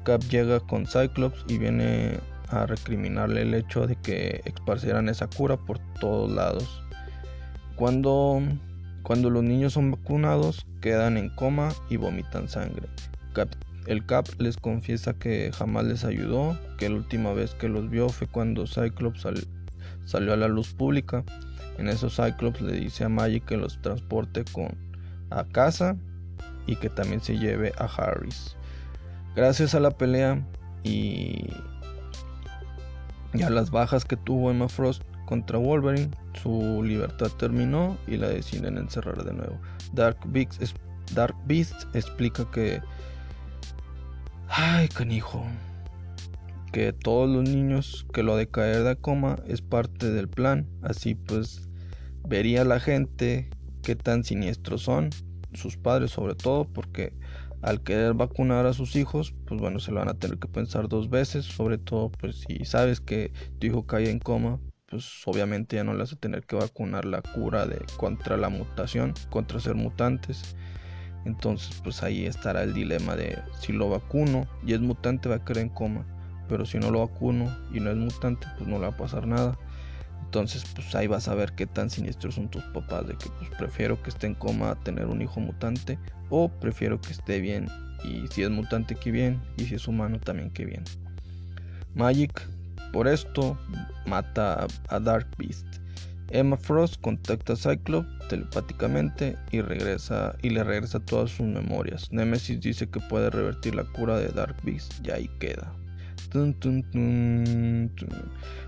Cap 0.04 0.22
llega 0.30 0.60
con 0.60 0.86
Cyclops 0.86 1.44
y 1.48 1.58
viene 1.58 2.20
a 2.50 2.68
recriminarle 2.68 3.42
el 3.42 3.54
hecho 3.56 3.88
de 3.88 3.96
que 3.96 4.42
esparcieran 4.46 5.10
esa 5.10 5.28
cura 5.28 5.58
por 5.58 5.80
todos 6.00 6.32
lados. 6.32 6.84
Cuando, 7.76 8.42
cuando 9.10 9.32
los 9.32 9.44
niños 9.44 9.74
son 9.74 9.90
vacunados, 9.90 10.68
quedan 10.82 11.18
en 11.18 11.30
coma 11.30 11.70
y 11.90 11.98
vomitan 11.98 12.48
sangre. 12.48 12.88
el 13.88 14.06
Cap 14.06 14.28
les 14.38 14.56
confiesa 14.56 15.16
que 15.16 15.52
jamás 15.52 15.86
les 15.86 16.04
ayudó, 16.04 16.56
que 16.78 16.90
la 16.90 16.98
última 16.98 17.34
vez 17.34 17.56
que 17.56 17.70
los 17.70 17.90
vio 17.90 18.10
fue 18.10 18.28
cuando 18.28 18.68
Cyclops 18.68 19.26
salió 20.06 20.34
a 20.34 20.38
la 20.38 20.48
luz 20.48 20.76
pública. 20.76 21.24
En 21.80 21.90
eso 21.90 22.12
Cyclops 22.12 22.62
le 22.62 22.74
dice 22.74 23.04
a 23.04 23.10
Magic 23.10 23.46
que 23.46 23.58
los 23.58 23.82
transporte 23.82 24.46
con, 24.52 24.78
a 25.32 25.44
casa 25.44 25.98
y 26.68 26.76
que 26.76 26.92
también 26.92 27.20
se 27.20 27.40
lleve 27.40 27.74
a 27.80 27.86
Harris. 27.86 28.56
Gracias 29.36 29.74
a 29.74 29.80
la 29.80 29.90
pelea 29.90 30.40
y 30.84 31.48
y 33.34 33.44
a 33.44 33.50
las 33.50 33.72
bajas 33.72 34.06
que 34.06 34.18
tuvo 34.18 34.52
Emma 34.52 34.70
Frost 34.70 35.04
contra 35.30 35.60
Wolverine, 35.60 36.10
su 36.42 36.82
libertad 36.84 37.30
terminó 37.38 38.00
y 38.08 38.18
la 38.18 38.30
deciden 38.30 38.80
encerrar 38.80 39.24
de 39.24 39.32
nuevo. 39.32 39.60
Dark 39.94 40.18
Beast, 41.46 41.84
explica 41.94 42.50
que... 42.50 42.82
Ay, 44.48 44.88
canijo. 44.88 45.46
Que 46.72 46.94
todos 46.94 47.30
los 47.30 47.48
niños 47.48 48.08
que 48.12 48.24
lo 48.24 48.38
de 48.38 48.48
caer 48.48 48.84
de 48.84 48.96
coma 48.96 49.36
es 49.46 49.62
parte 49.62 50.10
del 50.10 50.28
plan. 50.28 50.68
Así 50.82 51.14
pues, 51.14 51.70
vería 52.28 52.66
la 52.66 52.80
gente 52.80 53.52
qué 53.84 53.96
tan 53.96 54.24
siniestros 54.24 54.82
son, 54.82 55.12
sus 55.54 55.78
padres 55.78 56.10
sobre 56.10 56.34
todo, 56.34 56.66
porque 56.66 57.14
al 57.62 57.84
querer 57.84 58.16
vacunar 58.16 58.66
a 58.66 58.74
sus 58.74 58.96
hijos, 58.96 59.36
pues 59.46 59.62
bueno, 59.62 59.80
se 59.80 59.92
lo 59.92 60.00
van 60.00 60.10
a 60.10 60.16
tener 60.16 60.40
que 60.40 60.48
pensar 60.48 60.90
dos 60.90 61.12
veces, 61.12 61.46
sobre 61.46 61.78
todo 61.78 62.12
pues 62.12 62.46
si 62.48 62.66
sabes 62.66 63.00
que 63.00 63.32
tu 63.60 63.68
hijo 63.68 63.86
cae 63.86 64.10
en 64.10 64.18
coma, 64.18 64.60
pues 64.90 65.22
obviamente 65.26 65.76
ya 65.76 65.84
no 65.84 65.94
le 65.94 66.00
vas 66.00 66.14
a 66.14 66.16
tener 66.18 66.44
que 66.46 66.56
vacunar 66.56 67.06
la 67.06 67.22
cura 67.22 67.66
de 67.66 67.80
contra 67.98 68.38
la 68.38 68.50
mutación, 68.50 69.14
contra 69.30 69.60
ser 69.60 69.76
mutantes. 69.76 70.56
Entonces, 71.26 71.82
pues 71.84 72.02
ahí 72.02 72.26
estará 72.26 72.64
el 72.64 72.74
dilema 72.74 73.16
de 73.16 73.38
si 73.60 73.74
lo 73.74 73.90
vacuno 73.90 74.48
y 74.66 74.74
es 74.74 74.80
mutante 74.80 75.30
va 75.30 75.36
a 75.36 75.44
caer 75.44 75.60
en 75.60 75.70
coma, 75.70 76.06
pero 76.48 76.66
si 76.66 76.80
no 76.80 76.92
lo 76.92 77.00
vacuno 77.00 77.56
y 77.74 77.80
no 77.80 77.92
es 77.92 77.98
mutante, 77.98 78.48
pues 78.58 78.68
no 78.68 78.78
le 78.78 78.88
va 78.88 78.94
a 78.94 78.98
pasar 78.98 79.28
nada. 79.28 79.58
Entonces, 80.24 80.64
pues 80.76 80.94
ahí 80.96 81.08
vas 81.08 81.28
a 81.28 81.36
ver 81.36 81.54
qué 81.54 81.66
tan 81.66 81.90
siniestros 81.90 82.36
son 82.36 82.50
tus 82.50 82.64
papás, 82.66 83.08
de 83.08 83.16
que 83.16 83.30
pues 83.40 83.50
prefiero 83.58 84.02
que 84.02 84.12
esté 84.12 84.28
en 84.28 84.36
coma 84.36 84.72
a 84.72 84.76
tener 84.76 85.08
un 85.08 85.22
hijo 85.22 85.40
mutante, 85.40 85.98
o 86.30 86.50
prefiero 86.50 87.02
que 87.02 87.12
esté 87.12 87.42
bien, 87.42 87.68
y 88.04 88.28
si 88.28 88.44
es 88.44 88.50
mutante 88.50 88.96
que 88.96 89.12
bien, 89.12 89.42
y 89.58 89.66
si 89.66 89.76
es 89.76 89.88
humano 89.88 90.20
también 90.20 90.52
que 90.52 90.66
bien. 90.66 90.84
Magic, 91.96 92.48
por 92.92 93.08
esto, 93.08 93.58
mata 94.06 94.68
a 94.90 95.00
Dark 95.00 95.28
Beast. 95.38 95.66
Emma 96.32 96.58
Frost 96.58 97.02
contacta 97.02 97.54
a 97.54 97.56
Cyclops 97.56 98.08
telepáticamente 98.30 99.36
y 99.52 99.62
regresa 99.62 100.36
y 100.44 100.52
le 100.52 100.64
regresa 100.64 101.00
todas 101.00 101.32
sus 101.32 101.48
memorias. 101.48 102.12
Nemesis 102.12 102.60
dice 102.62 102.88
que 102.88 103.00
puede 103.00 103.30
revertir 103.32 103.76
la 103.76 103.84
cura 103.84 104.18
de 104.18 104.28
Dark 104.30 104.56
Beast 104.64 104.94
y 105.06 105.12
ahí 105.12 105.28
queda. 105.40 105.74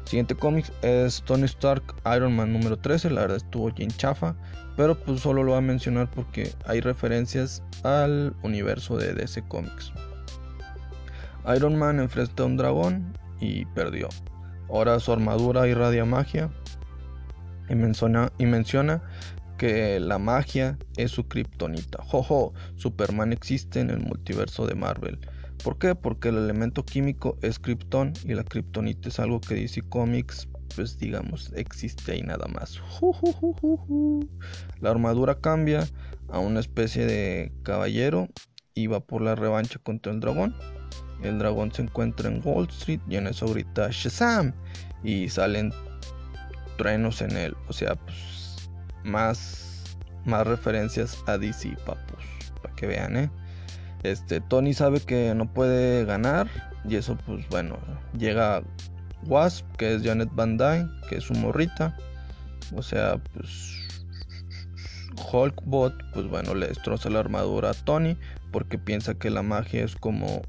Siguiente 0.06 0.36
cómic 0.36 0.66
es 0.82 1.22
Tony 1.24 1.44
Stark 1.44 1.84
Iron 2.16 2.36
Man 2.36 2.54
número 2.54 2.78
13. 2.78 3.12
La 3.12 3.22
verdad 3.22 3.38
estuvo 3.38 3.72
bien 3.72 3.92
chafa. 3.92 4.36
Pero 4.78 4.98
pues 4.98 5.22
solo 5.22 5.44
lo 5.44 5.52
voy 5.52 5.60
a 5.60 5.62
mencionar 5.62 6.10
porque 6.10 6.52
hay 6.66 6.82
referencias 6.82 7.62
al 7.84 8.34
universo 8.42 8.98
de 8.98 9.14
DC 9.14 9.44
Comics. 9.48 9.92
Iron 11.56 11.78
Man 11.78 12.00
enfrenta 12.00 12.44
a 12.44 12.46
un 12.48 12.58
dragón 12.58 13.14
y 13.42 13.66
perdió. 13.66 14.08
Ahora 14.70 15.00
su 15.02 15.12
armadura 15.12 15.68
irradia 15.68 16.06
magia. 16.06 16.50
Y 17.70 17.76
menciona, 17.76 18.32
y 18.38 18.46
menciona 18.46 19.02
que 19.58 20.00
la 20.00 20.18
magia 20.18 20.78
es 20.98 21.12
su 21.12 21.28
kriptonita. 21.28 22.04
Jojo, 22.04 22.54
Superman 22.76 23.32
existe 23.34 23.80
en 23.80 23.90
el 23.90 24.00
multiverso 24.00 24.66
de 24.66 24.76
Marvel. 24.76 25.20
¿Por 25.64 25.78
qué? 25.78 25.94
Porque 25.94 26.30
el 26.30 26.38
elemento 26.38 26.84
químico 26.84 27.38
es 27.42 27.60
Krypton 27.60 28.14
y 28.26 28.34
la 28.34 28.44
Kryptonita 28.44 29.10
es 29.10 29.20
algo 29.20 29.40
que 29.40 29.56
DC 29.56 29.84
Comics, 29.84 30.48
pues 30.76 30.98
digamos, 30.98 31.54
existe 31.56 32.14
ahí 32.14 32.24
nada 32.24 32.48
más. 32.48 32.82
La 34.80 34.90
armadura 34.90 35.40
cambia 35.40 35.88
a 36.30 36.40
una 36.40 36.60
especie 36.60 37.06
de 37.06 37.54
caballero 37.64 38.28
y 38.74 38.88
va 38.88 39.02
por 39.02 39.22
la 39.22 39.36
revancha 39.36 39.78
contra 39.78 40.12
el 40.12 40.20
dragón. 40.20 40.56
El 41.24 41.40
dragón 41.40 41.72
se 41.72 41.84
encuentra 41.84 42.30
en 42.30 42.42
Wall 42.44 42.68
Street 42.70 43.02
y 43.08 43.16
en 43.16 43.28
eso 43.28 43.48
grita 43.48 43.90
Shazam 43.92 44.54
y 45.04 45.30
salen 45.30 45.72
truenos 46.78 47.22
en 47.22 47.38
él. 47.38 47.56
O 47.68 47.74
sea, 47.74 47.96
pues 47.96 48.70
más, 49.04 49.98
más 50.26 50.48
referencias 50.48 51.18
a 51.28 51.38
DC, 51.38 51.76
papus, 51.86 52.24
para 52.62 52.76
que 52.76 52.88
vean, 52.88 53.18
¿eh? 53.18 53.32
Este, 54.04 54.42
Tony 54.42 54.74
sabe 54.74 55.00
que 55.00 55.36
no 55.36 55.52
puede 55.54 56.06
ganar 56.06 56.48
y 56.90 56.96
eso 56.96 57.16
pues 57.26 57.48
bueno, 57.50 57.78
llega 58.18 58.64
Wasp, 59.28 59.66
que 59.78 59.94
es 59.94 60.04
Janet 60.04 60.30
Van 60.34 60.58
Dyne, 60.58 60.90
que 61.08 61.18
es 61.18 61.26
su 61.26 61.34
morrita. 61.34 61.96
O 62.76 62.82
sea, 62.82 63.18
pues 63.34 63.78
Hulkbot, 65.32 65.94
pues 66.14 66.28
bueno, 66.28 66.56
le 66.56 66.68
destroza 66.68 67.10
la 67.10 67.20
armadura 67.20 67.72
a 67.72 67.74
Tony 67.74 68.18
porque 68.52 68.78
piensa 68.78 69.14
que 69.14 69.30
la 69.30 69.44
magia 69.44 69.84
es 69.84 69.96
como 69.96 70.42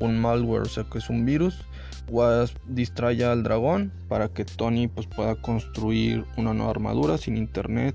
un 0.00 0.18
malware, 0.18 0.62
o 0.62 0.68
sea, 0.68 0.84
que 0.84 0.98
es 0.98 1.08
un 1.08 1.24
virus. 1.24 1.64
Wasp 2.08 2.56
distrae 2.66 3.24
al 3.24 3.42
dragón 3.42 3.92
para 4.08 4.28
que 4.28 4.44
Tony 4.44 4.88
pues 4.88 5.06
pueda 5.06 5.36
construir 5.36 6.24
una 6.36 6.52
nueva 6.52 6.72
armadura 6.72 7.18
sin 7.18 7.36
internet, 7.36 7.94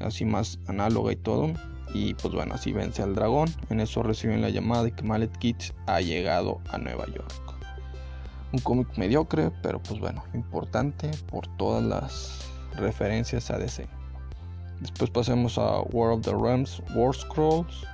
así 0.00 0.24
más 0.24 0.58
análoga 0.68 1.12
y 1.12 1.16
todo. 1.16 1.52
Y 1.94 2.14
pues 2.14 2.32
bueno, 2.32 2.54
así 2.54 2.72
vence 2.72 3.02
al 3.02 3.14
dragón. 3.14 3.48
En 3.68 3.80
eso 3.80 4.02
reciben 4.02 4.40
la 4.40 4.50
llamada 4.50 4.84
de 4.84 4.92
que 4.92 5.02
Mallet 5.02 5.36
Kids 5.38 5.74
ha 5.86 6.00
llegado 6.00 6.60
a 6.70 6.78
Nueva 6.78 7.06
York. 7.06 7.32
Un 8.52 8.60
cómic 8.60 8.88
mediocre, 8.96 9.50
pero 9.62 9.82
pues 9.82 9.98
bueno, 9.98 10.22
importante 10.34 11.10
por 11.30 11.46
todas 11.56 11.82
las 11.82 12.46
referencias 12.76 13.50
a 13.50 13.58
DC. 13.58 13.86
Después 14.80 15.10
pasemos 15.10 15.58
a 15.58 15.80
War 15.92 16.12
of 16.12 16.22
the 16.22 16.32
Realms, 16.32 16.82
War 16.94 17.14
Scrolls, 17.14 17.86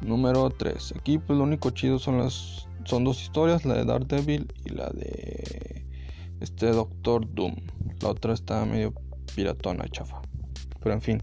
número 0.00 0.50
3. 0.50 0.94
Aquí 0.98 1.18
pues 1.18 1.38
lo 1.38 1.44
único 1.44 1.70
chido 1.70 1.98
son 1.98 2.18
las 2.18 2.68
son 2.84 3.04
dos 3.04 3.22
historias, 3.22 3.66
la 3.66 3.74
de 3.74 3.84
Daredevil 3.84 4.52
y 4.64 4.70
la 4.70 4.88
de 4.88 5.86
este 6.40 6.70
Doctor 6.70 7.30
Doom. 7.34 7.56
La 8.00 8.08
otra 8.08 8.32
está 8.32 8.64
medio 8.64 8.94
piratona, 9.34 9.86
chafa. 9.88 10.22
Pero 10.80 10.94
en 10.94 11.02
fin, 11.02 11.22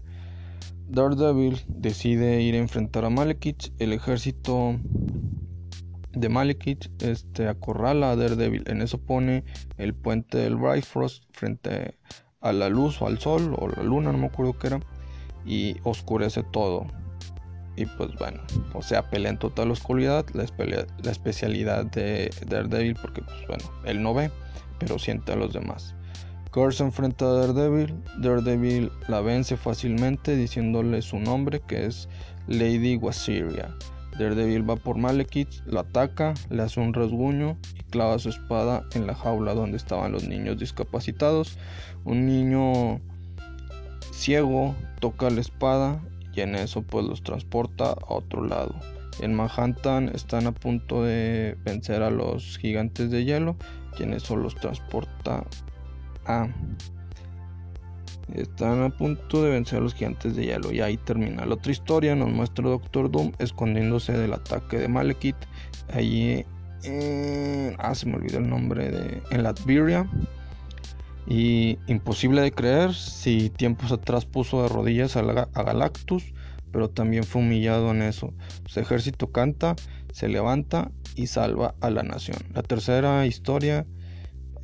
Daredevil 0.88 1.60
decide 1.66 2.40
ir 2.42 2.54
a 2.54 2.58
enfrentar 2.58 3.04
a 3.04 3.10
Malekith. 3.10 3.72
El 3.80 3.92
ejército 3.92 4.76
de 6.12 6.28
Malekith 6.28 7.02
este, 7.02 7.48
acorrala 7.48 8.12
a 8.12 8.16
Daredevil. 8.16 8.64
En 8.68 8.80
eso 8.80 8.98
pone 8.98 9.44
el 9.76 9.92
puente 9.94 10.38
del 10.38 10.56
Bifrost 10.56 11.24
frente 11.32 11.98
a 12.40 12.52
la 12.52 12.68
luz 12.68 13.02
o 13.02 13.08
al 13.08 13.18
sol 13.18 13.56
o 13.58 13.68
la 13.68 13.82
luna, 13.82 14.12
no 14.12 14.18
me 14.18 14.26
acuerdo 14.26 14.56
qué 14.56 14.68
era. 14.68 14.80
Y 15.44 15.76
oscurece 15.82 16.44
todo. 16.44 16.86
Y 17.76 17.86
pues 17.86 18.14
bueno, 18.18 18.40
o 18.72 18.82
sea, 18.82 19.10
pelea 19.10 19.30
en 19.30 19.38
total 19.38 19.70
oscuridad. 19.70 20.24
La, 20.32 20.46
la 21.02 21.10
especialidad 21.10 21.84
de 21.86 22.30
Daredevil, 22.46 22.94
porque 22.94 23.22
pues 23.22 23.46
bueno, 23.46 23.64
él 23.84 24.02
no 24.02 24.14
ve, 24.14 24.30
pero 24.78 24.98
siente 24.98 25.32
a 25.32 25.36
los 25.36 25.52
demás. 25.52 25.94
Curse 26.50 26.84
enfrenta 26.84 27.26
a 27.26 27.32
Daredevil. 27.32 27.94
Daredevil 28.18 28.90
la 29.08 29.20
vence 29.20 29.58
fácilmente 29.58 30.36
diciéndole 30.36 31.02
su 31.02 31.18
nombre 31.18 31.60
que 31.60 31.84
es 31.84 32.08
Lady 32.46 32.96
Wasiria. 32.96 33.74
Daredevil 34.18 34.68
va 34.68 34.76
por 34.76 34.96
Malekith, 34.96 35.52
lo 35.66 35.80
ataca, 35.80 36.32
le 36.48 36.62
hace 36.62 36.80
un 36.80 36.94
rasguño 36.94 37.58
y 37.74 37.82
clava 37.90 38.18
su 38.18 38.30
espada 38.30 38.84
en 38.94 39.06
la 39.06 39.14
jaula 39.14 39.52
donde 39.52 39.76
estaban 39.76 40.12
los 40.12 40.26
niños 40.26 40.58
discapacitados. 40.58 41.58
Un 42.04 42.24
niño 42.24 43.02
ciego 44.12 44.74
toca 45.00 45.28
la 45.28 45.42
espada 45.42 46.00
y 46.36 46.42
en 46.42 46.54
eso 46.54 46.82
pues 46.82 47.04
los 47.04 47.22
transporta 47.22 47.90
a 47.90 48.14
otro 48.14 48.44
lado. 48.44 48.74
En 49.20 49.34
Manhattan 49.34 50.10
están 50.14 50.46
a 50.46 50.52
punto 50.52 51.02
de 51.02 51.56
vencer 51.64 52.02
a 52.02 52.10
los 52.10 52.58
gigantes 52.58 53.10
de 53.10 53.24
hielo 53.24 53.56
y 53.98 54.02
en 54.02 54.12
eso 54.12 54.36
los 54.36 54.54
transporta 54.54 55.44
a 56.26 56.48
están 58.34 58.82
a 58.82 58.90
punto 58.90 59.42
de 59.42 59.50
vencer 59.50 59.78
a 59.78 59.82
los 59.82 59.94
gigantes 59.94 60.34
de 60.36 60.46
hielo 60.46 60.72
y 60.72 60.80
ahí 60.80 60.96
termina 60.96 61.46
la 61.46 61.54
otra 61.54 61.72
historia. 61.72 62.14
Nos 62.14 62.30
muestra 62.30 62.68
Doctor 62.68 63.10
Doom 63.10 63.32
escondiéndose 63.38 64.12
del 64.12 64.32
ataque 64.32 64.78
de 64.78 64.88
Malekith. 64.88 65.36
Allí, 65.94 66.44
ah, 67.78 67.94
se 67.94 68.06
me 68.06 68.16
olvidó 68.16 68.38
el 68.38 68.50
nombre 68.50 68.90
de. 68.90 69.22
En 69.30 69.42
Latveria. 69.42 70.08
Y 71.26 71.78
imposible 71.86 72.40
de 72.40 72.52
creer 72.52 72.94
si 72.94 73.50
tiempos 73.50 73.90
atrás 73.92 74.24
puso 74.24 74.62
de 74.62 74.68
rodillas 74.68 75.16
a, 75.16 75.22
Galactus, 75.22 76.32
pero 76.70 76.88
también 76.88 77.24
fue 77.24 77.42
humillado 77.42 77.90
en 77.90 78.02
eso. 78.02 78.32
Su 78.66 78.80
ejército 78.80 79.32
canta, 79.32 79.74
se 80.12 80.28
levanta 80.28 80.92
y 81.16 81.26
salva 81.26 81.74
a 81.80 81.90
la 81.90 82.02
nación. 82.02 82.38
La 82.54 82.62
tercera 82.62 83.26
historia 83.26 83.86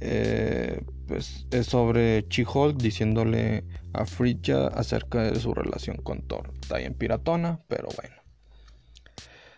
eh, 0.01 0.83
pues 1.07 1.47
es 1.51 1.67
sobre 1.67 2.27
She-Hulk 2.29 2.77
diciéndole 2.77 3.65
a 3.93 4.07
Frigga 4.07 4.69
acerca 4.69 5.23
de 5.23 5.39
su 5.39 5.55
relación 5.55 5.97
con 5.97 6.23
Thor. 6.23 6.53
Está 6.61 6.79
bien 6.79 6.95
piratona, 6.95 7.61
pero 7.69 7.89
bueno. 7.97 8.22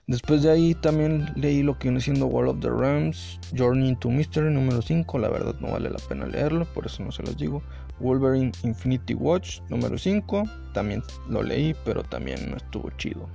Después 0.07 0.43
de 0.43 0.51
ahí 0.51 0.75
también 0.75 1.33
leí 1.35 1.63
lo 1.63 1.79
que 1.79 1.89
viene 1.89 2.01
siendo 2.01 2.27
World 2.27 2.51
of 2.51 2.61
the 2.61 2.69
Realms, 2.69 3.41
Journey 3.57 3.89
into 3.89 4.11
Mystery 4.11 4.53
número 4.53 4.83
5, 4.83 5.19
la 5.19 5.31
verdad 5.31 5.55
no 5.61 5.73
vale 5.73 5.89
la 5.89 5.99
pena 6.09 6.27
leerlo, 6.27 6.67
por 6.75 6.85
eso 6.85 7.03
no 7.03 7.11
se 7.11 7.23
los 7.23 7.39
digo. 7.39 7.63
Wolverine 8.01 8.53
Infinity 8.65 9.15
Watch 9.15 9.61
número 9.71 9.97
5, 9.97 10.45
también 10.75 11.03
lo 11.31 11.43
leí, 11.43 11.75
pero 11.87 12.03
también 12.03 12.51
no 12.51 12.59
estuvo 12.59 12.91
chido. 12.99 13.31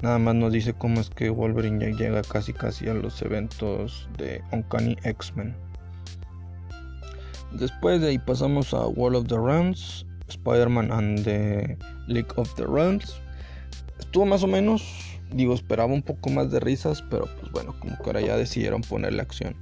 Nada 0.00 0.18
más 0.18 0.34
nos 0.34 0.50
dice 0.52 0.72
cómo 0.72 0.98
es 1.00 1.10
que 1.10 1.28
Wolverine 1.28 1.78
ya 1.78 1.98
llega 1.98 2.22
casi 2.22 2.54
casi 2.54 2.88
a 2.88 2.94
los 2.94 3.20
eventos 3.20 4.08
de 4.16 4.42
Uncanny 4.52 4.96
X-Men. 5.02 5.54
Después 7.52 8.00
de 8.00 8.08
ahí 8.08 8.18
pasamos 8.18 8.72
a 8.72 8.86
World 8.86 9.16
of 9.16 9.26
the 9.26 9.38
Realms, 9.38 10.06
Spider-Man 10.28 10.90
and 10.90 11.24
the 11.24 11.76
League 12.06 12.32
of 12.36 12.54
the 12.54 12.64
Realms. 12.66 13.20
Estuvo 13.98 14.24
más 14.24 14.42
o 14.42 14.46
menos, 14.46 15.17
digo, 15.32 15.54
esperaba 15.54 15.92
un 15.92 16.02
poco 16.02 16.30
más 16.30 16.50
de 16.50 16.60
risas, 16.60 17.02
pero 17.10 17.26
pues 17.40 17.52
bueno, 17.52 17.74
como 17.80 17.96
que 17.96 18.04
ahora 18.04 18.20
ya 18.20 18.36
decidieron 18.36 18.82
ponerle 18.82 19.22
acción. 19.22 19.56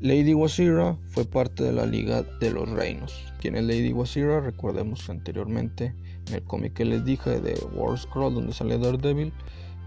Lady 0.00 0.34
Wasira 0.34 0.96
fue 1.08 1.24
parte 1.24 1.64
de 1.64 1.72
la 1.72 1.86
Liga 1.86 2.22
de 2.40 2.50
los 2.50 2.68
Reinos. 2.68 3.14
¿Quién 3.40 3.56
es 3.56 3.64
Lady 3.64 3.92
Wasira? 3.92 4.40
Recordemos 4.40 5.08
anteriormente 5.08 5.94
en 6.28 6.34
el 6.34 6.42
cómic 6.42 6.74
que 6.74 6.84
les 6.84 7.04
dije 7.04 7.40
de 7.40 7.54
War 7.74 7.98
Scroll, 7.98 8.34
donde 8.34 8.52
sale 8.52 8.78
Daredevil, 8.78 9.32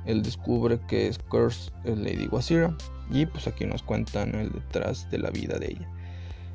él 0.06 0.24
descubre 0.24 0.80
que 0.88 1.08
es 1.08 1.20
Curse 1.20 1.72
es 1.84 1.98
Lady 1.98 2.28
Wasira 2.28 2.76
y 3.12 3.26
pues 3.26 3.48
aquí 3.48 3.66
nos 3.66 3.84
cuentan 3.84 4.34
el 4.34 4.52
detrás 4.52 5.10
de 5.12 5.20
la 5.20 5.30
vida 5.30 5.60
de 5.60 5.68
ella 5.68 5.90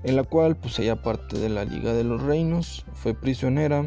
en 0.05 0.17
la 0.17 0.23
cual 0.23 0.55
pues 0.57 0.79
ella 0.79 1.03
parte 1.03 1.39
de 1.39 1.49
la 1.49 1.65
Liga 1.65 1.93
de 1.93 2.05
los 2.05 2.23
Reinos, 2.23 2.85
fue 2.93 3.15
prisionera 3.15 3.87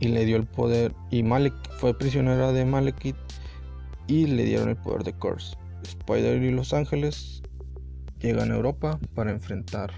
y 0.00 0.08
le 0.08 0.24
dio 0.24 0.36
el 0.36 0.46
poder 0.46 0.94
y 1.10 1.22
Malek 1.22 1.54
fue 1.78 1.96
prisionera 1.96 2.52
de 2.52 2.64
Malekith 2.64 3.16
y 4.10 4.26
le 4.26 4.44
dieron 4.44 4.68
el 4.68 4.76
poder 4.76 5.04
de 5.04 5.12
Curse. 5.12 5.56
Spider 5.84 6.42
y 6.42 6.50
Los 6.50 6.74
Ángeles 6.74 7.42
llegan 8.18 8.50
a 8.50 8.56
Europa 8.56 8.98
para 9.14 9.30
enfrentar 9.30 9.92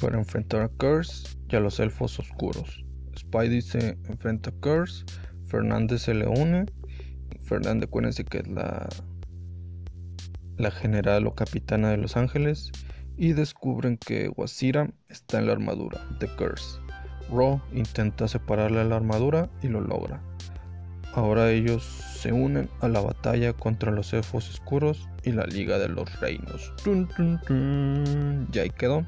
para 0.00 0.16
enfrentar 0.16 0.62
a 0.62 0.68
Curse 0.68 1.36
y 1.48 1.56
a 1.56 1.60
los 1.60 1.78
elfos 1.78 2.18
oscuros. 2.18 2.82
Spidey 3.16 3.60
se 3.60 3.98
enfrenta 4.08 4.48
a 4.48 4.52
Curse, 4.54 5.04
Fernández 5.46 6.02
se 6.02 6.14
le 6.14 6.26
une. 6.26 6.64
Fernández, 7.42 7.88
acuérdense 7.88 8.24
que 8.24 8.38
es 8.38 8.48
la, 8.48 8.88
la 10.56 10.70
general 10.70 11.26
o 11.26 11.34
capitana 11.34 11.90
de 11.90 11.98
Los 11.98 12.16
Ángeles 12.16 12.72
y 13.18 13.34
descubren 13.34 13.98
que 13.98 14.30
Wasira 14.34 14.90
está 15.10 15.38
en 15.38 15.46
la 15.46 15.52
armadura 15.52 16.00
de 16.18 16.28
Curse. 16.36 16.80
Ro 17.30 17.60
intenta 17.74 18.26
separarle 18.26 18.82
la 18.84 18.96
armadura 18.96 19.50
y 19.62 19.68
lo 19.68 19.82
logra. 19.82 20.22
Ahora 21.14 21.50
ellos 21.50 21.82
se 21.82 22.32
unen 22.32 22.68
a 22.80 22.88
la 22.88 23.00
batalla 23.00 23.52
contra 23.52 23.90
los 23.90 24.12
elfos 24.12 24.48
oscuros 24.48 25.08
y 25.24 25.32
la 25.32 25.44
Liga 25.44 25.78
de 25.78 25.88
los 25.88 26.20
Reinos. 26.20 26.72
Ya 28.50 28.62
ahí 28.62 28.70
quedó. 28.70 29.04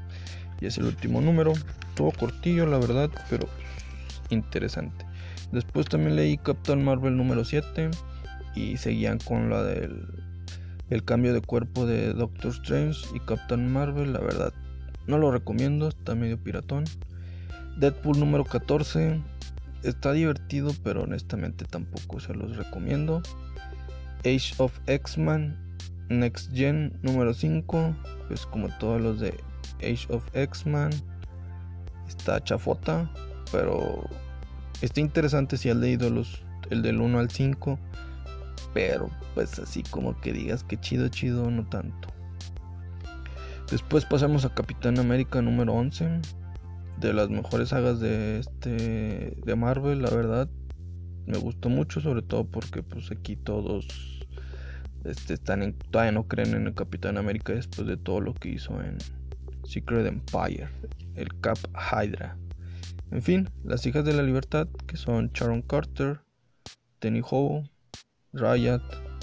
Y 0.61 0.67
es 0.67 0.77
el 0.77 0.85
último 0.85 1.21
número. 1.21 1.53
Todo 1.95 2.11
cortillo, 2.11 2.65
la 2.65 2.77
verdad, 2.77 3.09
pero 3.29 3.47
interesante. 4.29 5.05
Después 5.51 5.87
también 5.87 6.15
leí 6.15 6.37
Captain 6.37 6.83
Marvel 6.83 7.15
número 7.15 7.45
7 7.45 7.89
y 8.55 8.77
seguían 8.77 9.19
con 9.19 9.49
la 9.49 9.63
del 9.63 10.05
el 10.89 11.03
cambio 11.03 11.33
de 11.33 11.41
cuerpo 11.41 11.85
de 11.85 12.13
Doctor 12.13 12.51
Strange 12.51 13.07
y 13.15 13.19
Captain 13.19 13.71
Marvel, 13.71 14.13
la 14.13 14.19
verdad, 14.19 14.53
no 15.07 15.17
lo 15.17 15.31
recomiendo, 15.31 15.87
está 15.87 16.15
medio 16.15 16.37
piratón. 16.37 16.83
Deadpool 17.77 18.19
número 18.19 18.45
14, 18.45 19.19
está 19.87 20.11
divertido, 20.13 20.71
pero 20.83 21.03
honestamente 21.03 21.65
tampoco 21.65 22.19
se 22.19 22.33
los 22.33 22.55
recomiendo. 22.57 23.21
Age 24.19 24.53
of 24.57 24.77
X-Men 24.87 25.55
Next 26.09 26.51
Gen 26.53 26.97
número 27.01 27.33
5, 27.33 27.95
pues 28.27 28.45
como 28.45 28.69
todos 28.77 29.01
los 29.01 29.19
de 29.19 29.33
Age 29.79 30.07
of 30.09 30.23
X-Men, 30.33 30.89
está 32.07 32.43
chafota, 32.43 33.09
pero 33.51 34.07
está 34.81 34.99
interesante 34.99 35.57
si 35.57 35.69
has 35.69 35.77
leído 35.77 36.09
los, 36.09 36.43
el 36.69 36.81
del 36.81 37.01
1 37.01 37.19
al 37.19 37.29
5 37.29 37.79
pero 38.75 39.09
pues 39.33 39.57
así 39.57 39.83
como 39.83 40.19
que 40.19 40.33
digas 40.33 40.65
que 40.65 40.77
chido, 40.77 41.07
chido, 41.07 41.49
no 41.49 41.65
tanto. 41.65 42.09
Después 43.71 44.03
pasamos 44.03 44.43
a 44.43 44.53
Capitán 44.53 44.99
América 44.99 45.41
número 45.41 45.73
11. 45.73 46.19
De 46.99 47.13
las 47.13 47.29
mejores 47.29 47.69
sagas 47.69 47.99
de 47.99 48.39
este 48.39 49.37
de 49.45 49.55
Marvel, 49.55 50.01
la 50.01 50.09
verdad. 50.09 50.49
Me 51.25 51.37
gustó 51.37 51.69
mucho, 51.69 52.01
sobre 52.01 52.21
todo 52.21 52.45
porque 52.45 52.83
pues 52.83 53.11
aquí 53.11 53.35
todos 53.35 53.87
este, 55.05 55.35
están 55.35 55.63
en, 55.63 55.73
todavía 55.73 56.11
no 56.11 56.27
creen 56.27 56.53
en 56.55 56.67
el 56.67 56.73
Capitán 56.73 57.17
América 57.17 57.53
después 57.53 57.87
de 57.87 57.97
todo 57.97 58.21
lo 58.21 58.33
que 58.33 58.49
hizo 58.49 58.81
en 58.81 58.97
Secret 59.63 60.05
Empire, 60.05 60.69
el 61.15 61.39
Cap 61.41 61.57
Hydra. 61.73 62.37
En 63.11 63.21
fin, 63.21 63.49
las 63.63 63.85
hijas 63.85 64.03
de 64.03 64.13
la 64.13 64.23
libertad, 64.23 64.67
que 64.87 64.97
son 64.97 65.31
Sharon 65.33 65.61
Carter, 65.61 66.21
Tenny 66.99 67.21
Howe, 67.23 67.69
Riot, 68.33 68.81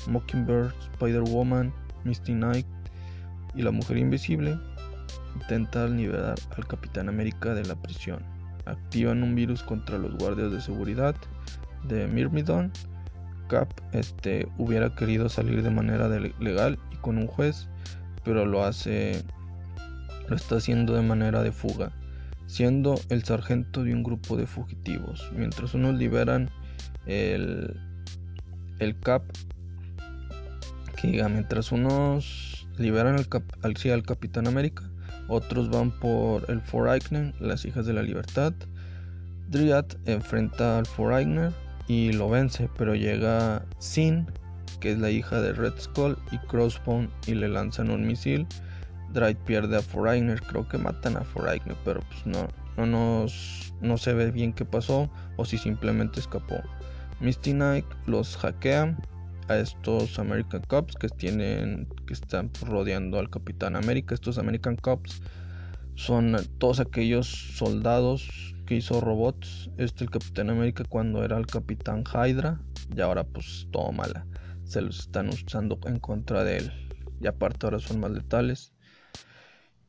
Mockingbird, 0.09 0.73
Spider-Woman, 0.95 1.73
Misty 2.05 2.33
Knight 2.33 2.67
y 3.55 3.63
la 3.63 3.71
Mujer 3.71 3.99
Invisible 3.99 4.59
intentan 5.35 5.97
liberar 5.97 6.35
al 6.57 6.67
Capitán 6.67 7.09
América 7.09 7.55
de 7.55 7.65
la 7.65 7.75
prisión. 7.75 8.23
Activan 8.65 9.23
un 9.23 9.35
virus 9.35 9.63
contra 9.63 9.99
los 9.99 10.17
guardias 10.17 10.53
de 10.53 10.61
seguridad 10.61 11.15
de 11.85 12.07
Myrmidon. 12.07 12.73
Cap 13.49 13.69
este, 13.93 14.49
hubiera 14.57 14.95
querido 14.95 15.29
salir 15.29 15.63
de 15.63 15.71
manera 15.71 16.09
legal 16.09 16.79
y 16.91 16.97
con 16.97 17.19
un 17.19 17.27
juez, 17.27 17.69
pero 18.25 18.47
lo 18.47 18.65
hace 18.65 19.23
lo 20.29 20.37
está 20.37 20.57
haciendo 20.57 20.95
de 20.95 21.03
manera 21.03 21.43
de 21.43 21.53
fuga, 21.53 21.93
siendo 22.47 22.95
el 23.11 23.25
sargento 23.25 23.83
de 23.83 23.93
un 23.93 24.03
grupo 24.03 24.37
de 24.37 24.47
fugitivos. 24.47 25.31
Mientras 25.37 25.75
unos 25.75 25.97
liberan 25.97 26.49
el 27.07 27.77
el 28.79 28.99
Cap, 28.99 29.23
que 30.97 31.09
mientras 31.29 31.73
unos 31.73 32.67
liberan 32.79 33.17
al, 33.17 33.27
al, 33.63 33.93
al 33.93 34.03
Capitán 34.03 34.47
América, 34.47 34.92
otros 35.29 35.71
van 35.71 35.91
por 35.91 36.51
el 36.51 36.61
Foreigner, 36.61 37.35
las 37.41 37.65
hijas 37.65 37.87
de 37.87 37.93
la 37.93 38.03
libertad. 38.03 38.53
Dryad 39.49 39.87
enfrenta 40.07 40.79
al 40.79 40.87
Foreigner 40.87 41.53
y 41.89 42.13
lo 42.13 42.29
vence, 42.29 42.69
pero 42.79 42.95
llega 42.95 43.65
Sin, 43.79 44.27
que 44.81 44.93
es 44.93 44.99
la 44.99 45.11
hija 45.11 45.41
de 45.41 45.53
Red 45.53 45.75
Skull, 45.79 46.17
y 46.31 46.39
Crossbone 46.47 47.11
y 47.27 47.35
le 47.35 47.49
lanzan 47.49 47.91
un 47.91 48.07
misil. 48.07 48.47
Dryad 49.13 49.37
pierde 49.45 49.77
a 49.77 49.83
Foreigner, 49.83 50.41
creo 50.41 50.67
que 50.69 50.79
matan 50.79 51.17
a 51.17 51.23
Foreigner, 51.23 51.77
pero 51.85 52.01
pues 52.01 52.27
no, 52.27 52.49
no, 52.77 52.87
nos, 52.87 53.75
no 53.81 53.99
se 53.99 54.15
ve 54.15 54.31
bien 54.31 54.53
qué 54.53 54.65
pasó 54.65 55.11
o 55.37 55.45
si 55.45 55.59
simplemente 55.59 56.21
escapó. 56.21 56.61
Misty 57.21 57.53
Knight 57.53 57.87
los 58.07 58.37
hackea 58.37 58.97
a 59.49 59.59
estos 59.59 60.19
American 60.19 60.63
Cops 60.63 60.95
que 60.95 61.09
tienen 61.09 61.89
que 62.07 62.15
están 62.15 62.51
rodeando 62.67 63.19
al 63.19 63.31
Capitán 63.31 63.77
América. 63.77 64.15
Estos 64.15 64.39
American 64.39 64.77
Cops 64.77 65.23
son 65.95 66.37
todos 66.59 66.81
aquellos 66.81 67.27
soldados 67.27 68.55
que 68.67 68.77
hizo 68.77 69.01
robots. 69.01 69.71
Este 69.77 70.05
el 70.05 70.11
Capitán 70.11 70.51
América 70.51 70.85
cuando 70.89 71.25
era 71.25 71.37
el 71.37 71.47
Capitán 71.47 72.05
Hydra 72.05 72.61
y 72.95 73.01
ahora 73.01 73.25
pues 73.25 73.67
todo 73.71 73.93
mala. 73.93 74.27
se 74.65 74.81
los 74.81 75.01
están 75.01 75.29
usando 75.29 75.79
en 75.87 75.99
contra 75.99 76.45
de 76.45 76.59
él. 76.59 76.73
Y 77.21 77.27
aparte 77.27 77.67
ahora 77.67 77.79
son 77.79 78.01
más 78.01 78.11
letales. 78.11 78.73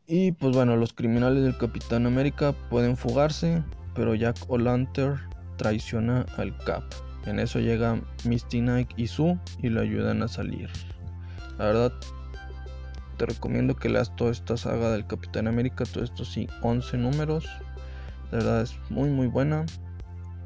Y 0.05 0.33
pues 0.33 0.53
bueno, 0.53 0.75
los 0.75 0.93
criminales 0.93 1.43
del 1.43 1.57
Capitán 1.57 2.05
América 2.05 2.53
pueden 2.69 2.97
fugarse, 2.97 3.63
pero 3.95 4.15
Jack 4.15 4.37
O'Lantern 4.49 5.19
traiciona 5.57 6.25
al 6.37 6.57
Cap. 6.57 6.83
En 7.25 7.39
eso 7.39 7.59
llega 7.59 8.01
Misty 8.25 8.59
Knight 8.59 8.91
y 8.97 9.07
Sue 9.07 9.37
y 9.59 9.69
lo 9.69 9.81
ayudan 9.81 10.23
a 10.23 10.27
salir. 10.27 10.69
La 11.57 11.65
verdad, 11.65 11.93
te 13.17 13.25
recomiendo 13.25 13.75
que 13.75 13.89
leas 13.89 14.13
toda 14.15 14.31
esta 14.31 14.57
saga 14.57 14.91
del 14.91 15.07
Capitán 15.07 15.47
América, 15.47 15.85
todos 15.85 16.09
estos 16.09 16.31
sí, 16.31 16.47
11 16.61 16.97
números. 16.97 17.45
De 18.31 18.37
verdad 18.37 18.61
es 18.61 18.77
muy 18.89 19.09
muy 19.09 19.27
buena. 19.27 19.65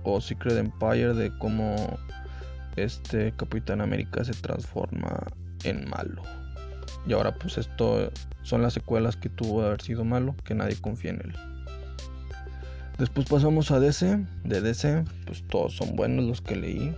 O 0.04 0.22
Secret 0.22 0.58
Empire 0.58 1.14
de 1.14 1.36
cómo 1.40 1.98
este 2.76 3.34
Capitán 3.34 3.82
América 3.82 4.24
se 4.24 4.34
transforma 4.34 5.24
en 5.64 5.90
malo. 5.90 6.22
Y 7.08 7.14
ahora 7.14 7.34
pues 7.34 7.58
esto 7.58 8.12
son 8.44 8.62
las 8.62 8.74
secuelas 8.74 9.18
que 9.18 9.30
tuvo 9.30 9.62
de 9.62 9.68
haber 9.68 9.82
sido 9.82 10.04
malo, 10.06 10.36
que 10.44 10.54
nadie 10.54 10.80
confía 10.80 11.12
en 11.12 11.22
él. 11.22 11.57
Después 12.98 13.28
pasamos 13.28 13.70
a 13.72 13.80
DC. 13.80 14.26
De 14.44 14.62
DC, 14.62 15.04
pues 15.26 15.44
todos 15.48 15.76
son 15.76 15.96
buenos 15.96 16.26
los 16.26 16.42
que 16.42 16.56
leí. 16.56 16.96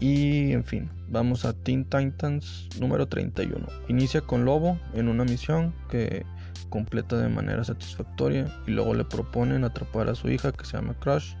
Y 0.00 0.52
en 0.52 0.64
fin, 0.64 0.90
vamos 1.08 1.46
a 1.46 1.54
Teen 1.54 1.84
Titans 1.84 2.68
número 2.78 3.06
31. 3.06 3.66
Inicia 3.88 4.20
con 4.20 4.44
Lobo 4.44 4.78
en 4.92 5.08
una 5.08 5.24
misión 5.24 5.74
que 5.90 6.26
completa 6.68 7.16
de 7.16 7.30
manera 7.30 7.64
satisfactoria 7.64 8.52
y 8.66 8.72
luego 8.72 8.92
le 8.92 9.04
proponen 9.04 9.64
atrapar 9.64 10.10
a 10.10 10.14
su 10.14 10.28
hija 10.28 10.52
que 10.52 10.66
se 10.66 10.76
llama 10.76 10.94
Crush. 11.00 11.34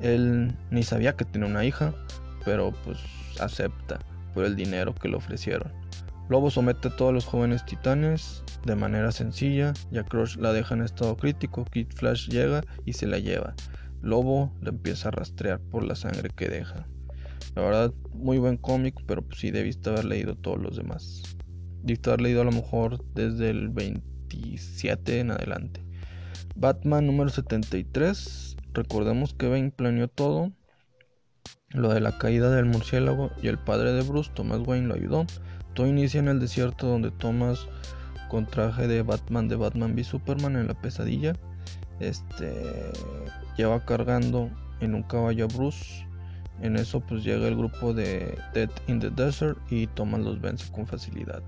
Él 0.00 0.56
ni 0.70 0.82
sabía 0.82 1.14
que 1.14 1.26
tenía 1.26 1.48
una 1.48 1.66
hija, 1.66 1.92
pero 2.46 2.72
pues 2.84 2.98
acepta 3.40 3.98
por 4.32 4.46
el 4.46 4.56
dinero 4.56 4.94
que 4.94 5.08
le 5.08 5.16
ofrecieron. 5.16 5.70
Lobo 6.28 6.50
somete 6.50 6.88
a 6.88 6.96
todos 6.96 7.12
los 7.12 7.26
jóvenes 7.26 7.66
titanes 7.66 8.42
de 8.64 8.76
manera 8.76 9.12
sencilla, 9.12 9.74
ya 9.90 10.04
Crush 10.04 10.36
la 10.36 10.52
deja 10.52 10.74
en 10.74 10.82
estado 10.82 11.16
crítico, 11.16 11.64
Kid 11.66 11.88
Flash 11.94 12.28
llega 12.28 12.62
y 12.86 12.94
se 12.94 13.06
la 13.06 13.18
lleva. 13.18 13.54
Lobo 14.00 14.52
le 14.62 14.70
empieza 14.70 15.08
a 15.08 15.12
rastrear 15.12 15.60
por 15.60 15.84
la 15.84 15.94
sangre 15.94 16.30
que 16.34 16.48
deja. 16.48 16.86
La 17.54 17.62
verdad, 17.62 17.94
muy 18.12 18.38
buen 18.38 18.56
cómic, 18.56 18.94
pero 19.06 19.22
pues 19.22 19.38
sí 19.38 19.50
debiste 19.50 19.90
haber 19.90 20.06
leído 20.06 20.34
todos 20.34 20.58
los 20.58 20.76
demás. 20.76 21.22
Debiste 21.82 22.10
haber 22.10 22.22
leído 22.22 22.40
a 22.40 22.44
lo 22.44 22.52
mejor 22.52 23.04
desde 23.14 23.50
el 23.50 23.68
27 23.68 25.20
en 25.20 25.30
adelante. 25.30 25.84
Batman 26.56 27.06
número 27.06 27.28
73. 27.28 28.56
Recordemos 28.72 29.34
que 29.34 29.48
Bane 29.48 29.70
planeó 29.70 30.08
todo. 30.08 30.52
Lo 31.70 31.92
de 31.92 32.00
la 32.00 32.16
caída 32.18 32.50
del 32.50 32.64
murciélago 32.66 33.30
y 33.42 33.48
el 33.48 33.58
padre 33.58 33.92
de 33.92 34.02
Bruce, 34.02 34.30
Thomas 34.34 34.60
Wayne, 34.66 34.86
lo 34.86 34.94
ayudó. 34.94 35.26
Todo 35.74 35.88
inicia 35.88 36.20
en 36.20 36.28
el 36.28 36.38
desierto 36.38 36.86
donde 36.86 37.10
Thomas 37.10 37.66
con 38.28 38.46
traje 38.46 38.86
de 38.86 39.02
Batman 39.02 39.48
de 39.48 39.56
Batman 39.56 39.92
v 39.92 40.04
Superman 40.04 40.56
en 40.56 40.68
la 40.68 40.74
pesadilla. 40.74 41.34
Este 42.00 42.52
lleva 43.56 43.84
cargando 43.84 44.50
en 44.80 44.94
un 44.94 45.02
caballo 45.02 45.44
a 45.44 45.48
Bruce. 45.48 46.06
En 46.62 46.76
eso 46.76 47.00
pues 47.00 47.24
llega 47.24 47.48
el 47.48 47.56
grupo 47.56 47.92
de 47.92 48.38
Dead 48.54 48.70
in 48.86 49.00
the 49.00 49.10
Desert 49.10 49.58
y 49.70 49.88
Thomas 49.88 50.20
los 50.20 50.40
vence 50.40 50.70
con 50.70 50.86
facilidad. 50.86 51.42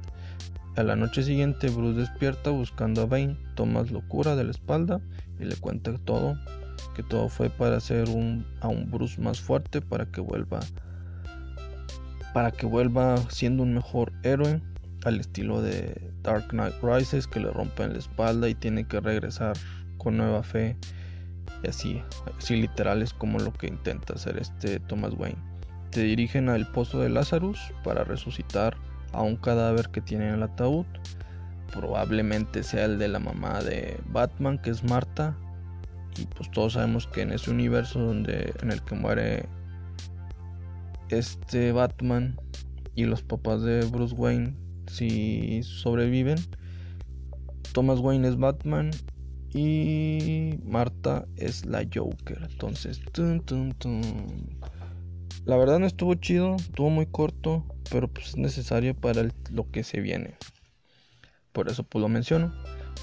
A 0.77 0.83
la 0.83 0.97
noche 0.97 1.23
siguiente 1.23 1.69
Bruce 1.69 2.01
despierta 2.01 2.51
buscando 2.51 3.03
a 3.03 3.07
Bane. 3.07 3.37
Thomas 3.55 3.93
lo 3.93 4.07
cura 4.09 4.35
de 4.35 4.45
la 4.45 4.51
espalda 4.51 5.01
y 5.39 5.45
le 5.45 5.57
cuenta 5.57 5.97
todo, 6.05 6.37
que 6.97 7.05
todo 7.05 7.29
fue 7.29 7.49
para 7.49 7.77
hacer 7.77 8.09
un, 8.09 8.45
a 8.61 8.69
un 8.69 8.91
Bruce 8.91 9.21
más 9.21 9.41
fuerte 9.41 9.81
para 9.81 10.07
que 10.07 10.21
vuelva 10.21 10.61
para 12.37 12.51
que 12.51 12.67
vuelva 12.67 13.17
siendo 13.31 13.63
un 13.63 13.73
mejor 13.73 14.13
héroe 14.23 14.61
al 15.07 15.21
estilo 15.21 15.63
de 15.63 16.13
Dark 16.21 16.49
Knight 16.49 16.75
Rises 16.83 17.27
que 17.27 17.41
le 17.41 17.51
rompen 17.51 17.95
la 17.95 17.99
espalda 17.99 18.47
y 18.47 18.55
tiene 18.55 18.87
que 18.87 19.01
regresar 19.01 19.57
con 19.97 20.19
nueva 20.19 20.43
fe 20.43 20.77
y 21.63 21.69
así, 21.69 22.03
así 22.37 22.57
literal 22.57 23.01
es 23.01 23.15
como 23.15 23.39
lo 23.39 23.55
que 23.55 23.69
intenta 23.69 24.13
hacer 24.13 24.37
este 24.37 24.81
Thomas 24.81 25.15
Wayne. 25.17 25.39
Te 25.89 26.03
dirigen 26.03 26.51
al 26.51 26.71
pozo 26.73 27.01
de 27.01 27.09
Lazarus 27.09 27.59
para 27.83 28.05
resucitar 28.05 28.77
a 29.15 29.23
un 29.23 29.37
cadáver 29.37 29.89
que 29.89 30.03
tiene 30.03 30.29
en 30.29 30.35
el 30.35 30.43
ataúd. 30.43 30.85
Probablemente 31.73 32.63
sea 32.65 32.85
el 32.85 32.99
de 32.99 33.09
la 33.09 33.19
mamá 33.19 33.63
de 33.63 33.99
Batman, 34.11 34.59
que 34.59 34.69
es 34.69 34.85
Marta. 34.85 35.35
Y 36.19 36.27
pues 36.27 36.51
todos 36.51 36.75
sabemos 36.75 37.07
que 37.07 37.23
en 37.23 37.33
ese 37.33 37.51
universo 37.51 37.99
donde 37.99 38.53
en 38.61 38.73
el 38.73 38.83
que 38.83 38.95
muere 38.95 39.49
este 41.11 41.73
Batman 41.73 42.37
y 42.95 43.05
los 43.05 43.23
papás 43.23 43.63
de 43.63 43.85
Bruce 43.87 44.15
Wayne 44.15 44.55
si 44.91 45.63
sobreviven. 45.63 46.39
Thomas 47.73 47.99
Wayne 48.01 48.29
es 48.29 48.39
Batman 48.39 48.91
y 49.53 50.59
Marta 50.65 51.27
es 51.37 51.67
la 51.67 51.87
Joker. 51.93 52.49
Entonces, 52.51 53.01
la 55.45 55.57
verdad 55.57 55.79
no 55.79 55.87
estuvo 55.87 56.15
chido, 56.15 56.57
estuvo 56.57 56.91
muy 56.91 57.07
corto, 57.07 57.65
pero 57.91 58.09
pues 58.09 58.29
es 58.29 58.37
necesario 58.37 58.95
para 58.95 59.29
lo 59.51 59.71
que 59.71 59.85
se 59.85 60.01
viene. 60.01 60.37
Por 61.53 61.69
eso 61.69 61.83
pues 61.85 62.03
lo 62.03 62.09
menciono. 62.09 62.53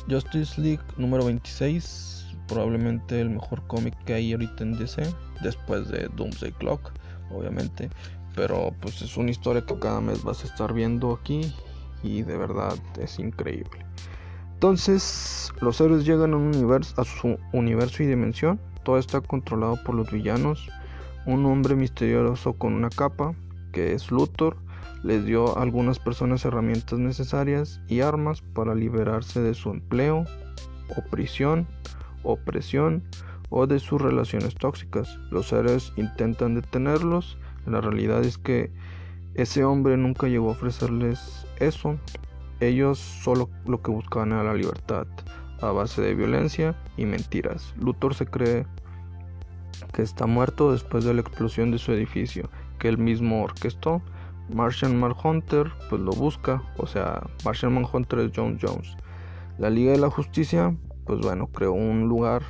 Justice 0.09 0.59
League 0.59 0.83
número 0.97 1.25
26, 1.25 2.25
probablemente 2.47 3.21
el 3.21 3.29
mejor 3.29 3.65
cómic 3.67 3.95
que 4.05 4.15
hay 4.15 4.33
ahorita 4.33 4.63
en 4.63 4.77
DC, 4.77 5.03
después 5.41 5.87
de 5.89 6.09
Doomsday 6.15 6.51
Clock 6.53 6.91
obviamente. 7.34 7.89
Pero 8.36 8.73
pues 8.81 9.01
es 9.01 9.17
una 9.17 9.31
historia 9.31 9.65
que 9.65 9.77
cada 9.77 10.01
mes 10.01 10.23
vas 10.23 10.43
a 10.43 10.47
estar 10.47 10.73
viendo 10.73 11.13
aquí 11.13 11.53
y 12.01 12.23
de 12.23 12.38
verdad 12.38 12.75
es 12.99 13.19
increíble. 13.19 13.86
Entonces, 14.53 15.51
los 15.61 15.79
héroes 15.81 16.05
llegan 16.05 16.34
a, 16.34 16.38
un 16.38 16.55
universo, 16.55 16.99
a 16.99 17.05
su 17.05 17.38
universo 17.51 18.01
y 18.03 18.07
dimensión. 18.07 18.59
Todo 18.84 18.97
está 18.97 19.21
controlado 19.21 19.77
por 19.84 19.95
los 19.95 20.11
villanos. 20.11 20.69
Un 21.25 21.45
hombre 21.45 21.75
misterioso 21.75 22.53
con 22.53 22.73
una 22.73 22.89
capa, 22.89 23.34
que 23.71 23.93
es 23.93 24.09
Luthor, 24.09 24.57
les 25.03 25.25
dio 25.25 25.57
a 25.57 25.61
algunas 25.61 25.99
personas 25.99 26.45
herramientas 26.45 26.97
necesarias 26.97 27.81
y 27.88 28.01
armas 28.01 28.41
para 28.41 28.73
liberarse 28.73 29.41
de 29.41 29.53
su 29.53 29.69
empleo, 29.69 30.25
o 30.95 31.01
prisión, 31.09 31.67
opresión 32.23 33.03
o 33.55 33.67
de 33.67 33.79
sus 33.79 34.01
relaciones 34.01 34.55
tóxicas. 34.55 35.19
Los 35.29 35.53
héroes 35.53 35.93
intentan 35.95 36.55
detenerlos. 36.55 37.37
La 37.67 37.81
realidad 37.81 38.23
es 38.23 38.39
que 38.39 38.71
ese 39.35 39.63
hombre 39.63 39.95
nunca 39.95 40.27
llegó 40.27 40.49
a 40.49 40.53
ofrecerles 40.53 41.45
eso. 41.59 41.99
Ellos 42.59 42.97
solo 42.97 43.51
lo 43.67 43.79
que 43.83 43.91
buscaban 43.91 44.31
era 44.31 44.43
la 44.43 44.55
libertad 44.55 45.05
a 45.61 45.71
base 45.71 46.01
de 46.01 46.15
violencia 46.15 46.75
y 46.97 47.05
mentiras. 47.05 47.75
Luthor 47.79 48.15
se 48.15 48.25
cree 48.25 48.65
que 49.93 50.01
está 50.01 50.25
muerto 50.25 50.71
después 50.71 51.03
de 51.03 51.13
la 51.13 51.21
explosión 51.21 51.69
de 51.69 51.77
su 51.77 51.91
edificio 51.91 52.49
que 52.79 52.87
él 52.89 52.97
mismo 52.97 53.43
orquestó. 53.43 54.01
Martian 54.51 54.99
Manhunter 54.99 55.71
pues 55.91 56.01
lo 56.01 56.11
busca, 56.11 56.63
o 56.77 56.87
sea, 56.87 57.21
Martian 57.45 57.75
Manhunter 57.75 58.19
es 58.19 58.31
Jones 58.35 58.59
Jones. 58.59 58.97
La 59.59 59.69
Liga 59.69 59.91
de 59.91 59.99
la 59.99 60.09
Justicia 60.09 60.75
pues 61.05 61.19
bueno, 61.19 61.47
creó 61.47 61.73
un 61.73 62.07
lugar 62.07 62.43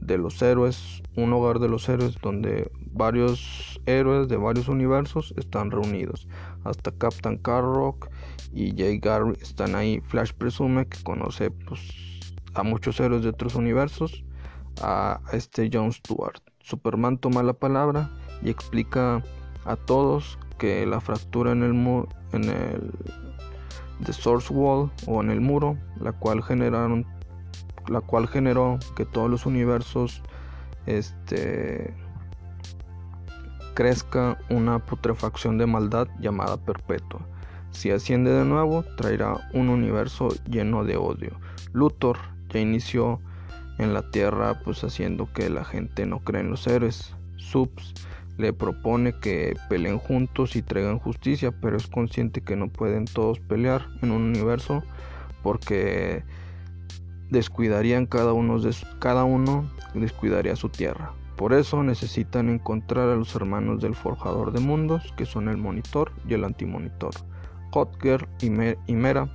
de 0.00 0.18
los 0.18 0.40
héroes, 0.42 1.02
un 1.16 1.32
hogar 1.32 1.58
de 1.58 1.68
los 1.68 1.88
héroes 1.88 2.16
donde 2.22 2.70
varios 2.92 3.80
héroes 3.86 4.28
de 4.28 4.36
varios 4.36 4.68
universos 4.68 5.34
están 5.36 5.70
reunidos. 5.70 6.28
Hasta 6.64 6.92
Captain 6.92 7.38
Carrock 7.38 8.10
y 8.52 8.76
Jay 8.76 8.98
Garry 8.98 9.34
están 9.40 9.74
ahí. 9.74 10.00
Flash 10.00 10.32
presume 10.32 10.86
que 10.86 11.02
conoce 11.02 11.50
pues, 11.50 11.80
a 12.54 12.62
muchos 12.62 13.00
héroes 13.00 13.22
de 13.22 13.30
otros 13.30 13.54
universos. 13.54 14.24
A 14.80 15.20
este 15.32 15.68
John 15.72 15.92
Stewart. 15.92 16.40
Superman 16.60 17.18
toma 17.18 17.42
la 17.42 17.52
palabra 17.52 18.10
y 18.42 18.50
explica 18.50 19.24
a 19.64 19.74
todos 19.74 20.38
que 20.56 20.86
la 20.86 21.00
fractura 21.00 21.50
en 21.50 21.64
el, 21.64 21.72
en 22.32 22.44
el 22.44 22.92
The 24.04 24.12
Source 24.12 24.52
Wall 24.52 24.90
o 25.06 25.20
en 25.20 25.30
el 25.30 25.40
muro, 25.40 25.76
la 26.00 26.12
cual 26.12 26.42
generaron 26.42 27.04
la 27.88 28.00
cual 28.00 28.28
generó 28.28 28.78
que 28.96 29.04
todos 29.04 29.30
los 29.30 29.46
universos 29.46 30.22
este, 30.86 31.94
crezca 33.74 34.38
una 34.50 34.78
putrefacción 34.78 35.58
de 35.58 35.66
maldad 35.66 36.08
llamada 36.20 36.56
perpetua. 36.56 37.20
Si 37.70 37.90
asciende 37.90 38.32
de 38.32 38.44
nuevo, 38.44 38.84
traerá 38.96 39.48
un 39.52 39.68
universo 39.68 40.28
lleno 40.50 40.84
de 40.84 40.96
odio. 40.96 41.38
Luthor 41.72 42.18
ya 42.48 42.60
inició 42.60 43.20
en 43.78 43.94
la 43.94 44.10
Tierra, 44.10 44.60
pues 44.64 44.82
haciendo 44.82 45.32
que 45.32 45.48
la 45.48 45.64
gente 45.64 46.06
no 46.06 46.20
cree 46.20 46.40
en 46.40 46.50
los 46.50 46.66
héroes. 46.66 47.14
Subs 47.36 47.94
le 48.36 48.52
propone 48.52 49.12
que 49.20 49.56
peleen 49.68 49.98
juntos 49.98 50.56
y 50.56 50.62
traigan 50.62 50.98
justicia, 50.98 51.52
pero 51.52 51.76
es 51.76 51.86
consciente 51.86 52.40
que 52.40 52.56
no 52.56 52.68
pueden 52.68 53.04
todos 53.04 53.38
pelear 53.40 53.86
en 54.02 54.10
un 54.10 54.22
universo 54.22 54.82
porque 55.42 56.24
descuidarían 57.30 58.06
cada 58.06 58.32
uno, 58.32 58.58
de, 58.58 58.74
cada 58.98 59.24
uno 59.24 59.70
descuidaría 59.94 60.56
su 60.56 60.68
tierra. 60.68 61.12
Por 61.36 61.52
eso 61.52 61.82
necesitan 61.82 62.48
encontrar 62.48 63.08
a 63.08 63.16
los 63.16 63.34
hermanos 63.36 63.80
del 63.80 63.94
forjador 63.94 64.52
de 64.52 64.60
mundos, 64.60 65.14
que 65.16 65.24
son 65.24 65.48
el 65.48 65.56
monitor 65.56 66.12
y 66.28 66.34
el 66.34 66.44
antimonitor. 66.44 67.12
Hotgirl 67.70 68.26
y, 68.40 68.46
y 68.90 68.94
Mera 68.94 69.28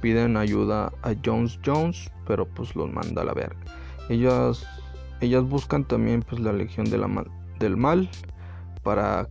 piden 0.00 0.36
ayuda 0.36 0.92
a 1.02 1.14
Jones 1.24 1.58
Jones, 1.64 2.10
pero 2.26 2.46
pues 2.46 2.74
los 2.74 2.92
manda 2.92 3.22
a 3.22 3.24
la 3.24 3.34
verga. 3.34 3.60
Ellas, 4.08 4.66
ellas 5.20 5.44
buscan 5.44 5.84
también 5.84 6.22
pues 6.22 6.40
la 6.40 6.52
legión 6.52 6.86
del 6.90 7.76
mal 7.76 8.10
para 8.82 9.28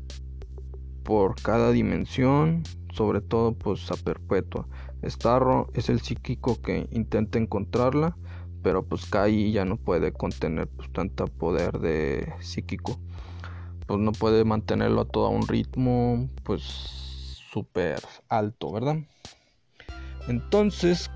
por 1.04 1.36
cada 1.42 1.72
dimensión, 1.72 2.64
sobre 2.94 3.20
todo 3.20 3.54
pues 3.54 3.92
a 3.92 3.96
perpetua. 3.96 4.68
Starro 5.04 5.70
es 5.74 5.90
el 5.90 6.02
psíquico 6.02 6.62
que 6.62 6.88
intenta 6.92 7.40
encontrarla, 7.40 8.18
pero 8.62 8.84
pues 8.84 9.06
Kai 9.06 9.52
ya 9.52 9.66
no 9.66 9.78
puede 9.78 10.12
contener 10.12 10.68
pues 10.68 10.92
tanta 10.92 11.26
poder 11.26 11.80
de 11.80 12.34
psíquico. 12.40 13.00
Pues 13.88 14.00
no 14.00 14.12
puede 14.12 14.44
mantenerlo 14.44 15.02
a 15.02 15.06
todo 15.06 15.30
un 15.30 15.48
ritmo 15.48 16.30
pues 16.44 16.62
súper 17.52 18.02
alto, 18.28 18.72
¿verdad? 18.72 18.98
Entonces, 20.28 21.10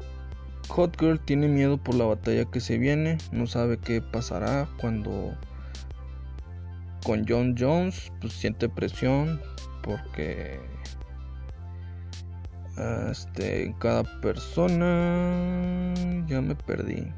Hot 0.69 0.99
Girl 0.99 1.19
tiene 1.19 1.47
miedo 1.47 1.77
por 1.77 1.95
la 1.95 2.05
batalla 2.05 2.45
que 2.45 2.59
se 2.59 2.77
viene, 2.77 3.17
no 3.31 3.45
sabe 3.45 3.77
qué 3.77 4.01
pasará 4.01 4.67
cuando 4.79 5.35
con 7.05 7.25
John 7.27 7.55
Jones 7.57 8.11
pues 8.21 8.33
siente 8.33 8.69
presión 8.69 9.39
porque 9.83 10.59
este 12.77 13.75
cada 13.79 14.03
persona 14.21 15.93
ya 16.27 16.41
me 16.41 16.55
perdí. 16.55 17.11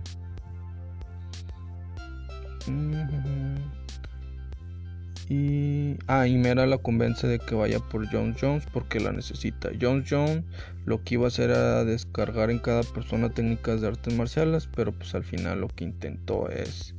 Y, 5.28 5.98
ah, 6.08 6.28
y 6.28 6.38
Mera 6.38 6.68
la 6.68 6.78
convence 6.78 7.26
de 7.28 7.40
que 7.40 7.56
vaya 7.56 7.80
por 7.80 8.08
Jones 8.12 8.38
Jones 8.40 8.66
porque 8.72 9.00
la 9.00 9.12
necesita. 9.12 9.70
Jones 9.80 10.08
Jones 10.10 10.44
lo 10.86 11.04
que 11.04 11.16
iba 11.16 11.26
a 11.26 11.28
hacer 11.30 11.50
era 11.50 11.84
descargar 11.84 12.52
en 12.52 12.60
cada 12.60 12.84
persona 12.84 13.30
técnicas 13.30 13.82
de 13.82 13.88
artes 13.88 14.16
marciales, 14.16 14.70
pero 14.76 14.92
pues 14.92 15.16
al 15.16 15.24
final 15.24 15.62
lo 15.62 15.68
que 15.68 15.84
intentó 15.84 16.50
es 16.50 16.94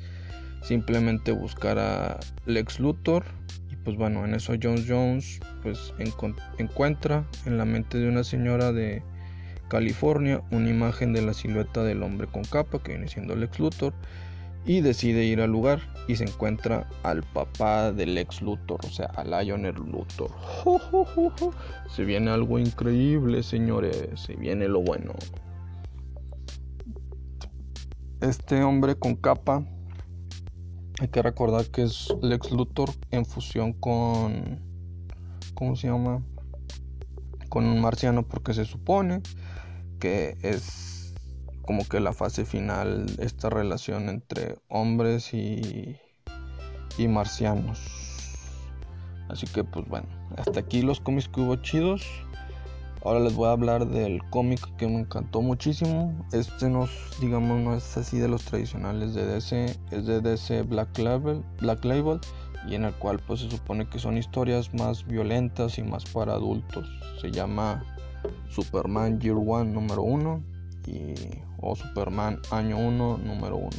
simplemente 0.62 1.30
buscar 1.30 1.78
a 1.78 2.18
Lex 2.46 2.80
Luthor. 2.80 3.24
Pues 3.86 3.96
bueno, 3.96 4.24
en 4.24 4.34
eso 4.34 4.52
Jones 4.60 4.84
Jones 4.88 5.38
pues 5.62 5.94
encuentra 6.58 7.24
en 7.44 7.56
la 7.56 7.64
mente 7.64 7.98
de 7.98 8.08
una 8.08 8.24
señora 8.24 8.72
de 8.72 9.00
California 9.68 10.42
una 10.50 10.68
imagen 10.68 11.12
de 11.12 11.22
la 11.22 11.32
silueta 11.32 11.84
del 11.84 12.02
hombre 12.02 12.26
con 12.26 12.42
capa 12.42 12.82
que 12.82 12.94
viene 12.94 13.06
siendo 13.06 13.36
Lex 13.36 13.60
Luthor 13.60 13.94
y 14.64 14.80
decide 14.80 15.22
ir 15.22 15.40
al 15.40 15.52
lugar 15.52 15.78
y 16.08 16.16
se 16.16 16.24
encuentra 16.24 16.88
al 17.04 17.22
papá 17.22 17.92
del 17.92 18.18
ex 18.18 18.42
Luthor, 18.42 18.80
o 18.84 18.90
sea, 18.90 19.06
a 19.06 19.22
Lionel 19.22 19.76
Luthor. 19.76 20.32
Se 21.88 22.04
viene 22.04 22.32
algo 22.32 22.58
increíble, 22.58 23.44
señores, 23.44 24.08
se 24.16 24.34
viene 24.34 24.66
lo 24.66 24.80
bueno. 24.80 25.12
Este 28.20 28.64
hombre 28.64 28.96
con 28.96 29.14
capa, 29.14 29.64
hay 31.00 31.08
que 31.08 31.22
recordar 31.22 31.66
que 31.66 31.82
es 31.82 32.14
Lex 32.22 32.50
Luthor 32.52 32.90
en 33.10 33.26
fusión 33.26 33.72
con, 33.74 34.60
¿cómo 35.54 35.76
se 35.76 35.88
llama? 35.88 36.22
Con 37.48 37.66
un 37.66 37.80
marciano 37.80 38.22
porque 38.22 38.54
se 38.54 38.64
supone 38.64 39.22
que 40.00 40.36
es 40.42 41.14
como 41.62 41.86
que 41.86 42.00
la 42.00 42.12
fase 42.12 42.44
final, 42.44 43.06
esta 43.18 43.50
relación 43.50 44.08
entre 44.08 44.56
hombres 44.68 45.34
y, 45.34 45.96
y 46.96 47.08
marcianos. 47.08 47.80
Así 49.28 49.46
que 49.46 49.64
pues 49.64 49.86
bueno, 49.88 50.06
hasta 50.36 50.60
aquí 50.60 50.82
los 50.82 51.00
cómics 51.00 51.28
que 51.28 51.40
hubo 51.40 51.56
chidos. 51.56 52.06
Ahora 53.06 53.20
les 53.20 53.36
voy 53.36 53.46
a 53.46 53.52
hablar 53.52 53.86
del 53.86 54.20
cómic 54.30 54.58
que 54.78 54.88
me 54.88 54.98
encantó 54.98 55.40
muchísimo. 55.40 56.12
Este 56.32 56.68
no, 56.68 56.88
digamos, 57.20 57.60
no 57.60 57.76
es 57.76 57.96
así 57.96 58.18
de 58.18 58.26
los 58.26 58.42
tradicionales 58.42 59.14
de 59.14 59.24
DC, 59.24 59.78
es 59.92 60.06
de 60.06 60.20
DC 60.20 60.62
Black 60.62 60.98
Label, 60.98 61.44
Black 61.60 61.84
Label 61.84 62.18
y 62.68 62.74
en 62.74 62.84
el 62.84 62.92
cual 62.94 63.20
pues 63.24 63.42
se 63.42 63.48
supone 63.48 63.88
que 63.88 64.00
son 64.00 64.18
historias 64.18 64.74
más 64.74 65.06
violentas 65.06 65.78
y 65.78 65.84
más 65.84 66.04
para 66.04 66.32
adultos. 66.32 66.84
Se 67.20 67.30
llama 67.30 67.84
Superman 68.50 69.20
Year 69.20 69.36
One 69.36 69.70
número 69.70 70.02
1 70.02 70.42
y, 70.88 71.14
o 71.60 71.76
Superman 71.76 72.40
año 72.50 72.76
1, 72.76 73.18
número 73.18 73.56
1. 73.56 73.70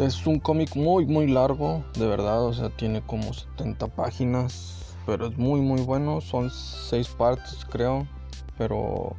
Es 0.00 0.26
un 0.26 0.38
cómic 0.38 0.76
muy 0.76 1.04
muy 1.04 1.26
largo, 1.26 1.84
de 1.92 2.06
verdad, 2.06 2.42
o 2.46 2.54
sea, 2.54 2.70
tiene 2.70 3.02
como 3.02 3.34
70 3.34 3.86
páginas, 3.88 4.96
pero 5.04 5.26
es 5.26 5.36
muy 5.36 5.60
muy 5.60 5.82
bueno, 5.82 6.22
son 6.22 6.50
6 6.50 7.06
partes 7.18 7.66
creo, 7.68 8.08
pero 8.56 9.14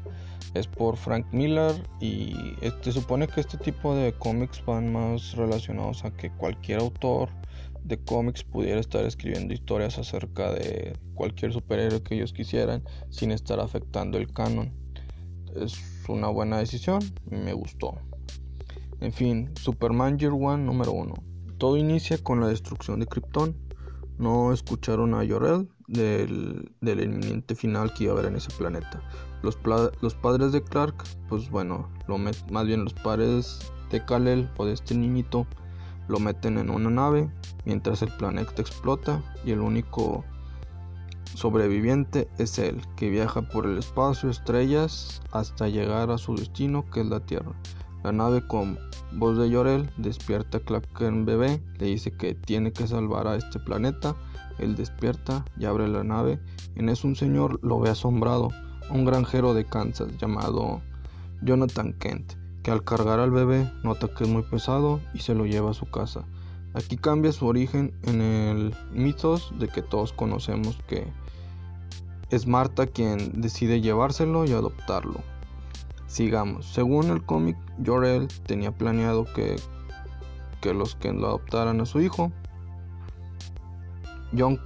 es 0.55 0.65
por 0.65 0.97
Frank 0.97 1.27
Miller 1.31 1.75
y 1.99 2.33
este 2.61 2.91
supone 2.91 3.27
que 3.27 3.41
este 3.41 3.59
tipo 3.59 3.93
de 3.93 4.13
cómics 4.13 4.65
van 4.65 4.91
más 4.91 5.35
relacionados 5.35 6.03
a 6.03 6.09
que 6.09 6.31
cualquier 6.31 6.79
autor 6.79 7.29
de 7.83 7.99
cómics 7.99 8.43
pudiera 8.43 8.79
estar 8.79 9.05
escribiendo 9.05 9.53
historias 9.53 9.99
acerca 9.99 10.51
de 10.51 10.97
cualquier 11.13 11.53
superhéroe 11.53 12.01
que 12.01 12.15
ellos 12.15 12.33
quisieran 12.33 12.83
sin 13.11 13.29
estar 13.29 13.59
afectando 13.59 14.17
el 14.17 14.33
canon. 14.33 14.73
Es 15.55 15.75
una 16.07 16.29
buena 16.29 16.57
decisión, 16.57 17.01
me 17.29 17.53
gustó. 17.53 17.99
En 19.01 19.11
fin, 19.11 19.49
Superman 19.55 20.19
Year 20.19 20.31
One 20.31 20.63
número 20.63 20.91
1. 20.91 21.15
Todo 21.57 21.75
inicia 21.75 22.19
con 22.19 22.39
la 22.39 22.47
destrucción 22.47 22.99
de 22.99 23.07
Krypton. 23.07 23.57
No 24.19 24.53
escucharon 24.53 25.15
a 25.15 25.23
Yorel 25.23 25.67
del, 25.87 26.71
del 26.81 27.01
inminente 27.01 27.55
final 27.55 27.91
que 27.95 28.03
iba 28.03 28.13
a 28.13 28.17
haber 28.17 28.31
en 28.31 28.37
ese 28.37 28.51
planeta. 28.55 29.01
Los, 29.41 29.55
padres 29.55 30.51
de 30.51 30.63
Clark, 30.63 31.03
pues 31.29 31.49
bueno, 31.49 31.89
lo 32.07 32.19
más 32.19 32.67
bien 32.67 32.83
los 32.83 32.93
padres 32.93 33.71
de 33.89 34.05
Kal-El 34.05 34.47
o 34.57 34.65
de 34.67 34.73
este 34.73 34.93
niñito 34.93 35.47
lo 36.07 36.19
meten 36.19 36.59
en 36.59 36.69
una 36.69 36.91
nave 36.91 37.31
mientras 37.65 38.03
el 38.03 38.15
planeta 38.17 38.61
explota 38.61 39.23
y 39.43 39.49
el 39.49 39.61
único 39.61 40.23
sobreviviente 41.33 42.27
es 42.37 42.59
él, 42.59 42.81
que 42.95 43.09
viaja 43.09 43.41
por 43.41 43.65
el 43.65 43.79
espacio, 43.79 44.29
estrellas, 44.29 45.23
hasta 45.31 45.69
llegar 45.69 46.11
a 46.11 46.19
su 46.19 46.35
destino, 46.35 46.85
que 46.91 47.01
es 47.01 47.07
la 47.07 47.21
Tierra. 47.21 47.53
La 48.03 48.11
nave 48.11 48.45
con 48.47 48.79
voz 49.11 49.37
de 49.37 49.49
Llorel 49.49 49.89
despierta 49.97 50.59
a 50.59 51.03
en 51.05 51.25
bebé, 51.25 51.61
le 51.77 51.85
dice 51.85 52.11
que 52.11 52.33
tiene 52.33 52.73
que 52.73 52.87
salvar 52.87 53.27
a 53.27 53.35
este 53.35 53.59
planeta. 53.59 54.15
Él 54.57 54.75
despierta 54.75 55.45
y 55.57 55.65
abre 55.65 55.87
la 55.87 56.03
nave. 56.03 56.39
En 56.75 56.89
eso 56.89 57.07
un 57.07 57.15
señor 57.15 57.59
lo 57.63 57.79
ve 57.79 57.89
asombrado, 57.89 58.49
un 58.89 59.05
granjero 59.05 59.53
de 59.53 59.65
Kansas 59.65 60.17
llamado 60.17 60.81
Jonathan 61.43 61.93
Kent, 61.93 62.33
que 62.63 62.71
al 62.71 62.83
cargar 62.83 63.19
al 63.19 63.31
bebé 63.31 63.71
nota 63.83 64.07
que 64.07 64.23
es 64.23 64.29
muy 64.29 64.43
pesado 64.43 64.99
y 65.13 65.19
se 65.19 65.35
lo 65.35 65.45
lleva 65.45 65.71
a 65.71 65.75
su 65.75 65.89
casa. 65.89 66.25
Aquí 66.73 66.97
cambia 66.97 67.31
su 67.31 67.45
origen 67.47 67.93
en 68.03 68.21
el 68.21 68.75
mitos 68.91 69.51
de 69.59 69.67
que 69.67 69.81
todos 69.81 70.13
conocemos 70.13 70.77
que 70.87 71.11
es 72.29 72.47
Marta 72.47 72.87
quien 72.87 73.41
decide 73.41 73.81
llevárselo 73.81 74.45
y 74.45 74.53
adoptarlo. 74.53 75.19
Sigamos. 76.11 76.65
Según 76.65 77.09
el 77.09 77.25
cómic, 77.25 77.55
Jorel 77.85 78.27
tenía 78.45 78.73
planeado 78.73 79.23
que, 79.23 79.55
que 80.59 80.73
los 80.73 80.95
que 80.95 81.13
lo 81.13 81.27
adoptaran 81.27 81.79
a 81.79 81.85
su 81.85 82.01
hijo. 82.01 82.33
John, 84.37 84.59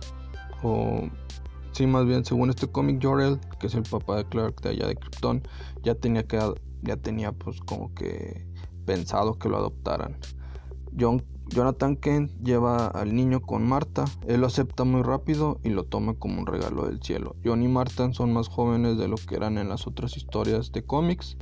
o 0.63 1.07
sí, 1.71 1.85
más 1.85 2.07
bien, 2.07 2.25
según 2.25 2.49
este 2.49 2.65
cómic, 2.65 2.99
Jorel, 2.99 3.39
que 3.59 3.67
es 3.67 3.75
el 3.75 3.83
papá 3.83 4.17
de 4.17 4.25
Clark 4.25 4.59
de 4.61 4.69
allá 4.69 4.87
de 4.87 4.95
Krypton, 4.95 5.43
ya 5.83 5.93
tenía 5.93 6.23
que 6.23 6.39
ya 6.81 6.97
tenía 6.97 7.31
pues 7.31 7.59
como 7.61 7.93
que 7.93 8.47
pensado 8.87 9.37
que 9.37 9.47
lo 9.47 9.57
adoptaran. 9.57 10.17
Jonathan 11.49 11.95
Kent 11.95 12.31
lleva 12.43 12.87
al 12.87 13.15
niño 13.15 13.41
con 13.41 13.67
Marta, 13.67 14.05
él 14.27 14.41
lo 14.41 14.47
acepta 14.47 14.83
muy 14.83 15.03
rápido 15.03 15.59
y 15.63 15.69
lo 15.69 15.83
toma 15.83 16.15
como 16.15 16.39
un 16.39 16.47
regalo 16.47 16.85
del 16.85 17.01
cielo. 17.01 17.35
John 17.43 17.63
y 17.63 17.67
Marta 17.67 18.11
son 18.13 18.33
más 18.33 18.47
jóvenes 18.47 18.97
de 18.97 19.07
lo 19.07 19.15
que 19.15 19.35
eran 19.35 19.57
en 19.57 19.69
las 19.69 19.87
otras 19.87 20.17
historias 20.17 20.71
de 20.71 20.83
cómics, 20.83 21.37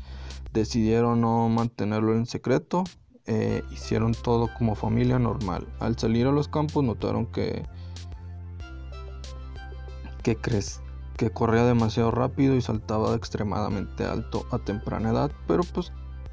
decidieron 0.52 1.22
no 1.22 1.48
mantenerlo 1.50 2.14
en 2.16 2.26
secreto, 2.26 2.84
eh, 3.26 3.64
hicieron 3.72 4.14
todo 4.14 4.50
como 4.58 4.76
familia 4.76 5.18
normal. 5.20 5.68
Al 5.80 5.98
salir 5.98 6.28
a 6.28 6.32
los 6.32 6.48
campos 6.48 6.84
notaron 6.84 7.26
que 7.26 7.64
que, 10.24 10.38
que 11.18 11.30
corría 11.30 11.66
demasiado 11.66 12.10
rápido 12.10 12.56
y 12.56 12.62
saltaba 12.62 13.14
extremadamente 13.14 14.06
alto 14.06 14.46
a 14.52 14.58
temprana 14.60 15.12
edad, 15.12 15.32
pero 15.48 15.64
pues 15.74 15.92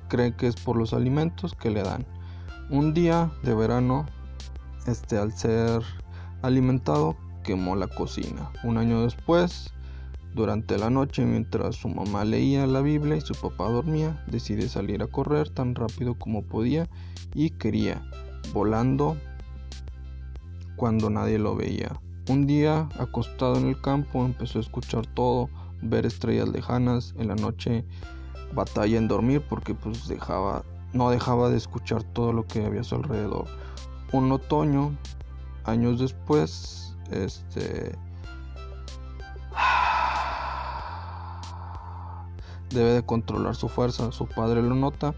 cree 0.09 0.35
que 0.37 0.47
es 0.47 0.57
por 0.57 0.77
los 0.77 0.95
alimentos 0.95 1.55
que 1.55 1.71
le 1.71 1.83
dan. 1.83 2.07
Un 2.71 2.95
día 2.95 3.31
de 3.43 3.55
verano, 3.55 4.07
este 4.87 5.19
al 5.19 5.33
ser 5.33 5.83
alimentado 6.43 7.17
quemó 7.43 7.77
la 7.77 7.89
cocina. 7.89 8.51
Un 8.63 8.79
año 8.79 9.03
después, 9.03 9.73
Durante 10.35 10.79
la 10.79 10.91
noche, 10.91 11.27
mientras 11.27 11.75
su 11.75 11.89
mamá 11.89 12.25
leía 12.25 12.65
la 12.67 12.81
Biblia 12.83 13.17
y 13.17 13.21
su 13.21 13.35
papá 13.35 13.69
dormía, 13.69 14.23
decide 14.29 14.69
salir 14.69 15.03
a 15.03 15.09
correr 15.09 15.51
tan 15.51 15.75
rápido 15.75 16.15
como 16.15 16.43
podía 16.43 16.89
y 17.35 17.51
quería, 17.51 18.01
volando 18.53 19.17
cuando 20.77 21.11
nadie 21.11 21.39
lo 21.41 21.57
veía. 21.57 22.01
Un 22.29 22.47
día, 22.47 22.89
acostado 22.97 23.57
en 23.57 23.67
el 23.67 23.81
campo, 23.81 24.25
empezó 24.25 24.59
a 24.59 24.63
escuchar 24.63 25.05
todo, 25.09 25.51
ver 25.83 26.07
estrellas 26.07 26.49
lejanas. 26.49 27.13
En 27.19 27.27
la 27.27 27.35
noche, 27.35 27.85
batalla 28.55 28.99
en 28.99 29.09
dormir 29.09 29.43
porque 29.49 29.75
pues 29.75 30.07
dejaba, 30.07 30.63
no 30.93 31.11
dejaba 31.11 31.51
de 31.51 31.57
escuchar 31.57 32.03
todo 32.03 32.33
lo 32.33 32.47
que 32.47 32.65
había 32.65 32.81
a 32.81 32.85
su 32.85 32.97
alrededor. 32.97 33.47
Un 34.13 34.33
otoño, 34.33 34.97
años 35.65 36.01
después, 36.01 36.97
este 37.11 37.97
debe 42.71 42.93
de 42.93 43.05
controlar 43.05 43.55
su 43.55 43.69
fuerza. 43.69 44.11
Su 44.13 44.27
padre 44.27 44.63
lo 44.63 44.75
nota 44.75 45.15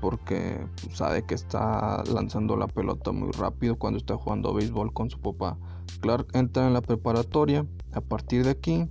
porque 0.00 0.66
sabe 0.92 1.24
que 1.24 1.34
está 1.34 2.02
lanzando 2.04 2.56
la 2.56 2.66
pelota 2.66 3.12
muy 3.12 3.30
rápido 3.32 3.76
cuando 3.76 3.98
está 3.98 4.16
jugando 4.16 4.52
béisbol 4.52 4.92
con 4.92 5.10
su 5.10 5.20
papá. 5.20 5.56
Clark 6.00 6.28
entra 6.34 6.66
en 6.66 6.74
la 6.74 6.82
preparatoria. 6.82 7.66
A 7.92 8.00
partir 8.00 8.44
de 8.44 8.50
aquí, 8.50 8.88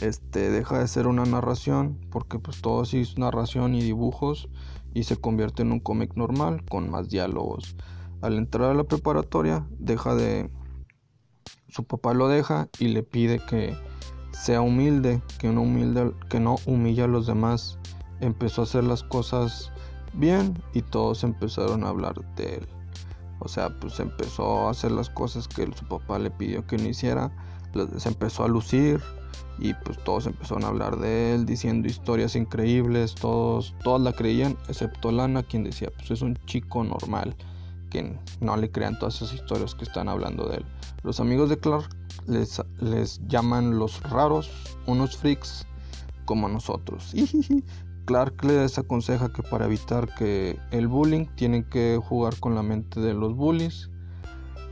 este 0.00 0.50
deja 0.50 0.78
de 0.78 0.88
ser 0.88 1.06
una 1.06 1.24
narración 1.24 1.98
porque 2.10 2.38
pues 2.38 2.60
todo 2.60 2.82
así 2.82 3.00
es 3.00 3.18
narración 3.18 3.74
y 3.74 3.82
dibujos 3.82 4.48
y 4.94 5.04
se 5.04 5.16
convierte 5.16 5.62
en 5.62 5.72
un 5.72 5.80
cómic 5.80 6.14
normal 6.14 6.64
con 6.64 6.90
más 6.90 7.08
diálogos. 7.08 7.76
Al 8.22 8.36
entrar 8.36 8.70
a 8.70 8.74
la 8.74 8.84
preparatoria, 8.84 9.66
deja 9.78 10.14
de 10.14 10.50
su 11.68 11.84
papá 11.84 12.14
lo 12.14 12.28
deja 12.28 12.68
y 12.78 12.88
le 12.88 13.02
pide 13.02 13.38
que 13.38 13.76
sea 14.32 14.60
humilde, 14.60 15.22
que 15.38 15.48
no, 15.48 15.62
humilde, 15.62 16.12
humilla 16.66 17.04
a 17.04 17.08
los 17.08 17.26
demás. 17.26 17.78
Empezó 18.20 18.62
a 18.62 18.64
hacer 18.64 18.84
las 18.84 19.02
cosas 19.02 19.72
bien 20.12 20.60
y 20.74 20.82
todos 20.82 21.24
empezaron 21.24 21.84
a 21.84 21.88
hablar 21.88 22.14
de 22.34 22.56
él. 22.56 22.68
O 23.38 23.48
sea, 23.48 23.70
pues 23.80 24.00
empezó 24.00 24.66
a 24.66 24.70
hacer 24.70 24.90
las 24.90 25.08
cosas 25.08 25.48
que 25.48 25.70
su 25.72 25.86
papá 25.86 26.18
le 26.18 26.30
pidió 26.30 26.66
que 26.66 26.76
no 26.76 26.88
hiciera. 26.88 27.32
Se 27.96 28.08
empezó 28.08 28.44
a 28.44 28.48
lucir 28.48 29.00
y 29.60 29.74
pues 29.74 29.98
todos 29.98 30.26
empezaron 30.26 30.64
a 30.64 30.68
hablar 30.68 30.98
de 30.98 31.34
él, 31.34 31.44
diciendo 31.44 31.86
historias 31.86 32.34
increíbles. 32.34 33.14
Todos, 33.14 33.74
todas 33.84 34.00
la 34.00 34.12
creían, 34.12 34.56
excepto 34.68 35.12
Lana, 35.12 35.42
quien 35.42 35.64
decía, 35.64 35.90
pues 35.96 36.10
es 36.10 36.22
un 36.22 36.36
chico 36.46 36.82
normal 36.82 37.36
que 37.90 38.16
no 38.40 38.56
le 38.56 38.70
crean 38.70 38.98
todas 38.98 39.16
esas 39.16 39.34
historias 39.34 39.74
que 39.74 39.84
están 39.84 40.08
hablando 40.08 40.48
de 40.48 40.58
él. 40.58 40.66
Los 41.02 41.20
amigos 41.20 41.50
de 41.50 41.58
Clark 41.58 41.94
les, 42.26 42.62
les 42.80 43.20
llaman 43.26 43.78
los 43.78 44.02
raros, 44.04 44.50
unos 44.86 45.16
freaks 45.16 45.66
como 46.24 46.48
nosotros. 46.48 47.12
Clark 48.06 48.42
les 48.44 48.78
aconseja 48.78 49.32
que 49.32 49.42
para 49.42 49.66
evitar 49.66 50.14
que 50.14 50.58
el 50.70 50.88
bullying 50.88 51.26
tienen 51.36 51.64
que 51.64 52.00
jugar 52.02 52.34
con 52.40 52.54
la 52.54 52.62
mente 52.62 53.00
de 53.00 53.12
los 53.12 53.36
bullies. 53.36 53.90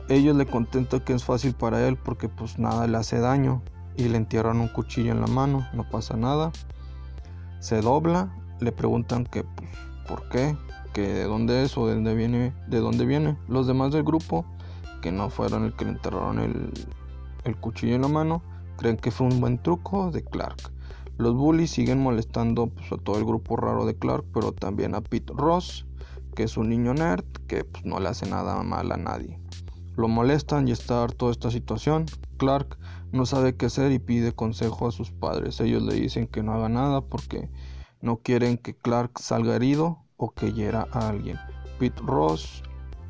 Ellos 0.09 0.35
le 0.35 0.47
contentan 0.47 1.01
que 1.01 1.13
es 1.13 1.25
fácil 1.25 1.53
para 1.55 1.87
él 1.87 1.99
porque 1.99 2.29
pues 2.29 2.59
nada 2.59 2.87
le 2.87 2.97
hace 2.97 3.19
daño 3.19 3.63
y 3.99 4.09
le 4.09 4.17
entierran 4.17 4.61
un 4.61 4.69
cuchillo 4.69 5.13
en 5.13 5.21
la 5.21 5.27
mano, 5.27 5.69
no 5.75 5.85
pasa 5.85 6.17
nada. 6.17 6.53
Se 7.61 7.83
dobla, 7.83 8.33
le 8.61 8.73
preguntan 8.73 9.27
que 9.27 9.45
pues, 9.45 9.69
por 10.07 10.29
qué, 10.31 10.57
de 11.03 11.25
dónde 11.25 11.63
es 11.63 11.77
o 11.77 11.87
de 11.87 11.95
dónde 11.95 12.15
viene, 12.15 12.53
de 12.67 12.81
dónde 12.81 13.07
viene. 13.07 13.37
Los 13.49 13.67
demás 13.67 13.93
del 13.93 14.03
grupo, 14.03 14.45
que 15.01 15.13
no 15.13 15.31
fueron 15.31 15.65
el 15.65 15.75
que 15.75 15.85
le 15.85 15.93
enterraron 15.93 16.39
el, 16.41 17.57
cuchillo 17.61 17.95
en 17.95 18.03
la 18.03 18.09
mano, 18.09 18.43
creen 18.77 18.97
que 18.97 19.11
fue 19.11 19.27
un 19.27 19.41
buen 19.41 19.63
truco 19.63 20.11
de 20.11 20.23
Clark. 20.23 20.73
Los 21.17 21.35
bullies 21.35 21.71
siguen 21.71 22.03
molestando 22.03 22.67
pues, 22.67 22.93
a 22.93 22.97
todo 22.97 23.19
el 23.19 23.25
grupo 23.25 23.57
raro 23.57 23.87
de 23.87 23.97
Clark, 23.97 24.25
pero 24.35 24.53
también 24.53 24.95
a 24.95 25.01
Pete 25.01 25.33
Ross, 25.35 25.87
que 26.35 26.45
es 26.45 26.57
un 26.57 26.69
niño 26.69 26.95
nerd 26.95 27.25
que 27.47 27.65
pues, 27.65 27.85
no 27.85 27.99
le 28.01 28.09
hace 28.09 28.29
nada 28.29 28.63
mal 28.63 28.93
a 28.93 28.97
nadie. 28.97 29.39
Lo 29.97 30.09
molestan 30.09 30.69
y 30.69 30.73
está 30.73 31.03
harto 31.03 31.27
de 31.27 31.33
esta 31.33 31.51
situación. 31.51 32.07
Clark 32.37 32.79
no 33.13 33.27
sabe 33.27 33.57
qué 33.57 33.67
hacer 33.67 33.93
y 33.93 33.99
pide 33.99 34.33
consejo 34.33 34.89
a 34.89 34.93
sus 34.93 35.11
padres. 35.11 35.61
Ellos 35.61 35.83
le 35.83 35.95
dicen 35.95 36.27
que 36.27 36.43
no 36.43 36.55
haga 36.55 36.69
nada 36.69 37.01
porque 37.01 37.49
no 38.01 38.19
quieren 38.19 38.59
que 38.59 38.75
Clark 38.75 39.19
salga 39.19 39.57
herido 39.57 39.99
o 40.17 40.31
que 40.31 40.53
hiera 40.53 40.87
a 40.93 41.09
alguien. 41.09 41.39
Pete 41.79 42.03
Ross 42.05 42.63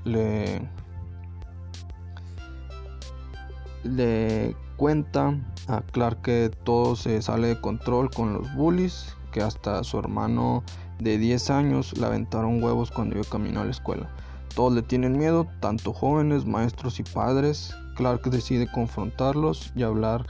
le, 0.04 0.60
le 3.84 4.56
cuenta 4.76 5.34
a 5.66 5.82
Clark 5.82 6.22
que 6.22 6.50
todo 6.64 6.96
se 6.96 7.20
sale 7.22 7.48
de 7.48 7.60
control 7.60 8.10
con 8.10 8.34
los 8.34 8.54
bullies, 8.54 9.16
que 9.32 9.42
hasta 9.42 9.82
su 9.84 9.98
hermano 9.98 10.62
de 10.98 11.18
10 11.18 11.50
años 11.50 11.96
le 11.98 12.06
aventaron 12.06 12.62
huevos 12.62 12.90
cuando 12.90 13.16
iba 13.16 13.24
camino 13.24 13.60
a 13.60 13.64
la 13.64 13.70
escuela. 13.70 14.10
Todos 14.54 14.72
le 14.72 14.82
tienen 14.82 15.16
miedo, 15.16 15.46
tanto 15.60 15.92
jóvenes, 15.92 16.46
maestros 16.46 16.98
y 17.00 17.02
padres. 17.04 17.74
Clark 17.98 18.30
decide 18.30 18.70
confrontarlos 18.70 19.72
y 19.74 19.82
hablar 19.82 20.24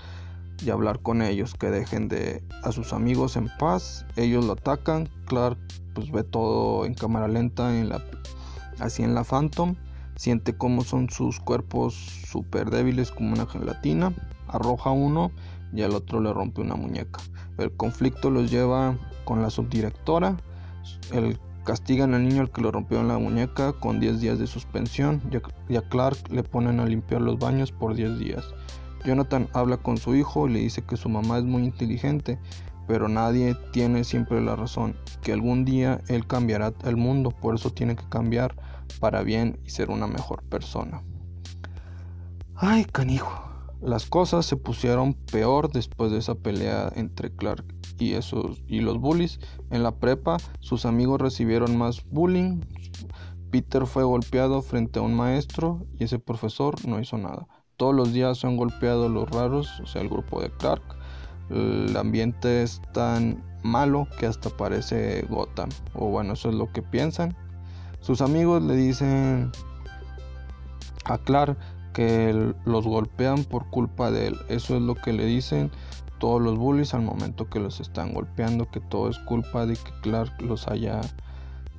y 0.64 0.70
hablar 0.70 1.00
con 1.00 1.20
ellos, 1.20 1.54
que 1.54 1.68
dejen 1.68 2.08
de 2.08 2.42
a 2.64 2.72
sus 2.72 2.94
amigos 2.94 3.36
en 3.36 3.50
paz. 3.58 4.06
Ellos 4.16 4.46
lo 4.46 4.54
atacan. 4.54 5.06
Clark 5.26 5.58
pues 5.92 6.10
ve 6.10 6.24
todo 6.24 6.86
en 6.86 6.94
cámara 6.94 7.28
lenta 7.28 7.70
así 8.80 9.02
en 9.02 9.14
la 9.14 9.22
Phantom. 9.22 9.76
Siente 10.16 10.56
cómo 10.56 10.82
son 10.82 11.10
sus 11.10 11.40
cuerpos 11.40 11.92
súper 11.94 12.70
débiles 12.70 13.10
como 13.10 13.34
una 13.34 13.44
gelatina. 13.44 14.14
Arroja 14.48 14.90
uno 14.90 15.30
y 15.74 15.82
al 15.82 15.94
otro 15.94 16.22
le 16.22 16.32
rompe 16.32 16.62
una 16.62 16.74
muñeca. 16.74 17.20
El 17.58 17.70
conflicto 17.72 18.30
los 18.30 18.50
lleva 18.50 18.96
con 19.26 19.42
la 19.42 19.50
subdirectora. 19.50 20.38
El 21.12 21.38
castigan 21.68 22.14
al 22.14 22.26
niño 22.26 22.40
al 22.40 22.50
que 22.50 22.62
le 22.62 22.70
rompió 22.70 23.02
la 23.02 23.18
muñeca 23.18 23.74
con 23.74 24.00
10 24.00 24.20
días 24.20 24.38
de 24.38 24.46
suspensión 24.46 25.20
y 25.68 25.76
a 25.76 25.82
Clark 25.82 26.16
le 26.30 26.42
ponen 26.42 26.80
a 26.80 26.86
limpiar 26.86 27.20
los 27.20 27.38
baños 27.38 27.72
por 27.72 27.94
10 27.94 28.18
días. 28.18 28.42
Jonathan 29.04 29.50
habla 29.52 29.76
con 29.76 29.98
su 29.98 30.14
hijo 30.14 30.48
y 30.48 30.52
le 30.54 30.60
dice 30.60 30.80
que 30.80 30.96
su 30.96 31.10
mamá 31.10 31.36
es 31.36 31.44
muy 31.44 31.64
inteligente, 31.64 32.38
pero 32.86 33.06
nadie 33.10 33.54
tiene 33.70 34.04
siempre 34.04 34.40
la 34.40 34.56
razón, 34.56 34.96
que 35.20 35.34
algún 35.34 35.66
día 35.66 36.00
él 36.08 36.26
cambiará 36.26 36.72
el 36.84 36.96
mundo, 36.96 37.32
por 37.32 37.54
eso 37.54 37.70
tiene 37.70 37.96
que 37.96 38.08
cambiar 38.08 38.56
para 38.98 39.22
bien 39.22 39.60
y 39.62 39.68
ser 39.68 39.90
una 39.90 40.06
mejor 40.06 40.44
persona. 40.44 41.02
Ay, 42.54 42.86
canijo. 42.86 43.42
Las 43.82 44.06
cosas 44.06 44.46
se 44.46 44.56
pusieron 44.56 45.12
peor 45.12 45.70
después 45.70 46.12
de 46.12 46.18
esa 46.18 46.34
pelea 46.34 46.90
entre 46.96 47.30
Clark 47.30 47.77
y 47.98 48.14
esos 48.14 48.62
y 48.66 48.80
los 48.80 48.98
bullies. 48.98 49.40
En 49.70 49.82
la 49.82 49.92
prepa, 49.92 50.38
sus 50.60 50.86
amigos 50.86 51.20
recibieron 51.20 51.76
más 51.76 52.04
bullying. 52.10 52.60
Peter 53.50 53.86
fue 53.86 54.04
golpeado 54.04 54.62
frente 54.62 54.98
a 54.98 55.02
un 55.02 55.14
maestro 55.14 55.86
y 55.98 56.04
ese 56.04 56.18
profesor 56.18 56.74
no 56.86 57.00
hizo 57.00 57.16
nada. 57.18 57.48
Todos 57.76 57.94
los 57.94 58.12
días 58.12 58.44
han 58.44 58.56
golpeado 58.56 59.08
los 59.08 59.30
raros, 59.30 59.80
o 59.80 59.86
sea, 59.86 60.02
el 60.02 60.08
grupo 60.08 60.42
de 60.42 60.50
Clark. 60.50 60.82
El 61.50 61.96
ambiente 61.96 62.62
es 62.62 62.82
tan 62.92 63.42
malo 63.62 64.06
que 64.18 64.26
hasta 64.26 64.50
parece 64.50 65.24
Gotham. 65.30 65.70
O 65.94 66.08
bueno, 66.08 66.34
eso 66.34 66.50
es 66.50 66.54
lo 66.54 66.70
que 66.72 66.82
piensan. 66.82 67.36
Sus 68.00 68.20
amigos 68.20 68.62
le 68.62 68.76
dicen 68.76 69.50
a 71.04 71.18
Clark 71.18 71.56
que 71.94 72.54
los 72.64 72.86
golpean 72.86 73.44
por 73.44 73.70
culpa 73.70 74.10
de 74.10 74.28
él. 74.28 74.36
Eso 74.48 74.76
es 74.76 74.82
lo 74.82 74.94
que 74.94 75.12
le 75.12 75.24
dicen 75.24 75.70
todos 76.18 76.40
los 76.42 76.56
bullies 76.56 76.94
al 76.94 77.02
momento 77.02 77.48
que 77.48 77.60
los 77.60 77.80
están 77.80 78.12
golpeando, 78.12 78.70
que 78.70 78.80
todo 78.80 79.08
es 79.08 79.18
culpa 79.20 79.66
de 79.66 79.74
que 79.74 79.92
Clark 80.02 80.40
los 80.42 80.68
haya 80.68 81.00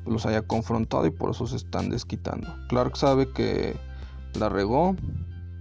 los 0.06 0.26
haya 0.26 0.42
confrontado 0.42 1.06
y 1.06 1.12
por 1.12 1.32
eso 1.32 1.46
se 1.46 1.58
están 1.58 1.90
desquitando. 1.90 2.48
Clark 2.68 2.98
sabe 2.98 3.32
que 3.32 3.76
la 4.34 4.50
regó, 4.50 4.96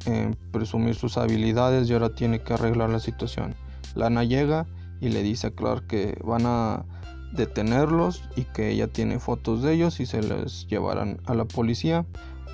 en 0.06 0.36
presumir 0.52 0.94
sus 0.94 1.18
habilidades 1.18 1.88
y 1.88 1.92
ahora 1.92 2.14
tiene 2.14 2.40
que 2.40 2.54
arreglar 2.54 2.90
la 2.90 3.00
situación. 3.00 3.54
Lana 3.94 4.24
llega 4.24 4.66
y 5.00 5.08
le 5.08 5.22
dice 5.22 5.48
a 5.48 5.50
Clark 5.50 5.86
que 5.86 6.18
van 6.24 6.46
a 6.46 6.84
detenerlos 7.32 8.22
y 8.36 8.44
que 8.44 8.70
ella 8.70 8.88
tiene 8.88 9.18
fotos 9.18 9.62
de 9.62 9.74
ellos 9.74 10.00
y 10.00 10.06
se 10.06 10.22
les 10.22 10.66
llevarán 10.66 11.20
a 11.26 11.34
la 11.34 11.44
policía. 11.44 12.06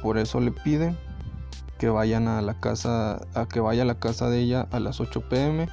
Por 0.02 0.18
eso 0.18 0.40
le 0.40 0.50
pide 0.50 0.94
que 1.78 1.88
vayan 1.88 2.28
a 2.28 2.42
la 2.42 2.58
casa, 2.60 3.20
a 3.34 3.46
que 3.46 3.60
vaya 3.60 3.82
a 3.82 3.86
la 3.86 3.98
casa 3.98 4.28
de 4.28 4.40
ella 4.40 4.68
a 4.70 4.80
las 4.80 5.00
8 5.00 5.28
pm, 5.28 5.68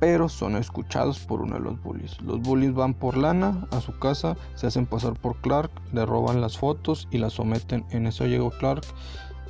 pero 0.00 0.30
son 0.30 0.56
escuchados 0.56 1.20
por 1.20 1.42
uno 1.42 1.54
de 1.54 1.60
los 1.60 1.80
bullies. 1.82 2.20
Los 2.22 2.40
bullies 2.40 2.74
van 2.74 2.94
por 2.94 3.18
Lana 3.18 3.68
a 3.70 3.80
su 3.80 3.96
casa, 3.98 4.36
se 4.54 4.66
hacen 4.66 4.86
pasar 4.86 5.12
por 5.12 5.36
Clark, 5.42 5.70
le 5.92 6.06
roban 6.06 6.40
las 6.40 6.58
fotos 6.58 7.06
y 7.10 7.18
las 7.18 7.34
someten. 7.34 7.84
En 7.90 8.06
eso 8.06 8.26
llegó 8.26 8.50
Clark 8.50 8.82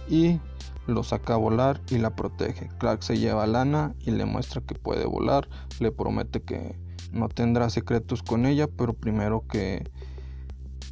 y 0.08 0.40
lo 0.88 1.04
saca 1.04 1.34
a 1.34 1.36
volar 1.36 1.80
y 1.88 1.98
la 1.98 2.16
protege. 2.16 2.68
Clark 2.78 3.04
se 3.04 3.16
lleva 3.16 3.44
a 3.44 3.46
Lana 3.46 3.94
y 4.00 4.10
le 4.10 4.24
muestra 4.24 4.60
que 4.60 4.74
puede 4.74 5.06
volar, 5.06 5.48
le 5.78 5.92
promete 5.92 6.42
que 6.42 6.76
no 7.12 7.28
tendrá 7.28 7.70
secretos 7.70 8.24
con 8.24 8.44
ella, 8.44 8.66
pero 8.66 8.92
primero 8.92 9.46
que 9.46 9.88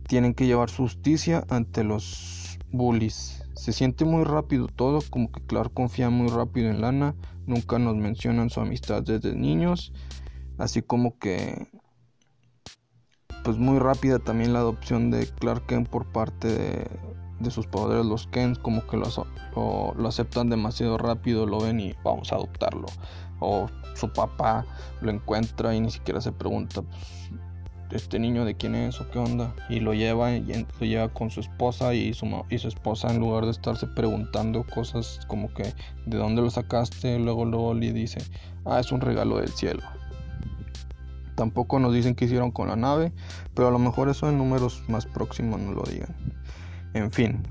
tienen 0.06 0.34
que 0.34 0.46
llevar 0.46 0.70
justicia 0.70 1.44
ante 1.48 1.82
los 1.82 2.58
bullies. 2.70 3.44
Se 3.54 3.72
siente 3.72 4.04
muy 4.04 4.22
rápido 4.22 4.68
todo, 4.68 5.00
como 5.10 5.32
que 5.32 5.40
Clark 5.40 5.74
confía 5.74 6.10
muy 6.10 6.28
rápido 6.28 6.70
en 6.70 6.80
Lana, 6.80 7.16
nunca 7.48 7.78
nos 7.78 7.96
mencionan 7.96 8.50
su 8.50 8.60
amistad 8.60 9.02
desde 9.02 9.34
niños, 9.34 9.92
así 10.58 10.82
como 10.82 11.18
que 11.18 11.66
pues 13.42 13.56
muy 13.56 13.78
rápida 13.78 14.18
también 14.18 14.52
la 14.52 14.58
adopción 14.58 15.10
de 15.10 15.26
Clark 15.26 15.66
Kent 15.66 15.88
por 15.88 16.06
parte 16.12 16.88
de, 17.40 17.50
sus 17.50 17.66
poderes, 17.66 18.04
los 18.04 18.26
Kent, 18.26 18.58
como 18.60 18.86
que 18.86 18.98
lo, 18.98 19.06
lo, 19.96 20.08
aceptan 20.08 20.50
demasiado 20.50 20.98
rápido, 20.98 21.46
lo 21.46 21.60
ven 21.60 21.80
y 21.80 21.94
vamos 22.04 22.30
a 22.32 22.36
adoptarlo. 22.36 22.86
O 23.40 23.68
su 23.94 24.12
papá 24.12 24.66
lo 25.00 25.10
encuentra 25.10 25.74
y 25.74 25.80
ni 25.80 25.90
siquiera 25.90 26.20
se 26.20 26.32
pregunta, 26.32 26.82
pues, 26.82 27.30
este 27.90 28.18
niño 28.18 28.44
de 28.44 28.54
quién 28.54 28.74
es 28.74 29.00
o 29.00 29.10
qué 29.10 29.18
onda. 29.18 29.54
Y 29.68 29.80
lo 29.80 29.94
lleva, 29.94 30.32
y 30.32 30.66
lo 30.80 30.86
lleva 30.86 31.08
con 31.08 31.30
su 31.30 31.40
esposa 31.40 31.94
y 31.94 32.14
su, 32.14 32.26
y 32.50 32.58
su 32.58 32.68
esposa 32.68 33.10
en 33.10 33.20
lugar 33.20 33.44
de 33.44 33.50
estarse 33.50 33.86
preguntando 33.86 34.64
cosas 34.64 35.20
como 35.26 35.52
que 35.54 35.74
de 36.06 36.18
dónde 36.18 36.42
lo 36.42 36.50
sacaste, 36.50 37.18
luego 37.18 37.44
luego 37.44 37.74
le 37.74 37.92
dice, 37.92 38.20
ah, 38.64 38.80
es 38.80 38.92
un 38.92 39.00
regalo 39.00 39.38
del 39.38 39.48
cielo. 39.48 39.82
Tampoco 41.34 41.78
nos 41.78 41.94
dicen 41.94 42.14
qué 42.14 42.24
hicieron 42.24 42.50
con 42.50 42.68
la 42.68 42.76
nave, 42.76 43.12
pero 43.54 43.68
a 43.68 43.70
lo 43.70 43.78
mejor 43.78 44.08
eso 44.08 44.28
en 44.28 44.38
números 44.38 44.82
más 44.88 45.06
próximos 45.06 45.60
nos 45.60 45.74
lo 45.76 45.82
digan. 45.82 46.14
En 46.94 47.12
fin, 47.12 47.42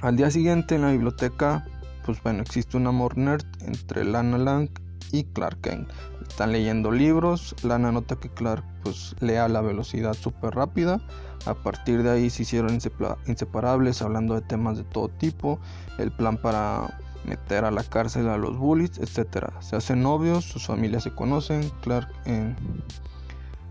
al 0.00 0.16
día 0.16 0.30
siguiente 0.30 0.76
en 0.76 0.82
la 0.82 0.92
biblioteca, 0.92 1.66
pues 2.06 2.22
bueno, 2.22 2.40
existe 2.40 2.76
un 2.76 2.86
amor 2.86 3.18
nerd 3.18 3.44
entre 3.60 4.04
Lana 4.04 4.38
Lang 4.38 4.70
y 5.12 5.24
Clark 5.24 5.60
Kent. 5.60 5.90
Están 6.28 6.52
leyendo 6.52 6.92
libros, 6.92 7.56
Lana 7.64 7.90
nota 7.90 8.16
que 8.16 8.28
Clark 8.28 8.64
pues 8.84 9.16
lea 9.20 9.46
a 9.46 9.48
la 9.48 9.60
velocidad 9.60 10.14
súper 10.14 10.54
rápida. 10.54 11.00
A 11.46 11.54
partir 11.54 12.02
de 12.02 12.10
ahí 12.10 12.30
se 12.30 12.42
hicieron 12.42 12.78
inseparables 13.26 14.02
hablando 14.02 14.34
de 14.34 14.42
temas 14.42 14.76
de 14.76 14.84
todo 14.84 15.08
tipo. 15.08 15.58
El 15.98 16.12
plan 16.12 16.36
para 16.36 16.98
meter 17.24 17.64
a 17.64 17.70
la 17.70 17.82
cárcel 17.82 18.28
a 18.28 18.38
los 18.38 18.56
bullies, 18.56 18.98
etc. 18.98 19.50
Se 19.60 19.76
hacen 19.76 20.02
novios, 20.02 20.44
sus 20.44 20.66
familias 20.66 21.02
se 21.02 21.14
conocen, 21.14 21.70
Clark 21.82 22.08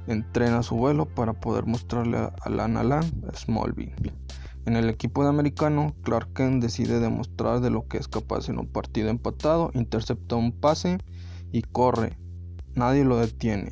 entrena 0.07 0.63
su 0.63 0.75
vuelo 0.75 1.05
para 1.05 1.33
poder 1.33 1.65
mostrarle 1.65 2.17
a 2.17 2.49
Lana 2.49 2.83
Lang 2.83 3.05
a 3.31 3.35
Smallville. 3.35 3.95
En 4.65 4.75
el 4.75 4.89
equipo 4.89 5.23
de 5.23 5.29
americano, 5.29 5.95
Clark 6.03 6.33
Kent 6.33 6.61
decide 6.61 6.99
demostrar 6.99 7.61
de 7.61 7.69
lo 7.69 7.87
que 7.87 7.97
es 7.97 8.07
capaz 8.07 8.49
en 8.49 8.59
un 8.59 8.67
partido 8.67 9.09
empatado, 9.09 9.71
intercepta 9.73 10.35
un 10.35 10.51
pase 10.51 10.97
y 11.53 11.61
corre. 11.61 12.17
Nadie 12.77 13.03
lo 13.03 13.17
detiene. 13.17 13.71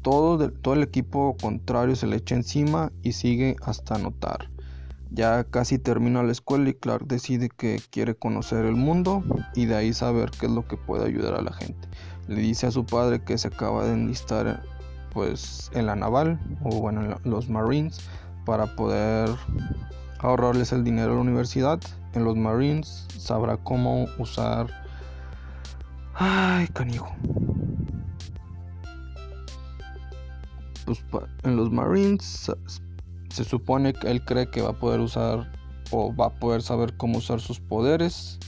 Todo, 0.00 0.52
el 0.72 0.82
equipo 0.84 1.36
contrario 1.42 1.96
se 1.96 2.06
le 2.06 2.18
echa 2.18 2.36
encima 2.36 2.92
y 3.02 3.10
sigue 3.10 3.56
hasta 3.62 3.96
anotar. 3.96 4.48
Ya 5.10 5.42
casi 5.42 5.80
termina 5.80 6.22
la 6.22 6.30
escuela 6.30 6.70
y 6.70 6.74
Clark 6.74 7.08
decide 7.08 7.48
que 7.48 7.80
quiere 7.90 8.14
conocer 8.14 8.64
el 8.64 8.76
mundo 8.76 9.24
y 9.56 9.66
de 9.66 9.74
ahí 9.74 9.92
saber 9.92 10.30
qué 10.38 10.46
es 10.46 10.52
lo 10.52 10.68
que 10.68 10.76
puede 10.76 11.04
ayudar 11.04 11.34
a 11.34 11.42
la 11.42 11.52
gente. 11.52 11.88
Le 12.28 12.36
dice 12.36 12.68
a 12.68 12.70
su 12.70 12.86
padre 12.86 13.24
que 13.24 13.36
se 13.38 13.48
acaba 13.48 13.84
de 13.84 13.94
enlistar 13.94 14.62
pues 15.12 15.72
en 15.74 15.86
la 15.86 15.96
naval 15.96 16.38
o 16.62 16.76
bueno 16.78 17.02
en 17.02 17.16
los 17.28 17.48
Marines 17.48 17.98
para 18.46 18.76
poder 18.76 19.30
ahorrarles 20.20 20.70
el 20.70 20.84
dinero 20.84 21.10
a 21.10 21.14
la 21.16 21.22
universidad. 21.22 21.80
En 22.12 22.22
los 22.22 22.36
Marines 22.36 23.08
sabrá 23.18 23.56
cómo 23.56 24.06
usar 24.16 24.68
ay 26.14 26.68
canijo 26.68 27.12
pues 31.10 31.24
en 31.44 31.56
los 31.56 31.70
Marines 31.70 32.50
se 33.30 33.44
supone 33.44 33.92
que 33.92 34.10
él 34.10 34.24
cree 34.24 34.48
que 34.50 34.62
va 34.62 34.70
a 34.70 34.78
poder 34.78 35.00
usar 35.00 35.52
o 35.90 36.14
va 36.14 36.26
a 36.26 36.34
poder 36.34 36.62
saber 36.62 36.96
cómo 36.96 37.18
usar 37.18 37.40
sus 37.40 37.60
poderes, 37.60 38.38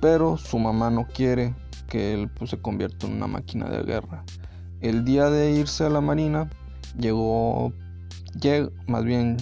pero 0.00 0.36
su 0.36 0.58
mamá 0.58 0.90
no 0.90 1.06
quiere 1.06 1.54
que 1.88 2.14
él 2.14 2.28
pues, 2.28 2.50
se 2.50 2.58
convierta 2.58 3.06
en 3.06 3.14
una 3.14 3.26
máquina 3.26 3.68
de 3.68 3.82
guerra. 3.82 4.24
El 4.80 5.04
día 5.04 5.30
de 5.30 5.52
irse 5.52 5.84
a 5.84 5.90
la 5.90 6.00
marina 6.00 6.50
llegó, 6.98 7.72
llega, 8.40 8.70
más 8.86 9.04
bien, 9.04 9.36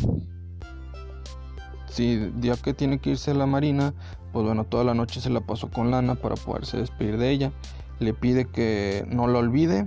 si 1.89 2.17
día 2.17 2.57
que 2.57 2.75
tiene 2.75 2.99
que 2.99 3.11
irse 3.11 3.33
a 3.33 3.35
la 3.35 3.47
marina, 3.47 3.93
pues 4.33 4.47
bueno, 4.47 4.65
toda 4.65 4.85
la 4.85 4.95
noche 4.95 5.21
se 5.21 5.31
la 5.31 5.41
pasó 5.41 5.71
con 5.71 5.91
Lana 5.91 6.15
para 6.15 6.37
poderse 6.37 6.79
despedir 6.79 7.19
de 7.19 7.31
ella. 7.31 7.53
Le 7.99 8.15
pide 8.15 8.47
que 8.47 9.07
no 9.09 9.29
la 9.29 9.39
olvide. 9.39 9.85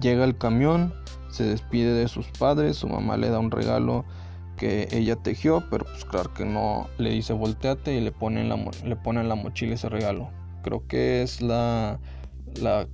Llega 0.00 0.24
el 0.24 0.36
camión, 0.36 0.94
se 1.32 1.44
despide 1.44 1.92
de 1.94 2.08
sus 2.08 2.26
padres, 2.28 2.76
su 2.76 2.88
mamá 2.88 3.16
le 3.16 3.30
da 3.30 3.38
un 3.38 3.50
regalo 3.50 4.04
que 4.56 4.88
ella 4.92 5.16
tejió, 5.16 5.64
pero 5.70 5.84
pues 5.84 6.04
claro 6.04 6.32
que 6.34 6.44
no 6.44 6.88
le 6.98 7.10
dice 7.10 7.32
volteate 7.32 7.96
y 7.96 8.00
le 8.00 8.12
pone 8.12 8.42
en 8.42 8.48
la, 8.48 8.56
le 8.84 9.24
la 9.24 9.34
mochila 9.34 9.74
ese 9.74 9.88
regalo. 9.88 10.30
Creo 10.62 10.86
que 10.86 11.22
es 11.22 11.40
la, 11.42 11.98
la, 12.60 12.86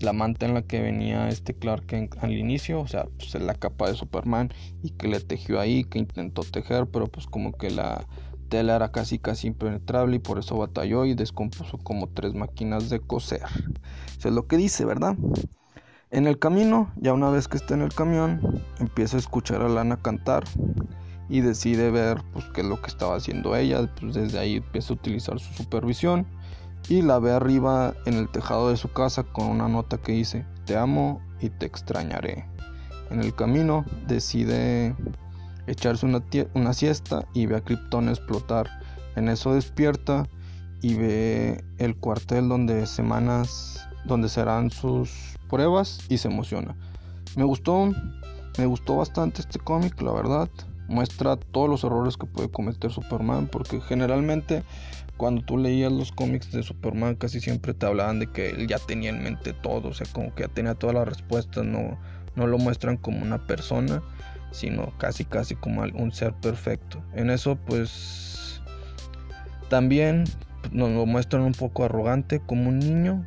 la 0.00 0.12
manta 0.12 0.46
en 0.46 0.54
la 0.54 0.62
que 0.62 0.80
venía 0.80 1.28
este 1.28 1.54
Clark 1.54 2.16
al 2.20 2.32
inicio, 2.32 2.80
o 2.80 2.88
sea, 2.88 3.06
pues 3.18 3.34
la 3.34 3.54
capa 3.54 3.88
de 3.88 3.94
Superman 3.94 4.50
y 4.82 4.90
que 4.90 5.08
le 5.08 5.20
tejió 5.20 5.60
ahí, 5.60 5.84
que 5.84 5.98
intentó 5.98 6.42
tejer, 6.42 6.86
pero 6.86 7.06
pues 7.06 7.26
como 7.26 7.52
que 7.52 7.70
la 7.70 8.06
tela 8.48 8.76
era 8.76 8.90
casi 8.92 9.18
casi 9.18 9.46
impenetrable 9.48 10.16
y 10.16 10.18
por 10.18 10.38
eso 10.38 10.56
batalló 10.58 11.04
y 11.04 11.14
descompuso 11.14 11.78
como 11.78 12.08
tres 12.08 12.34
máquinas 12.34 12.90
de 12.90 13.00
coser. 13.00 13.42
Eso 14.18 14.28
es 14.28 14.34
lo 14.34 14.46
que 14.46 14.56
dice, 14.56 14.84
¿verdad? 14.84 15.16
En 16.12 16.26
el 16.26 16.38
camino, 16.38 16.92
ya 16.96 17.14
una 17.14 17.30
vez 17.30 17.48
que 17.48 17.56
está 17.56 17.72
en 17.72 17.80
el 17.80 17.94
camión, 17.94 18.62
empieza 18.78 19.16
a 19.16 19.20
escuchar 19.20 19.62
a 19.62 19.68
Lana 19.70 19.96
cantar 19.96 20.44
y 21.30 21.40
decide 21.40 21.90
ver 21.90 22.22
pues, 22.34 22.44
qué 22.52 22.60
es 22.60 22.66
lo 22.66 22.82
que 22.82 22.88
estaba 22.88 23.16
haciendo 23.16 23.56
ella. 23.56 23.88
Pues, 23.98 24.12
desde 24.12 24.38
ahí 24.38 24.56
empieza 24.56 24.92
a 24.92 24.96
utilizar 24.96 25.40
su 25.40 25.54
supervisión 25.54 26.26
y 26.90 27.00
la 27.00 27.18
ve 27.18 27.32
arriba 27.32 27.94
en 28.04 28.12
el 28.12 28.28
tejado 28.28 28.68
de 28.68 28.76
su 28.76 28.92
casa 28.92 29.22
con 29.22 29.46
una 29.46 29.68
nota 29.68 29.96
que 29.96 30.12
dice 30.12 30.44
te 30.66 30.76
amo 30.76 31.22
y 31.40 31.48
te 31.48 31.64
extrañaré. 31.64 32.44
En 33.10 33.20
el 33.20 33.34
camino 33.34 33.86
decide 34.06 34.94
echarse 35.66 36.04
una, 36.04 36.22
una 36.52 36.74
siesta 36.74 37.26
y 37.32 37.46
ve 37.46 37.56
a 37.56 37.62
Krypton 37.62 38.10
explotar. 38.10 38.68
En 39.16 39.30
eso 39.30 39.54
despierta 39.54 40.28
y 40.82 40.94
ve 40.94 41.64
el 41.78 41.96
cuartel 41.96 42.50
donde 42.50 42.84
semanas 42.86 43.88
donde 44.04 44.28
serán 44.28 44.70
sus 44.70 45.31
pruebas 45.52 46.00
y 46.08 46.16
se 46.16 46.28
emociona. 46.28 46.74
Me 47.36 47.44
gustó, 47.44 47.92
me 48.56 48.64
gustó 48.66 48.96
bastante 48.96 49.42
este 49.42 49.58
cómic, 49.58 50.00
la 50.00 50.12
verdad. 50.12 50.48
Muestra 50.88 51.36
todos 51.36 51.68
los 51.68 51.84
errores 51.84 52.16
que 52.16 52.26
puede 52.26 52.50
cometer 52.50 52.90
Superman, 52.90 53.48
porque 53.48 53.78
generalmente 53.82 54.62
cuando 55.18 55.42
tú 55.42 55.58
leías 55.58 55.92
los 55.92 56.10
cómics 56.10 56.50
de 56.52 56.62
Superman 56.62 57.16
casi 57.16 57.38
siempre 57.38 57.74
te 57.74 57.84
hablaban 57.84 58.18
de 58.18 58.28
que 58.28 58.48
él 58.48 58.66
ya 58.66 58.78
tenía 58.78 59.10
en 59.10 59.22
mente 59.22 59.52
todo, 59.52 59.90
o 59.90 59.92
sea, 59.94 60.06
como 60.12 60.34
que 60.34 60.44
ya 60.44 60.48
tenía 60.48 60.74
todas 60.74 60.94
las 60.94 61.06
respuestas, 61.06 61.64
no, 61.66 61.98
no 62.34 62.46
lo 62.46 62.56
muestran 62.56 62.96
como 62.96 63.20
una 63.20 63.46
persona, 63.46 64.02
sino 64.52 64.90
casi 64.96 65.26
casi 65.26 65.54
como 65.54 65.82
un 65.82 66.12
ser 66.12 66.32
perfecto. 66.32 67.02
En 67.12 67.28
eso 67.28 67.56
pues 67.66 68.62
también 69.68 70.24
nos 70.72 70.90
lo 70.90 71.04
muestran 71.04 71.42
un 71.42 71.52
poco 71.52 71.84
arrogante 71.84 72.40
como 72.40 72.70
un 72.70 72.78
niño, 72.78 73.26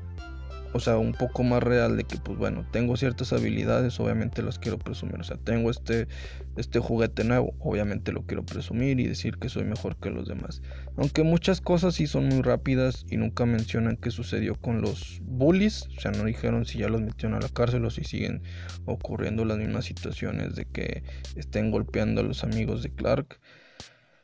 o 0.76 0.80
sea, 0.82 0.98
un 0.98 1.14
poco 1.14 1.42
más 1.44 1.64
real 1.64 1.96
de 1.96 2.04
que, 2.04 2.18
pues 2.18 2.38
bueno, 2.38 2.66
tengo 2.70 2.98
ciertas 2.98 3.32
habilidades, 3.32 3.98
obviamente 4.02 4.44
las 4.44 4.60
quiero 4.60 4.78
presumir. 4.78 5.22
O 5.22 5.24
sea, 5.24 5.38
tengo 5.38 5.72
este, 5.72 6.10
este 6.58 6.80
juguete 6.80 7.24
nuevo, 7.24 7.54
obviamente 7.60 8.12
lo 8.12 8.24
quiero 8.24 8.46
presumir 8.46 9.00
y 9.00 9.08
decir 9.08 9.38
que 9.38 9.48
soy 9.48 9.64
mejor 9.64 9.96
que 9.96 10.10
los 10.10 10.28
demás. 10.28 10.62
Aunque 10.98 11.24
muchas 11.24 11.62
cosas 11.62 11.96
sí 11.96 12.08
son 12.08 12.28
muy 12.28 12.42
rápidas 12.42 13.06
y 13.10 13.16
nunca 13.16 13.46
mencionan 13.46 13.96
qué 13.96 14.12
sucedió 14.12 14.56
con 14.56 14.82
los 14.82 15.22
bullies. 15.24 15.88
O 15.98 16.02
sea, 16.02 16.12
no 16.12 16.26
dijeron 16.26 16.66
si 16.66 16.80
ya 16.80 16.90
los 16.90 17.00
metieron 17.00 17.36
a 17.36 17.40
la 17.40 17.48
cárcel 17.48 17.86
o 17.86 17.90
si 17.90 18.04
siguen 18.04 18.44
ocurriendo 18.84 19.46
las 19.46 19.58
mismas 19.58 19.86
situaciones 19.86 20.56
de 20.56 20.66
que 20.66 21.04
estén 21.38 21.72
golpeando 21.72 22.20
a 22.20 22.26
los 22.26 22.44
amigos 22.44 22.84
de 22.84 22.90
Clark. 22.90 23.40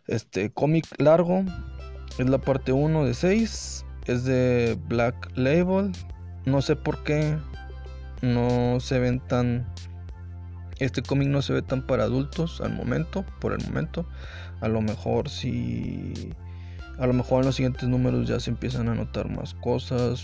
Este 0.07 0.52
cómic 0.52 0.86
largo 0.98 1.45
es 2.18 2.30
la 2.30 2.40
parte 2.40 2.73
1 2.73 3.06
de 3.06 3.14
6. 3.14 3.86
Es 4.07 4.26
de 4.26 4.78
Black 4.90 5.32
Label 5.38 5.94
no 6.45 6.61
sé 6.61 6.76
por 6.76 7.03
qué 7.03 7.38
no 8.22 8.80
se 8.80 8.99
ven 8.99 9.19
tan... 9.19 9.65
Este 10.80 11.03
cómic 11.03 11.27
no 11.27 11.41
se 11.41 11.53
ve 11.53 11.61
tan 11.61 11.85
para 11.85 12.03
adultos 12.03 12.59
al 12.61 12.73
momento, 12.73 13.23
por 13.39 13.53
el 13.53 13.63
momento. 13.65 14.07
A 14.61 14.68
lo 14.68 14.81
mejor 14.81 15.30
si... 15.30 16.34
A 16.97 17.07
lo 17.07 17.13
mejor 17.13 17.41
en 17.41 17.47
los 17.47 17.55
siguientes 17.55 17.88
números 17.88 18.27
ya 18.27 18.39
se 18.39 18.51
empiezan 18.51 18.89
a 18.89 18.95
notar 18.95 19.30
más 19.30 19.55
cosas, 19.55 20.23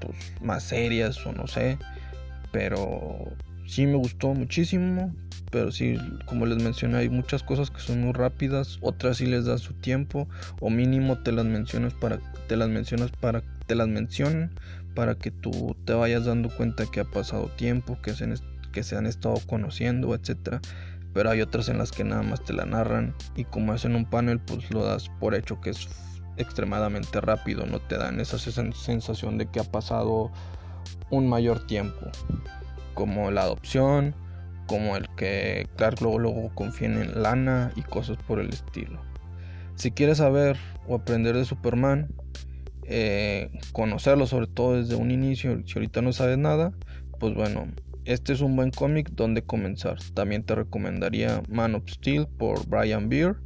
pues 0.00 0.34
más 0.42 0.62
serias 0.62 1.24
o 1.26 1.32
no 1.32 1.46
sé. 1.46 1.78
Pero 2.52 3.32
sí 3.66 3.86
me 3.86 3.96
gustó 3.96 4.34
muchísimo. 4.34 5.14
Pero 5.50 5.70
sí, 5.72 5.96
como 6.26 6.44
les 6.44 6.62
mencioné, 6.62 6.98
hay 6.98 7.08
muchas 7.08 7.42
cosas 7.42 7.70
que 7.70 7.80
son 7.80 8.02
muy 8.02 8.12
rápidas. 8.12 8.78
Otras 8.80 9.18
sí 9.18 9.26
les 9.26 9.44
da 9.44 9.58
su 9.58 9.74
tiempo. 9.74 10.28
O 10.60 10.70
mínimo 10.70 11.18
te 11.18 11.32
las 11.32 11.44
mencionas 11.44 11.94
para, 11.94 12.18
te 12.48 12.56
las 12.56 12.68
mencionas 12.68 13.10
para 13.12 13.42
te 13.66 13.74
las 13.74 13.88
mencionen 13.88 14.50
para 14.96 15.14
que 15.14 15.30
tú 15.30 15.76
te 15.84 15.92
vayas 15.92 16.24
dando 16.24 16.48
cuenta 16.48 16.86
que 16.86 17.00
ha 17.00 17.04
pasado 17.04 17.48
tiempo, 17.56 17.98
que 18.02 18.14
se, 18.82 18.96
han 18.96 19.06
estado 19.06 19.36
conociendo, 19.46 20.14
etc. 20.14 20.58
pero 21.12 21.30
hay 21.30 21.42
otras 21.42 21.68
en 21.68 21.78
las 21.78 21.92
que 21.92 22.02
nada 22.02 22.22
más 22.22 22.42
te 22.42 22.54
la 22.54 22.64
narran 22.64 23.14
y 23.36 23.44
como 23.44 23.74
es 23.74 23.84
en 23.84 23.94
un 23.94 24.06
panel 24.06 24.40
pues 24.40 24.70
lo 24.72 24.84
das 24.84 25.08
por 25.20 25.34
hecho 25.34 25.60
que 25.60 25.70
es 25.70 25.86
extremadamente 26.38 27.20
rápido, 27.20 27.66
no 27.66 27.78
te 27.78 27.98
dan 27.98 28.20
esa 28.20 28.38
sensación 28.38 29.38
de 29.38 29.46
que 29.46 29.60
ha 29.60 29.64
pasado 29.64 30.32
un 31.10 31.28
mayor 31.28 31.66
tiempo, 31.66 32.10
como 32.94 33.30
la 33.30 33.42
adopción, 33.42 34.14
como 34.66 34.96
el 34.96 35.08
que 35.10 35.68
Clark 35.76 36.00
luego, 36.00 36.18
luego 36.18 36.50
confía 36.54 36.88
en 36.88 37.22
Lana 37.22 37.70
y 37.76 37.82
cosas 37.82 38.16
por 38.26 38.40
el 38.40 38.48
estilo. 38.48 39.00
Si 39.74 39.90
quieres 39.90 40.18
saber 40.18 40.56
o 40.88 40.94
aprender 40.96 41.36
de 41.36 41.44
Superman, 41.44 42.08
eh, 42.88 43.50
conocerlo 43.72 44.26
sobre 44.26 44.46
todo 44.46 44.80
desde 44.80 44.94
un 44.94 45.10
inicio, 45.10 45.60
si 45.66 45.74
ahorita 45.74 46.02
no 46.02 46.12
sabes 46.12 46.38
nada, 46.38 46.72
pues 47.18 47.34
bueno, 47.34 47.66
este 48.04 48.32
es 48.32 48.40
un 48.40 48.54
buen 48.54 48.70
cómic 48.70 49.10
donde 49.10 49.42
comenzar. 49.42 49.98
También 50.14 50.44
te 50.44 50.54
recomendaría 50.54 51.42
Man 51.48 51.74
of 51.74 51.88
Steel 51.88 52.28
por 52.38 52.64
Brian 52.68 53.08
Beer, 53.08 53.36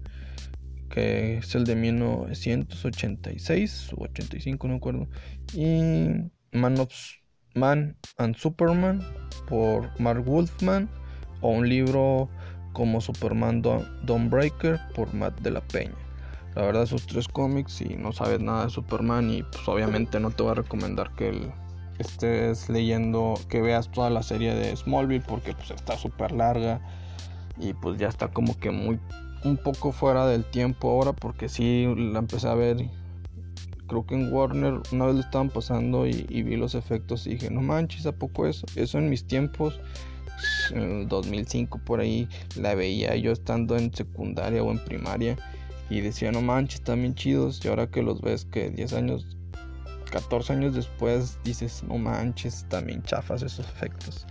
que 0.91 1.39
es 1.39 1.55
el 1.55 1.65
de 1.65 1.77
1986 1.77 3.93
o 3.97 4.05
85, 4.05 4.69
no 4.69 4.75
acuerdo. 4.75 5.09
Y 5.55 6.09
Man 6.53 6.79
of 6.79 6.93
Man 7.55 7.97
and 8.19 8.37
Superman 8.37 9.03
por 9.49 9.99
Mark 9.99 10.25
Wolfman 10.25 10.89
o 11.41 11.51
un 11.51 11.69
libro 11.69 12.29
como 12.73 13.01
Superman 13.01 13.62
Dawnbreaker 13.62 14.79
por 14.95 15.12
Matt 15.15 15.41
de 15.41 15.51
la 15.51 15.61
Peña. 15.62 16.10
La 16.55 16.63
verdad 16.63 16.83
esos 16.83 17.07
tres 17.07 17.29
cómics 17.29 17.75
si 17.75 17.97
no 17.97 18.13
sabes 18.13 18.41
nada 18.41 18.65
de 18.65 18.71
Superman 18.71 19.31
y 19.31 19.43
pues 19.43 19.67
obviamente 19.69 20.19
no 20.19 20.31
te 20.31 20.43
voy 20.43 20.53
a 20.53 20.55
recomendar 20.57 21.15
que 21.15 21.29
el 21.29 21.53
estés 22.01 22.69
leyendo, 22.69 23.35
que 23.49 23.61
veas 23.61 23.91
toda 23.91 24.11
la 24.11 24.23
serie 24.23 24.55
de 24.55 24.75
Smallville 24.75 25.25
porque 25.27 25.53
pues 25.53 25.71
está 25.71 25.97
súper 25.97 26.33
larga 26.33 26.81
y 27.59 27.75
pues 27.75 27.99
ya 27.99 28.09
está 28.09 28.29
como 28.29 28.59
que 28.59 28.71
muy 28.71 28.99
un 29.45 29.57
poco 29.57 29.93
fuera 29.93 30.27
del 30.27 30.45
tiempo 30.45 30.91
ahora 30.91 31.13
porque 31.13 31.49
sí 31.49 31.87
la 31.97 32.19
empecé 32.19 32.49
a 32.49 32.55
ver 32.55 32.89
creo 33.87 34.07
que 34.07 34.15
en 34.15 34.33
Warner 34.33 34.81
una 34.93 35.07
vez 35.07 35.15
lo 35.15 35.21
estaban 35.21 35.51
pasando 35.51 36.07
y, 36.07 36.43
vi 36.43 36.57
los 36.57 36.75
efectos 36.75 37.27
y 37.27 37.31
dije 37.31 37.51
no 37.51 37.61
manches 37.61 38.07
a 38.07 38.13
poco 38.13 38.47
eso 38.47 38.67
eso 38.77 38.99
en 38.99 39.09
mis 39.09 39.27
tiempos 39.27 39.81
en 40.71 41.01
el 41.03 41.09
2005 41.09 41.81
por 41.85 42.01
ahí 42.01 42.29
la 42.57 42.75
veía 42.75 43.17
yo 43.17 43.33
estando 43.33 43.77
en 43.77 43.95
secundaria 43.95 44.63
o 44.63 44.71
en 44.71 44.79
primaria 44.85 45.37
y 45.91 46.01
decía 46.01 46.33
no 46.33 46.41
manches 46.41 46.77
están 46.77 47.01
bien 47.01 47.15
chidos 47.15 47.62
y 47.65 47.69
ahora 47.69 47.91
que 47.91 48.03
los 48.03 48.23
ves 48.23 48.47
que 48.47 48.71
10 48.71 48.93
años 48.95 49.37
14 50.11 50.53
años 50.53 50.75
después 50.75 51.39
dices, 51.45 51.83
no 51.85 51.97
manches, 51.97 52.67
también 52.69 53.03
chafas 53.05 53.43
esos 53.43 53.67
efectos. 53.67 54.27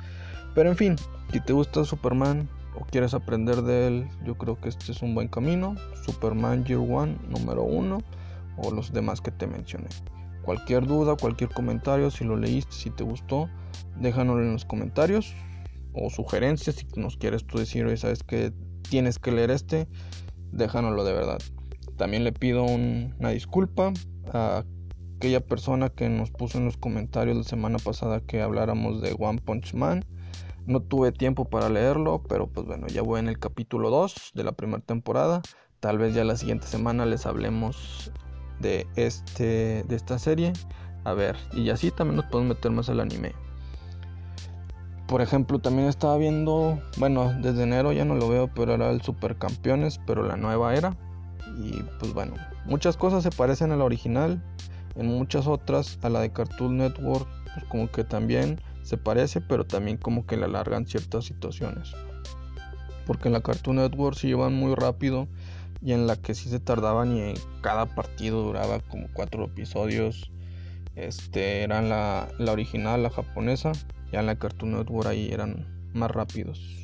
Pero 0.53 0.69
en 0.69 0.76
fin, 0.76 0.95
si 1.31 1.40
te 1.40 1.53
gusta 1.53 1.84
Superman 1.84 2.49
o 2.76 2.86
quieres 2.86 3.14
aprender 3.14 3.61
de 3.64 3.88
él, 3.88 4.07
yo 4.26 4.38
creo 4.38 4.60
que 4.60 4.69
este 4.69 4.91
es 4.91 5.02
un 5.02 5.15
buen 5.15 5.27
camino. 5.27 5.76
Superman 6.06 6.65
Year 6.65 6.80
One 6.80 7.18
número 7.30 7.64
1 7.64 7.98
o 8.57 8.72
los 8.72 8.91
demás 8.91 9.22
que 9.22 9.31
te 9.31 9.48
mencioné. 9.48 9.88
Cualquier 10.44 10.86
duda, 10.86 11.15
cualquier 11.15 11.49
comentario, 11.52 12.11
si 12.11 12.23
lo 12.23 12.36
leíste, 12.36 12.73
si 12.73 12.90
te 12.90 13.03
gustó, 13.03 13.49
déjanoslo 13.99 14.44
en 14.44 14.53
los 14.53 14.65
comentarios 14.65 15.34
o 15.94 16.10
sugerencias 16.10 16.76
si 16.76 16.88
nos 16.99 17.18
quieres 17.18 17.45
tú 17.45 17.57
decir, 17.57 17.86
oye, 17.86 17.98
sabes 17.98 18.23
que 18.23 18.53
tienes 18.90 19.19
que 19.19 19.31
leer 19.31 19.52
este, 19.52 19.88
déjanoslo 20.51 21.03
de 21.03 21.13
verdad. 21.13 21.39
También 21.97 22.23
le 22.23 22.31
pido 22.31 22.63
una 22.63 23.30
disculpa 23.30 23.91
a 24.34 24.63
aquella 25.17 25.41
persona 25.41 25.89
que 25.89 26.07
nos 26.07 26.31
puso 26.31 26.57
en 26.57 26.65
los 26.65 26.77
comentarios 26.77 27.35
la 27.35 27.43
semana 27.43 27.77
pasada 27.77 28.21
que 28.21 28.41
habláramos 28.41 29.01
de 29.01 29.15
One 29.19 29.41
Punch 29.41 29.73
Man. 29.73 30.05
No 30.65 30.81
tuve 30.81 31.11
tiempo 31.11 31.45
para 31.45 31.67
leerlo, 31.67 32.23
pero 32.30 32.47
pues 32.47 32.67
bueno, 32.67 32.88
ya 32.88 33.01
voy 33.01 33.19
en 33.19 33.27
el 33.27 33.39
capítulo 33.39 33.89
2 33.89 34.31
de 34.34 34.43
la 34.43 34.51
primera 34.53 34.81
temporada. 34.81 35.41
Tal 35.80 35.97
vez 35.97 36.13
ya 36.13 36.23
la 36.23 36.35
siguiente 36.35 36.67
semana 36.67 37.05
les 37.05 37.26
hablemos 37.26 38.11
de 38.59 38.88
este 38.95 39.84
de 39.88 39.95
esta 39.95 40.19
serie. 40.19 40.53
A 41.03 41.13
ver, 41.13 41.38
y 41.53 41.69
así 41.69 41.91
también 41.91 42.17
nos 42.17 42.26
podemos 42.26 42.55
meter 42.55 42.71
más 42.71 42.89
al 42.89 42.99
anime. 42.99 43.34
Por 45.10 45.23
ejemplo, 45.23 45.57
también 45.57 45.88
estaba 45.88 46.18
viendo, 46.18 46.80
bueno, 46.98 47.34
desde 47.41 47.64
enero 47.64 47.91
ya 47.91 48.06
no 48.06 48.14
lo 48.14 48.30
veo, 48.30 48.48
pero 48.53 48.76
era 48.76 48.91
el 48.91 49.02
Supercampeones, 49.02 49.99
pero 50.06 50.22
la 50.22 50.38
nueva 50.38 50.76
era. 50.76 50.95
Y 51.57 51.81
pues 51.99 52.14
bueno, 52.14 52.36
muchas 52.65 52.95
cosas 52.95 53.23
se 53.23 53.31
parecen 53.31 53.72
a 53.72 53.76
la 53.76 53.86
original, 53.86 54.40
en 54.95 55.07
muchas 55.07 55.48
otras, 55.48 55.98
a 56.03 56.10
la 56.10 56.22
de 56.22 56.31
Cartoon 56.31 56.77
Network, 56.77 57.27
pues 57.56 57.65
como 57.65 57.90
que 57.90 58.03
también 58.03 58.61
se 58.84 58.98
parece, 58.98 59.41
pero 59.41 59.65
también 59.65 59.98
como 59.98 60.27
que 60.27 60.38
le 60.38 60.45
alargan 60.45 60.86
ciertas 60.86 61.26
situaciones. 61.26 61.91
Porque 63.07 63.30
en 63.30 63.34
la 63.34 63.41
Cartoon 63.41 63.77
Network 63.77 64.15
se 64.15 64.27
llevan 64.27 64.53
muy 64.53 64.76
rápido 64.76 65.27
y 65.81 65.94
en 65.94 66.06
la 66.06 66.18
que 66.18 66.36
sí 66.36 66.49
se 66.49 66.60
tardaban 66.60 67.18
y 67.18 67.34
cada 67.61 67.88
partido 67.88 68.44
duraba 68.44 68.80
como 68.81 69.07
cuatro 69.11 69.45
episodios. 69.45 70.30
Este 70.95 71.64
eran 71.64 71.90
la, 71.90 72.27
la 72.38 72.52
original, 72.52 73.02
la 73.02 73.10
japonesa. 73.10 73.72
Ya 74.11 74.19
en 74.19 74.26
la 74.26 74.36
Cartoon 74.36 74.72
Network 74.73 75.07
ahí 75.07 75.30
eran 75.31 75.65
más 75.94 76.11
rápidos. 76.11 76.80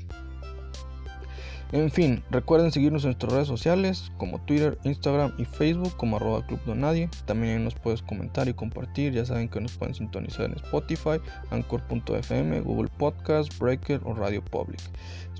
En 1.72 1.90
fin, 1.92 2.24
recuerden 2.30 2.72
seguirnos 2.72 3.04
en 3.04 3.10
nuestras 3.10 3.34
redes 3.34 3.48
sociales 3.48 4.12
como 4.18 4.40
Twitter, 4.46 4.78
Instagram 4.84 5.34
y 5.38 5.46
Facebook 5.46 5.98
como 5.98 6.18
arroba 6.18 6.46
Club 6.46 6.60
Donadie. 6.66 7.10
También 7.26 7.64
nos 7.64 7.74
puedes 7.74 8.02
comentar 8.04 8.48
y 8.48 8.54
compartir. 8.54 9.14
Ya 9.14 9.26
saben 9.26 9.50
que 9.50 9.60
nos 9.60 9.76
pueden 9.76 9.96
sintonizar 9.96 10.46
en 10.46 10.54
Spotify, 10.54 11.20
Anchor.fm, 11.50 12.62
Google 12.62 12.90
Podcast, 12.98 13.58
Breaker 13.60 14.00
o 14.06 14.14
Radio 14.14 14.44
Public. 14.46 14.80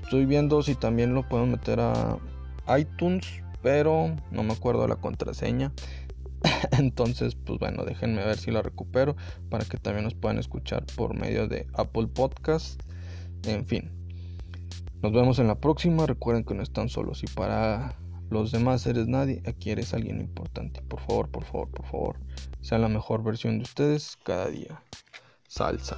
Estoy 0.02 0.26
viendo 0.26 0.62
si 0.62 0.74
también 0.74 1.14
lo 1.14 1.26
pueden 1.28 1.52
meter 1.52 1.78
a 1.80 2.18
iTunes, 2.76 3.26
pero 3.62 4.14
no 4.32 4.42
me 4.42 4.52
acuerdo 4.52 4.82
de 4.82 4.88
la 4.88 4.96
contraseña. 4.96 5.72
Entonces, 6.72 7.34
pues 7.34 7.58
bueno, 7.58 7.84
déjenme 7.84 8.24
ver 8.24 8.36
si 8.36 8.50
la 8.50 8.62
recupero 8.62 9.16
para 9.50 9.64
que 9.64 9.78
también 9.78 10.04
nos 10.04 10.14
puedan 10.14 10.38
escuchar 10.38 10.84
por 10.96 11.18
medio 11.18 11.48
de 11.48 11.66
Apple 11.74 12.08
Podcast. 12.08 12.80
En 13.44 13.66
fin, 13.66 13.90
nos 15.02 15.12
vemos 15.12 15.38
en 15.38 15.46
la 15.46 15.60
próxima. 15.60 16.06
Recuerden 16.06 16.44
que 16.44 16.54
no 16.54 16.62
están 16.62 16.88
solos 16.88 17.22
y 17.22 17.26
para 17.26 17.96
los 18.30 18.50
demás 18.50 18.86
eres 18.86 19.06
nadie, 19.06 19.42
aquí 19.46 19.70
eres 19.70 19.94
alguien 19.94 20.20
importante. 20.20 20.82
Por 20.82 21.00
favor, 21.00 21.28
por 21.30 21.44
favor, 21.44 21.70
por 21.70 21.86
favor, 21.86 22.16
sean 22.60 22.82
la 22.82 22.88
mejor 22.88 23.22
versión 23.22 23.58
de 23.58 23.64
ustedes 23.64 24.16
cada 24.24 24.48
día. 24.48 24.82
Salsa. 25.48 25.96